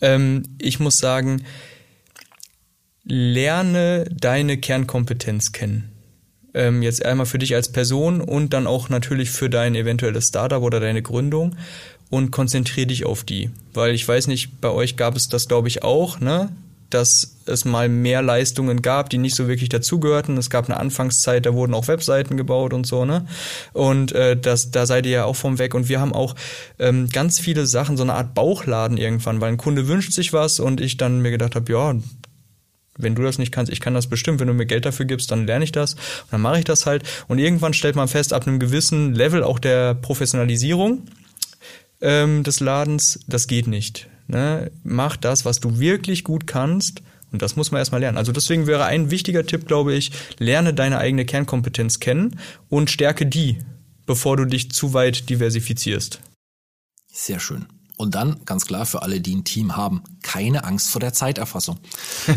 Ähm, 0.00 0.44
ich 0.58 0.78
muss 0.78 0.98
sagen, 0.98 1.44
lerne 3.04 4.06
deine 4.10 4.56
Kernkompetenz 4.56 5.52
kennen. 5.52 5.90
Ähm, 6.54 6.82
jetzt 6.82 7.04
einmal 7.04 7.26
für 7.26 7.38
dich 7.38 7.54
als 7.54 7.70
Person 7.70 8.20
und 8.20 8.52
dann 8.52 8.66
auch 8.66 8.88
natürlich 8.88 9.30
für 9.30 9.50
dein 9.50 9.74
eventuelles 9.74 10.28
Startup 10.28 10.62
oder 10.62 10.80
deine 10.80 11.02
Gründung 11.02 11.56
und 12.10 12.30
konzentriere 12.30 12.86
dich 12.86 13.04
auf 13.04 13.24
die. 13.24 13.50
Weil 13.72 13.94
ich 13.94 14.06
weiß 14.06 14.28
nicht, 14.28 14.60
bei 14.60 14.70
euch 14.70 14.96
gab 14.96 15.16
es 15.16 15.28
das, 15.28 15.48
glaube 15.48 15.68
ich, 15.68 15.82
auch, 15.82 16.20
ne? 16.20 16.50
dass 16.94 17.38
es 17.46 17.64
mal 17.64 17.88
mehr 17.88 18.22
Leistungen 18.22 18.80
gab, 18.80 19.10
die 19.10 19.18
nicht 19.18 19.34
so 19.34 19.48
wirklich 19.48 19.68
dazugehörten. 19.68 20.36
Es 20.36 20.48
gab 20.48 20.66
eine 20.66 20.78
Anfangszeit, 20.78 21.44
da 21.44 21.52
wurden 21.52 21.74
auch 21.74 21.88
Webseiten 21.88 22.36
gebaut 22.36 22.72
und 22.72 22.86
so, 22.86 23.04
ne? 23.04 23.26
Und 23.72 24.12
äh, 24.12 24.36
das, 24.36 24.70
da 24.70 24.86
seid 24.86 25.04
ihr 25.04 25.12
ja 25.12 25.24
auch 25.24 25.34
vom 25.34 25.58
Weg. 25.58 25.74
Und 25.74 25.88
wir 25.88 26.00
haben 26.00 26.12
auch 26.12 26.36
ähm, 26.78 27.08
ganz 27.08 27.40
viele 27.40 27.66
Sachen, 27.66 27.96
so 27.96 28.04
eine 28.04 28.14
Art 28.14 28.34
Bauchladen 28.34 28.96
irgendwann, 28.96 29.40
weil 29.40 29.50
ein 29.50 29.56
Kunde 29.56 29.88
wünscht 29.88 30.12
sich 30.12 30.32
was 30.32 30.60
und 30.60 30.80
ich 30.80 30.96
dann 30.96 31.20
mir 31.20 31.32
gedacht 31.32 31.56
habe, 31.56 31.72
ja, 31.72 31.96
wenn 32.96 33.14
du 33.14 33.22
das 33.22 33.38
nicht 33.38 33.52
kannst, 33.52 33.72
ich 33.72 33.80
kann 33.80 33.94
das 33.94 34.06
bestimmt, 34.06 34.40
wenn 34.40 34.48
du 34.48 34.54
mir 34.54 34.66
Geld 34.66 34.86
dafür 34.86 35.06
gibst, 35.06 35.30
dann 35.30 35.46
lerne 35.46 35.64
ich 35.64 35.72
das 35.72 35.94
und 35.94 36.32
dann 36.32 36.40
mache 36.40 36.58
ich 36.58 36.64
das 36.64 36.86
halt. 36.86 37.02
Und 37.28 37.38
irgendwann 37.38 37.74
stellt 37.74 37.96
man 37.96 38.08
fest, 38.08 38.32
ab 38.32 38.46
einem 38.46 38.58
gewissen 38.58 39.14
Level 39.14 39.42
auch 39.42 39.58
der 39.58 39.94
Professionalisierung 39.94 41.02
ähm, 42.00 42.42
des 42.42 42.60
Ladens, 42.60 43.20
das 43.26 43.46
geht 43.46 43.66
nicht. 43.66 44.08
Ne? 44.26 44.70
Mach 44.82 45.16
das, 45.16 45.44
was 45.44 45.60
du 45.60 45.78
wirklich 45.78 46.24
gut 46.24 46.46
kannst. 46.46 47.02
Und 47.32 47.42
das 47.42 47.56
muss 47.56 47.72
man 47.72 47.80
erstmal 47.80 48.00
lernen. 48.00 48.16
Also 48.16 48.30
deswegen 48.30 48.68
wäre 48.68 48.84
ein 48.84 49.10
wichtiger 49.10 49.44
Tipp, 49.44 49.66
glaube 49.66 49.92
ich, 49.94 50.12
lerne 50.38 50.72
deine 50.72 50.98
eigene 50.98 51.24
Kernkompetenz 51.24 51.98
kennen 51.98 52.38
und 52.68 52.90
stärke 52.90 53.26
die, 53.26 53.58
bevor 54.06 54.36
du 54.36 54.44
dich 54.44 54.70
zu 54.70 54.94
weit 54.94 55.28
diversifizierst. 55.30 56.20
Sehr 57.12 57.40
schön. 57.40 57.66
Und 57.96 58.16
dann, 58.16 58.40
ganz 58.44 58.66
klar, 58.66 58.86
für 58.86 59.02
alle, 59.02 59.20
die 59.20 59.36
ein 59.36 59.44
Team 59.44 59.76
haben, 59.76 60.02
keine 60.22 60.64
Angst 60.64 60.90
vor 60.90 61.00
der 61.00 61.12
Zeiterfassung. 61.12 61.78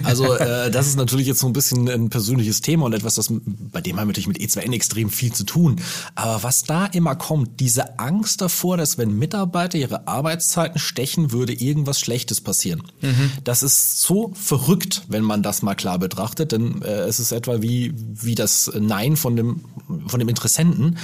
Also 0.04 0.36
äh, 0.36 0.70
das 0.72 0.86
ist 0.86 0.98
natürlich 0.98 1.26
jetzt 1.26 1.39
so 1.39 1.48
ein 1.48 1.54
bisschen 1.54 1.89
ein 1.89 2.10
persönliches 2.10 2.62
Thema 2.62 2.86
und 2.86 2.93
etwas, 2.93 3.15
das, 3.15 3.30
bei 3.32 3.82
dem 3.82 3.96
haben 3.96 4.04
wir 4.04 4.13
natürlich 4.13 4.28
mit 4.28 4.38
E2N 4.38 4.72
extrem 4.74 5.10
viel 5.10 5.34
zu 5.34 5.46
tun. 5.46 5.82
Aber 6.13 6.43
was 6.43 6.63
da 6.63 6.86
immer 6.86 7.15
kommt, 7.15 7.60
diese 7.60 7.98
Angst 7.98 8.41
davor, 8.41 8.78
dass 8.78 9.00
wenn 9.00 9.17
Mitarbeiter 9.17 9.80
ihre 9.80 10.08
Arbeitszeiten 10.08 10.80
stechen, 10.80 11.32
würde 11.32 11.54
irgendwas 11.54 12.00
Schlechtes 12.00 12.39
passieren. 12.39 12.84
Mhm. 13.02 13.32
Das 13.43 13.63
ist 13.63 14.02
so 14.02 14.34
verrückt, 14.36 15.06
wenn 15.08 15.24
man 15.24 15.41
das 15.41 15.63
mal 15.63 15.76
klar 15.76 15.98
betrachtet, 15.98 16.52
denn 16.52 16.84
äh, 16.84 17.06
es 17.06 17.20
ist 17.20 17.32
etwa 17.32 17.63
wie, 17.63 17.93
wie 17.96 18.36
das 18.36 18.72
Nein 18.80 19.17
von 19.17 19.36
dem, 19.36 19.62
von 20.06 20.20
dem 20.20 20.30
Interessenten 20.30 20.98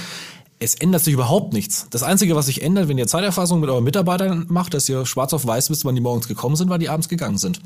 es 0.60 0.74
ändert 0.76 1.02
sich 1.02 1.14
überhaupt 1.14 1.52
nichts. 1.52 1.86
Das 1.90 2.02
Einzige, 2.02 2.36
was 2.36 2.46
sich 2.46 2.62
ändert, 2.62 2.88
wenn 2.88 2.96
ihr 2.96 3.06
Zeiterfassung 3.06 3.60
mit 3.60 3.68
euren 3.68 3.84
Mitarbeitern 3.84 4.46
macht, 4.48 4.74
dass 4.74 4.88
ihr 4.88 5.04
schwarz 5.04 5.32
auf 5.32 5.46
weiß 5.46 5.68
wisst, 5.68 5.84
wann 5.84 5.94
die 5.94 6.00
morgens 6.00 6.28
gekommen 6.28 6.56
sind, 6.56 6.70
weil 6.70 6.78
die 6.78 6.88
abends 6.88 7.08
gegangen 7.08 7.38
sind. 7.38 7.60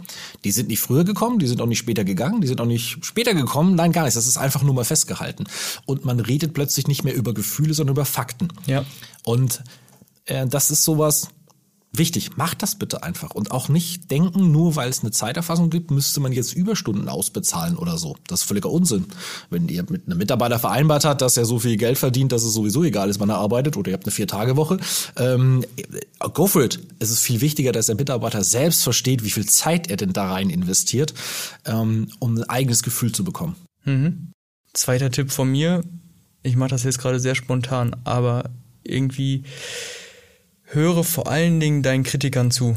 Die 0.44 0.50
sind 0.50 0.68
nicht 0.68 0.80
früher 0.80 1.04
gekommen, 1.04 1.38
die 1.38 1.46
sind 1.46 1.60
auch 1.60 1.66
nicht 1.66 1.78
später 1.78 2.04
gegangen, 2.04 2.40
die 2.40 2.48
sind 2.48 2.60
auch 2.60 2.66
nicht 2.66 3.04
später 3.04 3.34
gekommen. 3.34 3.74
Nein, 3.74 3.92
gar 3.92 4.02
nichts. 4.02 4.14
Das 4.14 4.26
ist 4.26 4.38
einfach 4.38 4.62
nur 4.62 4.74
mal 4.74 4.84
festgehalten. 4.84 5.44
Und 5.86 6.04
man 6.04 6.18
redet 6.18 6.54
plötzlich 6.54 6.88
nicht 6.88 7.04
mehr 7.04 7.14
über 7.14 7.34
Gefühle, 7.34 7.74
sondern 7.74 7.94
über 7.94 8.04
Fakten. 8.04 8.48
Ja. 8.66 8.84
Und 9.22 9.62
äh, 10.24 10.46
das 10.46 10.70
ist 10.70 10.82
sowas, 10.82 11.28
Wichtig, 11.98 12.36
macht 12.36 12.62
das 12.62 12.76
bitte 12.76 13.02
einfach 13.02 13.32
und 13.32 13.50
auch 13.50 13.68
nicht 13.68 14.10
denken, 14.10 14.52
nur 14.52 14.76
weil 14.76 14.88
es 14.88 15.00
eine 15.00 15.10
Zeiterfassung 15.10 15.68
gibt, 15.68 15.90
müsste 15.90 16.20
man 16.20 16.32
jetzt 16.32 16.54
Überstunden 16.54 17.08
ausbezahlen 17.08 17.76
oder 17.76 17.98
so. 17.98 18.16
Das 18.28 18.40
ist 18.40 18.46
völliger 18.46 18.70
Unsinn. 18.70 19.06
Wenn 19.50 19.68
ihr 19.68 19.84
mit 19.88 20.06
einem 20.06 20.18
Mitarbeiter 20.18 20.60
vereinbart 20.60 21.04
hat, 21.04 21.22
dass 21.22 21.36
er 21.36 21.44
so 21.44 21.58
viel 21.58 21.76
Geld 21.76 21.98
verdient, 21.98 22.30
dass 22.30 22.44
es 22.44 22.54
sowieso 22.54 22.84
egal 22.84 23.10
ist, 23.10 23.18
wann 23.18 23.30
er 23.30 23.38
arbeitet, 23.38 23.76
oder 23.76 23.90
ihr 23.90 23.94
habt 23.94 24.06
eine 24.06 24.12
Vier-Tage-Woche, 24.12 24.78
ähm, 25.16 25.64
go 26.34 26.46
for 26.46 26.62
it. 26.62 26.78
Es 27.00 27.10
ist 27.10 27.20
viel 27.20 27.40
wichtiger, 27.40 27.72
dass 27.72 27.86
der 27.86 27.96
Mitarbeiter 27.96 28.44
selbst 28.44 28.84
versteht, 28.84 29.24
wie 29.24 29.30
viel 29.30 29.46
Zeit 29.46 29.90
er 29.90 29.96
denn 29.96 30.12
da 30.12 30.30
rein 30.30 30.50
investiert, 30.50 31.14
ähm, 31.64 32.08
um 32.20 32.36
ein 32.36 32.44
eigenes 32.44 32.84
Gefühl 32.84 33.10
zu 33.10 33.24
bekommen. 33.24 33.56
Mhm. 33.84 34.32
Zweiter 34.72 35.10
Tipp 35.10 35.32
von 35.32 35.50
mir, 35.50 35.82
ich 36.44 36.54
mache 36.54 36.70
das 36.70 36.84
jetzt 36.84 36.98
gerade 36.98 37.18
sehr 37.18 37.34
spontan, 37.34 37.96
aber 38.04 38.50
irgendwie 38.84 39.42
höre 40.68 41.04
vor 41.04 41.28
allen 41.28 41.60
Dingen 41.60 41.82
deinen 41.82 42.04
Kritikern 42.04 42.50
zu. 42.50 42.76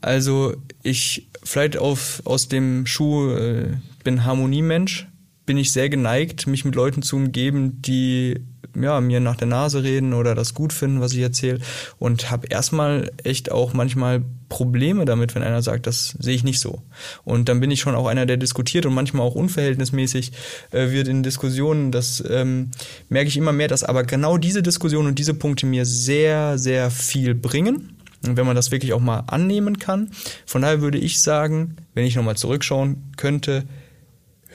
Also 0.00 0.54
ich 0.82 1.28
vielleicht 1.42 1.76
auf, 1.76 2.22
aus 2.24 2.48
dem 2.48 2.86
Schuh 2.86 3.30
äh, 3.30 3.76
bin 4.04 4.24
Harmoniemensch, 4.24 5.08
bin 5.46 5.56
ich 5.56 5.72
sehr 5.72 5.88
geneigt, 5.88 6.46
mich 6.46 6.64
mit 6.64 6.74
Leuten 6.74 7.02
zu 7.02 7.16
umgeben, 7.16 7.80
die 7.82 8.40
ja, 8.74 9.00
mir 9.00 9.20
nach 9.20 9.36
der 9.36 9.48
Nase 9.48 9.82
reden 9.82 10.12
oder 10.12 10.34
das 10.34 10.54
gut 10.54 10.72
finden, 10.72 11.00
was 11.00 11.12
ich 11.14 11.20
erzähle. 11.20 11.60
Und 11.98 12.30
habe 12.30 12.48
erstmal 12.48 13.10
echt 13.24 13.50
auch 13.50 13.72
manchmal 13.72 14.22
Probleme 14.48 15.04
damit, 15.04 15.34
wenn 15.34 15.42
einer 15.42 15.62
sagt, 15.62 15.86
das 15.86 16.14
sehe 16.18 16.34
ich 16.34 16.44
nicht 16.44 16.60
so. 16.60 16.82
Und 17.24 17.48
dann 17.48 17.60
bin 17.60 17.70
ich 17.70 17.80
schon 17.80 17.94
auch 17.94 18.06
einer, 18.06 18.26
der 18.26 18.36
diskutiert 18.36 18.86
und 18.86 18.94
manchmal 18.94 19.26
auch 19.26 19.34
unverhältnismäßig 19.34 20.32
äh, 20.70 20.90
wird 20.90 21.08
in 21.08 21.22
Diskussionen. 21.22 21.92
Das 21.92 22.22
ähm, 22.28 22.70
merke 23.08 23.28
ich 23.28 23.36
immer 23.36 23.52
mehr, 23.52 23.68
dass 23.68 23.84
aber 23.84 24.04
genau 24.04 24.38
diese 24.38 24.62
Diskussionen 24.62 25.08
und 25.08 25.18
diese 25.18 25.34
Punkte 25.34 25.66
mir 25.66 25.84
sehr, 25.84 26.58
sehr 26.58 26.90
viel 26.90 27.34
bringen. 27.34 27.96
Und 28.26 28.36
wenn 28.36 28.46
man 28.46 28.56
das 28.56 28.70
wirklich 28.70 28.92
auch 28.92 29.00
mal 29.00 29.24
annehmen 29.28 29.78
kann. 29.78 30.10
Von 30.44 30.62
daher 30.62 30.80
würde 30.80 30.98
ich 30.98 31.20
sagen, 31.20 31.76
wenn 31.94 32.04
ich 32.04 32.16
nochmal 32.16 32.36
zurückschauen 32.36 33.12
könnte, 33.16 33.64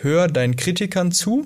hör 0.01 0.27
deinen 0.27 0.58
Kritikern 0.58 1.12
zu, 1.12 1.45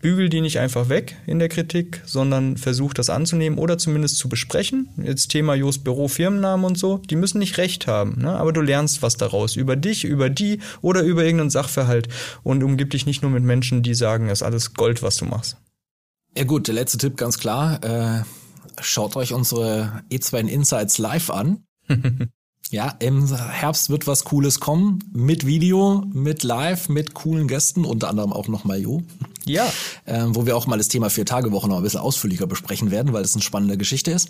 bügel 0.00 0.28
die 0.28 0.40
nicht 0.40 0.58
einfach 0.58 0.88
weg 0.88 1.16
in 1.26 1.38
der 1.38 1.48
Kritik, 1.48 2.02
sondern 2.06 2.56
versuch 2.56 2.94
das 2.94 3.10
anzunehmen 3.10 3.58
oder 3.58 3.78
zumindest 3.78 4.16
zu 4.16 4.28
besprechen. 4.28 4.88
Jetzt 5.02 5.28
Thema 5.28 5.54
Just 5.54 5.84
Büro, 5.84 6.08
Firmennamen 6.08 6.64
und 6.64 6.78
so, 6.78 6.98
die 6.98 7.16
müssen 7.16 7.38
nicht 7.38 7.58
recht 7.58 7.86
haben, 7.86 8.20
ne? 8.20 8.32
aber 8.32 8.52
du 8.52 8.60
lernst 8.60 9.02
was 9.02 9.16
daraus 9.16 9.56
über 9.56 9.76
dich, 9.76 10.04
über 10.04 10.30
die 10.30 10.60
oder 10.80 11.02
über 11.02 11.24
irgendeinen 11.24 11.50
Sachverhalt 11.50 12.08
und 12.42 12.62
umgib 12.62 12.90
dich 12.90 13.06
nicht 13.06 13.22
nur 13.22 13.30
mit 13.30 13.44
Menschen, 13.44 13.82
die 13.82 13.94
sagen, 13.94 14.26
es 14.26 14.40
ist 14.40 14.42
alles 14.42 14.74
Gold, 14.74 15.02
was 15.02 15.16
du 15.16 15.26
machst. 15.26 15.56
Ja 16.36 16.44
gut, 16.44 16.68
der 16.68 16.74
letzte 16.74 16.98
Tipp 16.98 17.16
ganz 17.16 17.38
klar, 17.38 17.82
äh, 17.84 18.24
schaut 18.80 19.16
euch 19.16 19.32
unsere 19.32 20.02
E2 20.10 20.46
Insights 20.46 20.98
live 20.98 21.30
an. 21.30 21.64
Ja, 22.70 22.94
im 23.00 23.26
Herbst 23.34 23.90
wird 23.90 24.06
was 24.06 24.22
Cooles 24.24 24.60
kommen. 24.60 25.00
Mit 25.12 25.44
Video, 25.44 26.04
mit 26.12 26.44
Live, 26.44 26.88
mit 26.88 27.14
coolen 27.14 27.48
Gästen, 27.48 27.84
unter 27.84 28.08
anderem 28.08 28.32
auch 28.32 28.46
noch 28.46 28.62
Mayo. 28.62 29.02
Ja. 29.44 29.72
Ähm, 30.06 30.36
wo 30.36 30.46
wir 30.46 30.56
auch 30.56 30.68
mal 30.68 30.78
das 30.78 30.86
Thema 30.86 31.10
Vier-Tage-Woche 31.10 31.68
noch 31.68 31.78
ein 31.78 31.82
bisschen 31.82 31.98
ausführlicher 31.98 32.46
besprechen 32.46 32.92
werden, 32.92 33.12
weil 33.12 33.24
es 33.24 33.34
eine 33.34 33.42
spannende 33.42 33.76
Geschichte 33.76 34.12
ist. 34.12 34.28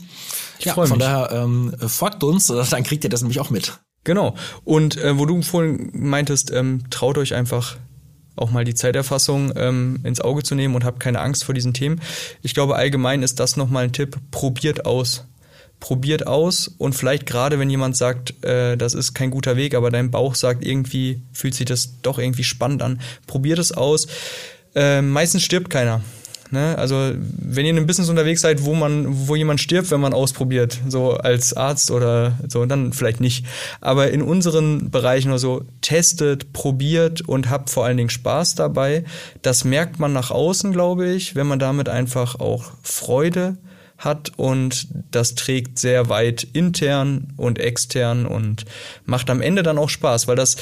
Ich 0.59 0.64
ja, 0.64 0.72
von 0.72 0.88
mich. 0.88 0.98
daher 0.98 1.33
ähm, 1.33 1.74
folgt 1.87 2.24
uns, 2.24 2.46
dann 2.46 2.83
kriegt 2.83 3.05
ihr 3.05 3.11
das 3.11 3.20
nämlich 3.20 3.40
auch 3.40 3.50
mit. 3.50 3.79
Genau. 4.05 4.35
Und 4.64 4.96
äh, 4.96 5.18
wo 5.18 5.26
du 5.26 5.42
vorhin 5.42 5.90
meintest, 5.92 6.50
ähm, 6.50 6.85
traut 6.88 7.18
euch 7.18 7.35
einfach 7.35 7.76
auch 8.37 8.50
mal 8.50 8.64
die 8.64 8.74
Zeiterfassung 8.74 9.53
ähm, 9.55 10.00
ins 10.03 10.22
Auge 10.22 10.42
zu 10.42 10.55
nehmen 10.55 10.74
und 10.74 10.85
habt 10.85 10.98
keine 10.98 11.20
Angst 11.20 11.44
vor 11.44 11.55
diesen 11.55 11.74
Themen. 11.74 12.00
Ich 12.40 12.55
glaube, 12.55 12.76
allgemein 12.76 13.22
ist 13.22 13.38
das 13.38 13.59
nochmal 13.59 13.85
ein 13.85 13.92
Tipp. 13.92 14.16
Probiert 14.31 14.87
aus 14.87 15.24
probiert 15.81 16.27
aus 16.27 16.69
und 16.79 16.95
vielleicht 16.95 17.27
gerade 17.27 17.59
wenn 17.59 17.71
jemand 17.71 17.97
sagt, 17.97 18.45
äh, 18.45 18.77
das 18.77 18.95
ist 18.95 19.14
kein 19.14 19.31
guter 19.31 19.57
Weg, 19.57 19.75
aber 19.75 19.90
dein 19.90 20.11
Bauch 20.11 20.35
sagt, 20.35 20.64
irgendwie 20.64 21.23
fühlt 21.33 21.55
sich 21.55 21.66
das 21.66 22.01
doch 22.03 22.19
irgendwie 22.19 22.45
spannend 22.45 22.83
an, 22.83 23.01
probiert 23.27 23.59
es 23.59 23.73
aus. 23.73 24.07
Äh, 24.75 25.03
meistens 25.03 25.43
stirbt 25.43 25.71
keiner. 25.71 26.03
Ne? 26.51 26.77
Also 26.77 27.12
wenn 27.16 27.64
ihr 27.64 27.71
in 27.71 27.77
einem 27.77 27.87
Business 27.87 28.09
unterwegs 28.09 28.40
seid, 28.40 28.64
wo 28.64 28.75
man, 28.75 29.29
wo 29.29 29.37
jemand 29.37 29.61
stirbt, 29.61 29.90
wenn 29.90 30.01
man 30.01 30.12
ausprobiert, 30.12 30.79
so 30.88 31.12
als 31.12 31.55
Arzt 31.55 31.90
oder 31.90 32.38
so, 32.49 32.64
dann 32.66 32.93
vielleicht 32.93 33.21
nicht. 33.21 33.47
Aber 33.81 34.11
in 34.11 34.21
unseren 34.21 34.90
Bereichen 34.90 35.29
oder 35.29 35.38
so, 35.38 35.62
testet, 35.81 36.53
probiert 36.53 37.21
und 37.21 37.51
habt 37.51 37.71
vor 37.71 37.85
allen 37.85 37.97
Dingen 37.97 38.11
Spaß 38.11 38.57
dabei. 38.57 39.05
Das 39.43 39.64
merkt 39.64 40.01
man 40.01 40.12
nach 40.12 40.31
außen, 40.31 40.73
glaube 40.73 41.09
ich, 41.09 41.37
wenn 41.37 41.47
man 41.47 41.61
damit 41.61 41.88
einfach 41.88 42.40
auch 42.40 42.73
Freude 42.83 43.57
hat 44.01 44.33
und 44.37 44.89
das 45.11 45.35
trägt 45.35 45.79
sehr 45.79 46.09
weit 46.09 46.47
intern 46.53 47.33
und 47.37 47.59
extern 47.59 48.27
und 48.27 48.65
macht 49.05 49.31
am 49.31 49.41
Ende 49.41 49.63
dann 49.63 49.79
auch 49.79 49.89
Spaß, 49.89 50.27
weil 50.27 50.37
das 50.37 50.57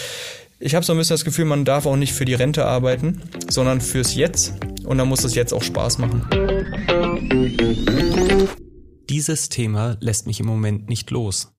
ich 0.61 0.75
habe 0.75 0.85
so 0.85 0.93
ein 0.93 0.99
bisschen 0.99 1.15
das 1.15 1.25
Gefühl, 1.25 1.45
man 1.45 1.65
darf 1.65 1.87
auch 1.87 1.95
nicht 1.95 2.13
für 2.13 2.25
die 2.25 2.35
Rente 2.35 2.65
arbeiten, 2.65 3.23
sondern 3.49 3.81
fürs 3.81 4.17
Jetzt 4.17 4.55
und 4.85 4.99
dann 4.99 5.09
muss 5.09 5.23
es 5.23 5.37
jetzt 5.37 5.53
auch 5.55 5.63
Spaß 5.63 5.99
machen. 5.99 6.27
Dieses 9.09 9.49
Thema 9.49 9.97
lässt 10.01 10.27
mich 10.27 10.41
im 10.41 10.47
Moment 10.47 10.89
nicht 10.89 11.11
los. 11.11 11.53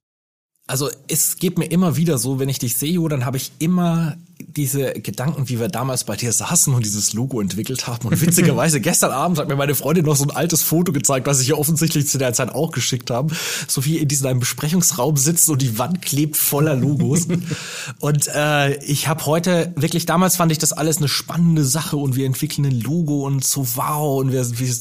Also 0.69 0.89
es 1.07 1.37
geht 1.37 1.57
mir 1.57 1.65
immer 1.65 1.95
wieder 1.95 2.19
so, 2.19 2.37
wenn 2.37 2.47
ich 2.47 2.59
dich 2.59 2.77
sehe, 2.77 2.99
dann 3.09 3.25
habe 3.25 3.37
ich 3.37 3.51
immer 3.57 4.15
diese 4.37 4.93
Gedanken, 4.93 5.49
wie 5.49 5.59
wir 5.59 5.67
damals 5.67 6.03
bei 6.03 6.15
dir 6.15 6.31
saßen 6.31 6.73
und 6.73 6.85
dieses 6.85 7.13
Logo 7.13 7.41
entwickelt 7.41 7.87
haben. 7.87 8.07
Und 8.07 8.21
witzigerweise, 8.25 8.79
gestern 8.79 9.11
Abend 9.11 9.39
hat 9.39 9.47
mir 9.47 9.55
meine 9.55 9.73
Freundin 9.73 10.05
noch 10.05 10.15
so 10.15 10.25
ein 10.25 10.31
altes 10.31 10.61
Foto 10.61 10.91
gezeigt, 10.91 11.25
was 11.25 11.41
ich 11.41 11.49
ihr 11.49 11.57
offensichtlich 11.57 12.07
zu 12.07 12.19
der 12.19 12.33
Zeit 12.33 12.53
auch 12.53 12.71
geschickt 12.71 13.09
habe. 13.09 13.33
So 13.67 13.83
wie 13.83 13.97
in 13.97 14.07
diesem 14.07 14.39
Besprechungsraum 14.39 15.17
sitzt 15.17 15.49
und 15.49 15.59
die 15.61 15.79
Wand 15.79 16.03
klebt 16.03 16.37
voller 16.37 16.75
Logos. 16.75 17.27
und 17.99 18.27
äh, 18.27 18.77
ich 18.83 19.07
habe 19.07 19.25
heute, 19.25 19.73
wirklich 19.75 20.05
damals 20.05 20.35
fand 20.35 20.51
ich 20.51 20.59
das 20.59 20.71
alles 20.71 20.97
eine 20.97 21.07
spannende 21.07 21.65
Sache 21.65 21.97
und 21.97 22.15
wir 22.15 22.27
entwickeln 22.27 22.65
ein 22.65 22.79
Logo 22.79 23.25
und 23.25 23.43
so 23.43 23.65
wow 23.75 24.19
und 24.19 24.31
wir, 24.31 24.59
wir 24.59 24.75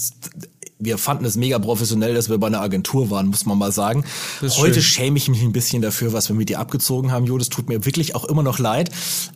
wir 0.81 0.97
fanden 0.97 1.25
es 1.25 1.37
mega 1.37 1.59
professionell, 1.59 2.15
dass 2.15 2.29
wir 2.29 2.39
bei 2.39 2.47
einer 2.47 2.61
Agentur 2.61 3.11
waren, 3.11 3.27
muss 3.27 3.47
man 3.47 3.59
mal 3.59 3.73
sagen. 3.73 4.05
Heute 4.41 4.75
schön. 4.75 4.83
schäme 4.83 5.19
ich 5.19 5.29
mich 5.29 5.43
ein 5.43 5.53
bisschen 5.53 5.83
dafür, 5.83 6.13
was 6.13 6.29
wir 6.29 6.37
mit 6.37 6.49
dir 6.49 6.61
abgezogen 6.61 7.11
haben, 7.11 7.27
Jo. 7.27 7.37
Das 7.37 7.49
tut 7.49 7.69
mir 7.69 7.85
wirklich 7.85 8.15
auch 8.15 8.25
immer 8.25 8.43
noch 8.43 8.59
leid. 8.59 8.91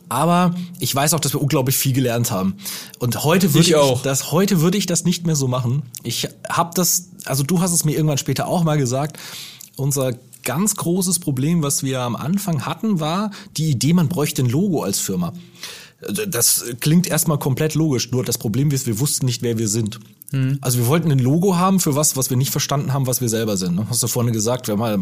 Aber 0.07 0.55
ich 0.79 0.93
weiß 0.95 1.13
auch, 1.13 1.19
dass 1.19 1.33
wir 1.33 1.41
unglaublich 1.41 1.75
viel 1.75 1.93
gelernt 1.93 2.31
haben. 2.31 2.55
Und 2.99 3.23
heute 3.23 3.53
würde 3.53 3.67
ich, 3.67 3.75
ich 3.75 4.01
das, 4.01 4.31
heute 4.31 4.61
würde 4.61 4.77
ich 4.77 4.85
das 4.85 5.03
nicht 5.03 5.25
mehr 5.25 5.35
so 5.35 5.47
machen. 5.47 5.83
Ich 6.03 6.27
habe 6.47 6.71
das, 6.75 7.09
also 7.25 7.43
du 7.43 7.59
hast 7.59 7.73
es 7.73 7.83
mir 7.83 7.93
irgendwann 7.93 8.17
später 8.17 8.47
auch 8.47 8.63
mal 8.63 8.77
gesagt. 8.77 9.17
Unser 9.75 10.13
ganz 10.43 10.75
großes 10.75 11.19
Problem, 11.19 11.61
was 11.63 11.83
wir 11.83 12.01
am 12.01 12.15
Anfang 12.15 12.65
hatten, 12.65 12.99
war 12.99 13.31
die 13.57 13.69
Idee, 13.69 13.93
man 13.93 14.07
bräuchte 14.07 14.43
ein 14.43 14.49
Logo 14.49 14.83
als 14.83 14.99
Firma. 14.99 15.33
Das 16.27 16.65
klingt 16.81 17.07
erstmal 17.07 17.39
komplett 17.39 17.75
logisch, 17.75 18.11
nur 18.11 18.25
das 18.25 18.37
Problem 18.37 18.71
ist, 18.71 18.85
wir 18.87 18.99
wussten 18.99 19.25
nicht, 19.25 19.41
wer 19.41 19.57
wir 19.57 19.69
sind. 19.69 19.99
Mhm. 20.33 20.57
Also 20.61 20.79
wir 20.79 20.87
wollten 20.87 21.11
ein 21.11 21.19
Logo 21.19 21.57
haben 21.57 21.79
für 21.79 21.95
was, 21.95 22.17
was 22.17 22.29
wir 22.31 22.37
nicht 22.37 22.51
verstanden 22.51 22.91
haben, 22.91 23.05
was 23.05 23.21
wir 23.21 23.29
selber 23.29 23.55
sind. 23.55 23.75
Ne? 23.75 23.85
Hast 23.89 24.01
du 24.01 24.07
vorne 24.07 24.31
gesagt, 24.31 24.67
wir 24.67 24.73
haben 24.73 24.79
mal, 24.79 24.99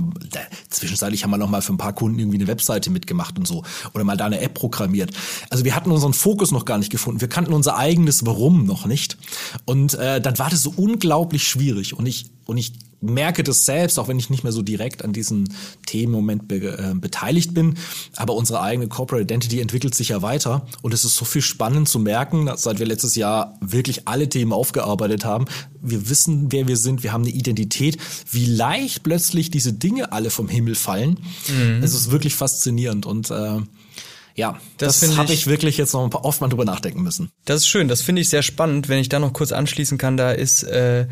zwischenzeitlich 0.70 1.24
haben 1.24 1.32
wir 1.32 1.38
noch 1.38 1.50
mal 1.50 1.62
für 1.62 1.74
ein 1.74 1.78
paar 1.78 1.94
Kunden 1.94 2.20
irgendwie 2.20 2.38
eine 2.38 2.48
Webseite 2.48 2.90
mitgemacht 2.90 3.40
und 3.40 3.48
so. 3.48 3.64
Oder 3.94 4.04
mal 4.04 4.18
da 4.18 4.26
eine 4.26 4.42
App 4.42 4.54
programmiert. 4.54 5.12
Also 5.50 5.64
wir 5.64 5.76
hatten 5.76 5.90
unseren 5.90 6.14
Fokus 6.14 6.52
noch 6.52 6.66
gar 6.66 6.78
nicht 6.78 6.92
gefunden. 6.92 7.22
Wir 7.22 7.30
kannten 7.30 7.54
unser 7.54 7.78
eigenes 7.78 8.26
Warum 8.26 8.66
noch 8.66 8.86
nicht. 8.86 9.18
Und 9.66 9.94
äh, 9.94 10.20
dann 10.20 10.38
war 10.38 10.50
das 10.50 10.64
so 10.64 10.74
unglaublich 10.76 11.48
schwierig. 11.48 11.98
Und 11.98 12.06
ich, 12.06 12.30
und 12.46 12.58
ich 12.58 12.74
merke 13.02 13.44
das 13.44 13.66
selbst, 13.66 14.00
auch 14.00 14.08
wenn 14.08 14.20
ich 14.20 14.30
nicht 14.30 14.44
mehr 14.44 14.54
so 14.54 14.62
direkt 14.62 15.04
an 15.04 15.12
diesem 15.12 15.46
Themenmoment 15.86 16.48
be 16.48 16.56
äh, 16.56 16.94
beteiligt 16.94 17.54
bin. 17.54 17.76
Aber 18.16 18.36
unsere 18.36 18.62
eigene 18.62 18.88
Corporate 18.88 19.24
Identity 19.24 19.60
entwickelt 19.60 19.96
sich 19.96 20.10
ja 20.10 20.22
weiter. 20.22 20.66
Und 20.82 20.94
es 20.94 21.04
ist 21.04 21.16
so 21.16 21.26
viel 21.26 21.42
spannend 21.42 21.90
zu 21.90 22.00
merken, 22.00 22.50
seit 22.56 22.80
wir 22.80 22.86
letztes 22.86 23.16
Jahr 23.16 23.58
wirklich 23.60 24.08
alle 24.08 24.30
Themen 24.30 24.54
aufgearbeitet 24.54 25.26
haben. 25.26 25.46
Wir 25.82 26.10
wissen, 26.10 26.52
wer 26.52 26.68
wir 26.68 26.78
sind. 26.78 27.04
Wir 27.04 27.12
haben 27.12 27.24
eine 27.24 27.34
Identität. 27.34 27.98
Wie 28.30 28.46
leicht 28.46 29.04
plötzlich 29.04 29.50
diese 29.50 29.74
Dinge 29.74 30.12
alle 30.12 30.30
vom 30.30 30.48
Himmel 30.48 30.76
fallen. 30.76 31.20
Mhm. 31.48 31.84
Es 31.84 31.94
ist 31.94 32.12
wirklich 32.12 32.36
faszinierend. 32.36 33.06
Und 33.06 33.32
äh, 33.32 33.60
ja, 34.36 34.60
das, 34.78 35.00
das 35.00 35.18
habe 35.18 35.34
ich, 35.34 35.42
ich 35.42 35.48
wirklich 35.48 35.78
jetzt 35.78 35.94
noch 35.94 36.10
oft 36.24 36.42
mal 36.42 36.48
drüber 36.48 36.66
nachdenken 36.66 37.02
müssen. 37.02 37.32
Das 37.46 37.58
ist 37.58 37.68
schön, 37.68 37.88
das 37.88 38.02
finde 38.02 38.22
ich 38.22 38.30
sehr 38.30 38.44
spannend, 38.44 38.90
wenn 38.90 39.00
ich 39.00 39.10
da 39.10 39.20
noch 39.20 39.34
kurz 39.34 39.52
anschließen 39.52 39.98
kann. 39.98 40.18
Da 40.18 40.32
ist 40.32 40.64
äh, 40.64 41.08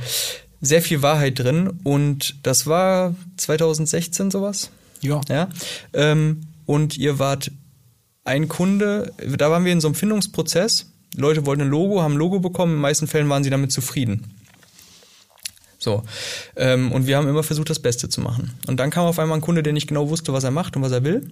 sehr 0.62 0.82
viel 0.82 1.02
Wahrheit 1.02 1.40
drin 1.40 1.80
und 1.84 2.36
das 2.44 2.68
war 2.68 3.16
2016 3.38 4.32
sowas. 4.32 4.72
Ja. 5.02 5.22
Ja. 5.30 5.50
Ähm, 5.94 6.42
und 6.66 6.98
ihr 6.98 7.20
wart 7.20 7.52
ein 8.26 8.48
Kunde, 8.48 9.14
da 9.38 9.50
waren 9.50 9.66
wir 9.66 9.72
in 9.72 9.82
so 9.82 9.88
einem 9.88 9.96
Findungsprozess. 9.96 10.92
Leute 11.16 11.46
wollten 11.46 11.64
ein 11.64 11.70
Logo, 11.70 12.02
haben 12.02 12.14
ein 12.14 12.20
Logo 12.20 12.40
bekommen, 12.40 12.74
in 12.74 12.78
den 12.78 12.82
meisten 12.82 13.08
Fällen 13.08 13.30
waren 13.30 13.44
sie 13.44 13.50
damit 13.50 13.72
zufrieden. 13.72 14.34
So. 15.80 16.04
Ähm, 16.58 16.92
und 16.92 17.08
wir 17.08 17.18
haben 17.18 17.28
immer 17.28 17.42
versucht, 17.42 17.70
das 17.70 17.80
Beste 17.80 18.10
zu 18.10 18.22
machen. 18.22 18.52
Und 18.68 18.80
dann 18.80 18.90
kam 18.90 19.06
auf 19.06 19.18
einmal 19.18 19.38
ein 19.38 19.42
Kunde, 19.42 19.64
der 19.64 19.74
nicht 19.74 19.88
genau 19.88 20.10
wusste, 20.10 20.34
was 20.34 20.44
er 20.44 20.52
macht 20.52 20.76
und 20.76 20.82
was 20.82 20.92
er 20.92 21.04
will. 21.04 21.32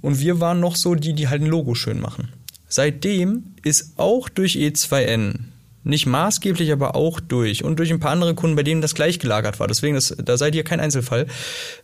Und 0.00 0.20
wir 0.20 0.40
waren 0.40 0.60
noch 0.60 0.76
so 0.76 0.94
die, 0.94 1.12
die 1.12 1.28
halt 1.28 1.42
ein 1.42 1.48
Logo 1.48 1.74
schön 1.74 2.00
machen. 2.00 2.32
Seitdem 2.68 3.54
ist 3.64 3.98
auch 3.98 4.28
durch 4.28 4.54
E2N 4.54 5.40
nicht 5.82 6.06
maßgeblich, 6.06 6.72
aber 6.72 6.94
auch 6.94 7.20
durch 7.20 7.64
und 7.64 7.78
durch 7.78 7.90
ein 7.90 8.00
paar 8.00 8.12
andere 8.12 8.34
Kunden, 8.34 8.56
bei 8.56 8.62
denen 8.62 8.82
das 8.82 8.94
gleich 8.94 9.18
gelagert 9.18 9.60
war. 9.60 9.66
Deswegen, 9.66 9.94
das, 9.94 10.14
da 10.22 10.36
seid 10.36 10.54
ihr 10.54 10.64
kein 10.64 10.80
Einzelfall. 10.80 11.26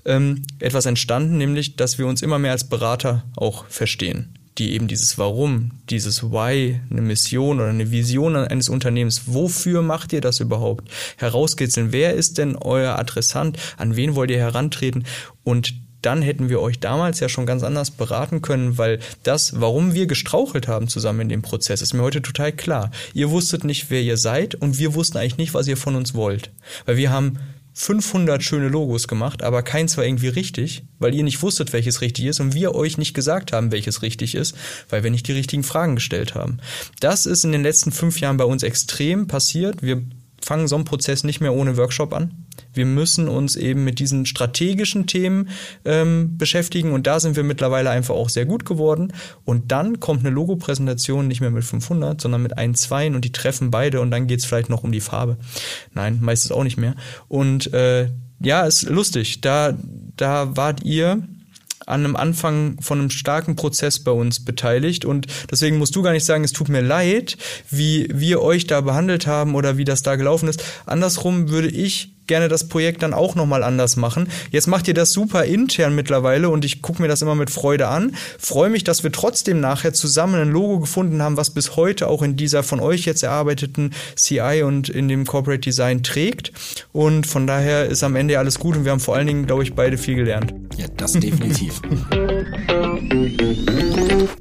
Ähm, 0.05 0.43
etwas 0.59 0.87
entstanden, 0.87 1.39
nämlich, 1.39 1.77
dass 1.77 1.99
wir 1.99 2.07
uns 2.07 2.23
immer 2.23 2.39
mehr 2.39 2.53
als 2.53 2.69
Berater 2.69 3.25
auch 3.37 3.67
verstehen, 3.69 4.35
die 4.59 4.75
eben 4.75 4.87
dieses 4.87 5.19
Warum, 5.19 5.73
dieses 5.89 6.23
Why, 6.23 6.81
eine 6.91 7.03
Mission 7.03 7.59
oder 7.59 7.71
eine 7.71 7.91
Vision 7.91 8.37
eines 8.37 8.69
Unternehmens, 8.69 9.23
wofür 9.27 9.83
macht 9.83 10.13
ihr 10.13 10.21
das 10.21 10.41
überhaupt? 10.41 10.91
Herauskitzeln, 11.17 11.93
wer 11.93 12.15
ist 12.15 12.39
denn 12.39 12.57
euer 12.57 12.99
Adressant? 12.99 13.59
An 13.77 13.97
wen 13.97 14.15
wollt 14.15 14.31
ihr 14.31 14.39
herantreten? 14.39 15.05
Und 15.43 15.75
dann 16.03 16.23
hätten 16.23 16.49
wir 16.49 16.61
euch 16.61 16.79
damals 16.79 17.21
ja 17.21 17.29
schon 17.29 17.47
ganz 17.47 17.63
anders 17.63 17.91
beraten 17.91 18.43
können, 18.43 18.79
weil 18.79 19.01
das, 19.23 19.61
warum 19.61 19.95
wir 19.95 20.07
gestrauchelt 20.07 20.69
haben 20.69 20.89
zusammen 20.89 21.23
in 21.23 21.29
dem 21.29 21.43
Prozess, 21.43 21.83
ist 21.83 21.95
mir 21.95 22.03
heute 22.03 22.23
total 22.23 22.53
klar. 22.53 22.91
Ihr 23.15 23.31
wusstet 23.31 23.65
nicht, 23.65 23.91
wer 23.91 24.03
ihr 24.03 24.17
seid 24.17 24.55
und 24.55 24.79
wir 24.79 24.95
wussten 24.95 25.19
eigentlich 25.19 25.39
nicht, 25.39 25.55
was 25.55 25.69
ihr 25.69 25.77
von 25.77 25.97
uns 25.97 26.15
wollt. 26.15 26.51
Weil 26.85 26.97
wir 26.97 27.11
haben 27.11 27.39
500 27.79 28.43
schöne 28.43 28.69
Logos 28.69 29.07
gemacht, 29.07 29.43
aber 29.43 29.63
keins 29.63 29.99
war 29.99 30.05
irgendwie 30.05 30.29
richtig, 30.29 30.85
weil 30.99 31.15
ihr 31.15 31.23
nicht 31.23 31.43
wusstet, 31.43 31.75
welches 31.75 32.01
richtig 32.01 32.25
ist 32.25 32.41
und 32.41 32.55
wir 32.55 32.75
euch 32.75 32.97
nicht 32.97 33.13
gesagt 33.13 33.53
haben, 33.53 33.71
welches 33.71 34.01
richtig 34.01 34.35
ist, 34.35 34.57
weil 34.89 35.03
wir 35.03 35.11
nicht 35.11 35.29
die 35.29 35.33
richtigen 35.33 35.63
Fragen 35.63 35.95
gestellt 35.95 36.35
haben. 36.35 36.57
Das 37.01 37.27
ist 37.27 37.45
in 37.45 37.53
den 37.53 37.63
letzten 37.63 37.93
fünf 37.93 38.19
Jahren 38.19 38.39
bei 38.39 38.45
uns 38.45 38.63
extrem 38.63 39.27
passiert. 39.27 39.83
Wir 39.83 40.03
fangen 40.41 40.69
so 40.69 40.77
einen 40.77 40.87
Prozess 40.87 41.23
nicht 41.23 41.43
mehr 41.43 41.53
ohne 41.53 41.77
Workshop 41.77 42.15
an. 42.15 42.46
Wir 42.73 42.87
müssen 42.87 43.29
uns 43.29 43.57
eben 43.57 43.85
mit 43.85 43.99
diesen 43.99 44.27
strategischen 44.27 45.07
Themen 45.07 45.49
ähm, 45.85 46.37
beschäftigen 46.39 46.93
und 46.93 47.07
da 47.07 47.21
sind 47.21 47.37
wir 47.37 47.43
mittlerweile 47.43 47.91
einfach 47.91 48.15
auch 48.15 48.29
sehr 48.29 48.47
gut 48.47 48.65
geworden. 48.65 49.13
Und 49.45 49.73
dann 49.73 50.01
kommt 50.01 50.21
eine 50.21 50.31
Logo-Präsentation 50.31 51.29
nicht 51.29 51.41
mehr 51.41 51.51
mit 51.51 51.65
500, 51.65 52.21
sondern 52.21 52.43
mit 52.43 52.59
ein, 52.59 52.75
zwei 52.75 53.07
und 53.09 53.25
die 53.25 53.33
treffen 53.33 53.71
beide 53.71 54.01
und 54.01 54.11
dann 54.11 54.27
geht's 54.27 54.45
vielleicht 54.45 54.71
noch 54.71 54.85
um 54.85 54.93
die 54.93 55.01
Farbe. 55.01 55.37
Nein, 55.95 56.19
meistens 56.21 56.53
auch 56.53 56.65
nicht 56.65 56.77
mehr. 56.77 56.95
Und 57.29 57.73
äh, 57.73 58.11
ja, 58.41 58.63
ist 58.67 58.83
lustig. 58.83 59.41
Da, 59.41 59.77
da 60.17 60.57
wart 60.57 60.85
ihr 60.85 61.23
an 61.87 62.05
einem 62.05 62.17
Anfang 62.17 62.79
von 62.81 62.99
einem 62.99 63.11
starken 63.11 63.57
Prozess 63.57 64.01
bei 64.01 64.11
uns 64.11 64.45
beteiligt 64.45 65.05
und 65.05 65.27
deswegen 65.51 65.79
musst 65.79 65.95
du 65.95 66.03
gar 66.03 66.13
nicht 66.13 66.25
sagen, 66.25 66.43
es 66.43 66.53
tut 66.53 66.69
mir 66.69 66.81
leid, 66.81 67.39
wie 67.71 68.09
wir 68.13 68.43
euch 68.43 68.67
da 68.67 68.81
behandelt 68.81 69.27
haben 69.27 69.55
oder 69.55 69.77
wie 69.77 69.85
das 69.85 70.03
da 70.03 70.17
gelaufen 70.17 70.49
ist. 70.49 70.63
Andersrum 70.85 71.49
würde 71.49 71.69
ich 71.69 72.16
gerne 72.27 72.49
das 72.49 72.69
Projekt 72.69 73.03
dann 73.03 73.15
auch 73.15 73.35
nochmal 73.35 73.63
anders 73.63 73.97
machen. 73.97 74.29
Jetzt 74.51 74.67
macht 74.67 74.89
ihr 74.89 74.95
das 74.95 75.13
super 75.13 75.45
intern 75.45 75.95
mittlerweile 75.95 76.49
und 76.49 76.65
ich 76.65 76.83
gucke 76.83 77.03
mir 77.03 77.09
das 77.09 77.23
immer 77.23 77.35
mit 77.35 77.51
Freude 77.51 77.89
an. 77.89 78.17
Freue 78.39 78.71
mich, 78.71 78.85
dass 78.85 79.03
wir 79.03 79.13
trotzdem 79.13 79.61
nachher 79.61 79.93
zusammen 79.93 80.41
ein 80.41 80.51
Logo 80.51 80.81
gefunden 80.81 81.23
haben, 81.23 81.37
was 81.37 81.51
bis 81.51 81.77
heute 81.77 82.09
auch 82.09 82.23
in 82.23 82.37
dieser 82.37 82.63
von 82.63 82.81
euch 82.81 83.05
jetzt 83.05 83.23
erarbeiteten 83.23 83.93
CI 84.17 84.63
und 84.65 84.89
in 84.89 85.09
dem 85.09 85.27
Corporate 85.27 85.61
Design 85.61 86.03
trägt. 86.03 86.53
Und 86.93 87.27
von 87.27 87.47
daher 87.47 87.87
ist 87.87 88.03
am 88.03 88.17
Ende 88.17 88.39
alles 88.39 88.59
gut 88.59 88.77
und 88.77 88.85
wir 88.85 88.93
haben 88.93 89.01
vor 89.01 89.17
allen 89.17 89.27
Dingen, 89.27 89.47
glaube 89.47 89.63
ich, 89.63 89.75
beide 89.75 89.99
viel 89.99 90.17
gelernt. 90.17 90.55
Ja, 90.77 90.87
das 90.97 91.13
definitiv. 91.13 91.81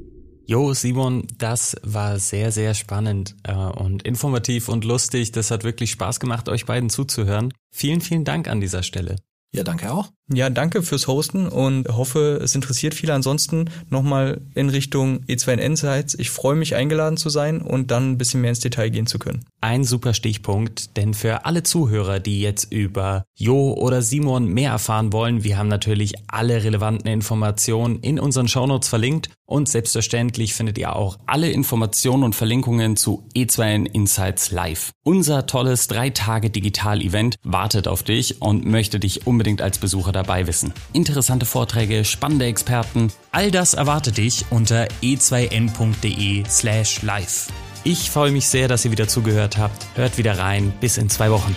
Jo, 0.48 0.72
Simon, 0.74 1.26
das 1.38 1.76
war 1.82 2.20
sehr, 2.20 2.52
sehr 2.52 2.74
spannend 2.74 3.34
äh, 3.42 3.52
und 3.52 4.04
informativ 4.04 4.68
und 4.68 4.84
lustig. 4.84 5.32
Das 5.32 5.50
hat 5.50 5.64
wirklich 5.64 5.90
Spaß 5.90 6.20
gemacht, 6.20 6.48
euch 6.48 6.66
beiden 6.66 6.88
zuzuhören. 6.88 7.52
Vielen, 7.72 8.00
vielen 8.00 8.24
Dank 8.24 8.46
an 8.46 8.60
dieser 8.60 8.84
Stelle. 8.84 9.16
Ja, 9.52 9.64
danke 9.64 9.92
auch. 9.92 10.12
Ja, 10.32 10.50
danke 10.50 10.82
fürs 10.82 11.06
Hosten 11.06 11.46
und 11.46 11.86
hoffe, 11.88 12.40
es 12.42 12.56
interessiert 12.56 12.94
viele. 12.94 13.14
Ansonsten 13.14 13.70
nochmal 13.90 14.40
in 14.56 14.68
Richtung 14.70 15.20
E2N 15.26 15.58
Insights. 15.58 16.16
Ich 16.18 16.30
freue 16.30 16.56
mich, 16.56 16.74
eingeladen 16.74 17.16
zu 17.16 17.28
sein 17.28 17.62
und 17.62 17.92
dann 17.92 18.10
ein 18.10 18.18
bisschen 18.18 18.40
mehr 18.40 18.50
ins 18.50 18.58
Detail 18.58 18.88
gehen 18.90 19.06
zu 19.06 19.20
können. 19.20 19.44
Ein 19.60 19.84
super 19.84 20.14
Stichpunkt, 20.14 20.96
denn 20.96 21.14
für 21.14 21.44
alle 21.44 21.62
Zuhörer, 21.62 22.18
die 22.18 22.40
jetzt 22.40 22.72
über 22.72 23.24
Jo 23.36 23.74
oder 23.74 24.02
Simon 24.02 24.48
mehr 24.48 24.72
erfahren 24.72 25.12
wollen, 25.12 25.44
wir 25.44 25.58
haben 25.58 25.68
natürlich 25.68 26.14
alle 26.26 26.64
relevanten 26.64 27.08
Informationen 27.08 28.00
in 28.00 28.18
unseren 28.18 28.48
Shownotes 28.48 28.88
verlinkt 28.88 29.30
und 29.44 29.68
selbstverständlich 29.68 30.54
findet 30.54 30.76
ihr 30.76 30.96
auch 30.96 31.18
alle 31.26 31.50
Informationen 31.50 32.24
und 32.24 32.34
Verlinkungen 32.34 32.96
zu 32.96 33.28
E2N 33.34 33.86
Insights 33.86 34.50
Live. 34.50 34.90
Unser 35.04 35.46
tolles 35.46 35.86
drei 35.86 36.10
Tage 36.10 36.50
Digital-Event 36.50 37.36
wartet 37.44 37.86
auf 37.86 38.02
dich 38.02 38.42
und 38.42 38.66
möchte 38.66 38.98
dich 38.98 39.26
unbedingt 39.26 39.62
als 39.62 39.78
Besucher 39.78 40.15
dabei 40.16 40.46
wissen. 40.46 40.72
Interessante 40.92 41.46
Vorträge, 41.46 42.04
spannende 42.04 42.46
Experten, 42.46 43.12
all 43.30 43.50
das 43.52 43.74
erwartet 43.74 44.16
dich 44.16 44.44
unter 44.50 44.88
e2n.de 45.02 46.44
slash 46.48 47.02
live. 47.02 47.48
Ich 47.84 48.10
freue 48.10 48.32
mich 48.32 48.48
sehr, 48.48 48.66
dass 48.66 48.84
ihr 48.84 48.90
wieder 48.90 49.06
zugehört 49.06 49.58
habt. 49.58 49.86
Hört 49.94 50.18
wieder 50.18 50.36
rein. 50.36 50.72
Bis 50.80 50.98
in 50.98 51.08
zwei 51.08 51.30
Wochen. 51.30 51.54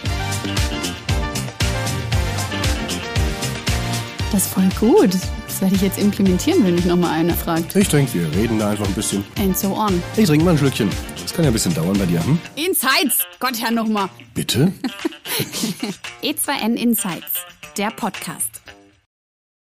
Das 4.32 4.46
ist 4.46 4.54
voll 4.54 4.70
gut. 4.80 5.16
Das 5.48 5.60
werde 5.60 5.74
ich 5.74 5.82
jetzt 5.82 5.98
implementieren, 5.98 6.64
wenn 6.64 6.76
mich 6.76 6.86
nochmal 6.86 7.20
einer 7.20 7.34
fragt. 7.34 7.76
Ich 7.76 7.88
trinke, 7.88 8.14
wir 8.14 8.32
reden 8.40 8.60
da 8.60 8.70
einfach 8.70 8.86
ein 8.86 8.94
bisschen. 8.94 9.26
And 9.40 9.58
so 9.58 9.76
on. 9.76 10.04
Ich 10.18 10.28
trinke 10.28 10.46
mal 10.46 10.52
ein 10.52 10.58
Schlückchen. 10.60 10.90
Das 11.24 11.34
kann 11.34 11.46
ja 11.46 11.50
ein 11.50 11.54
bisschen 11.54 11.74
dauern 11.74 11.98
bei 11.98 12.06
dir, 12.06 12.24
hm? 12.24 12.40
Insights! 12.56 13.26
Gott, 13.40 13.60
Herr, 13.60 13.72
nochmal. 13.72 14.10
Bitte? 14.36 14.72
E2N 16.24 16.76
Insights, 16.76 17.46
der 17.76 17.90
Podcast. 17.90 18.49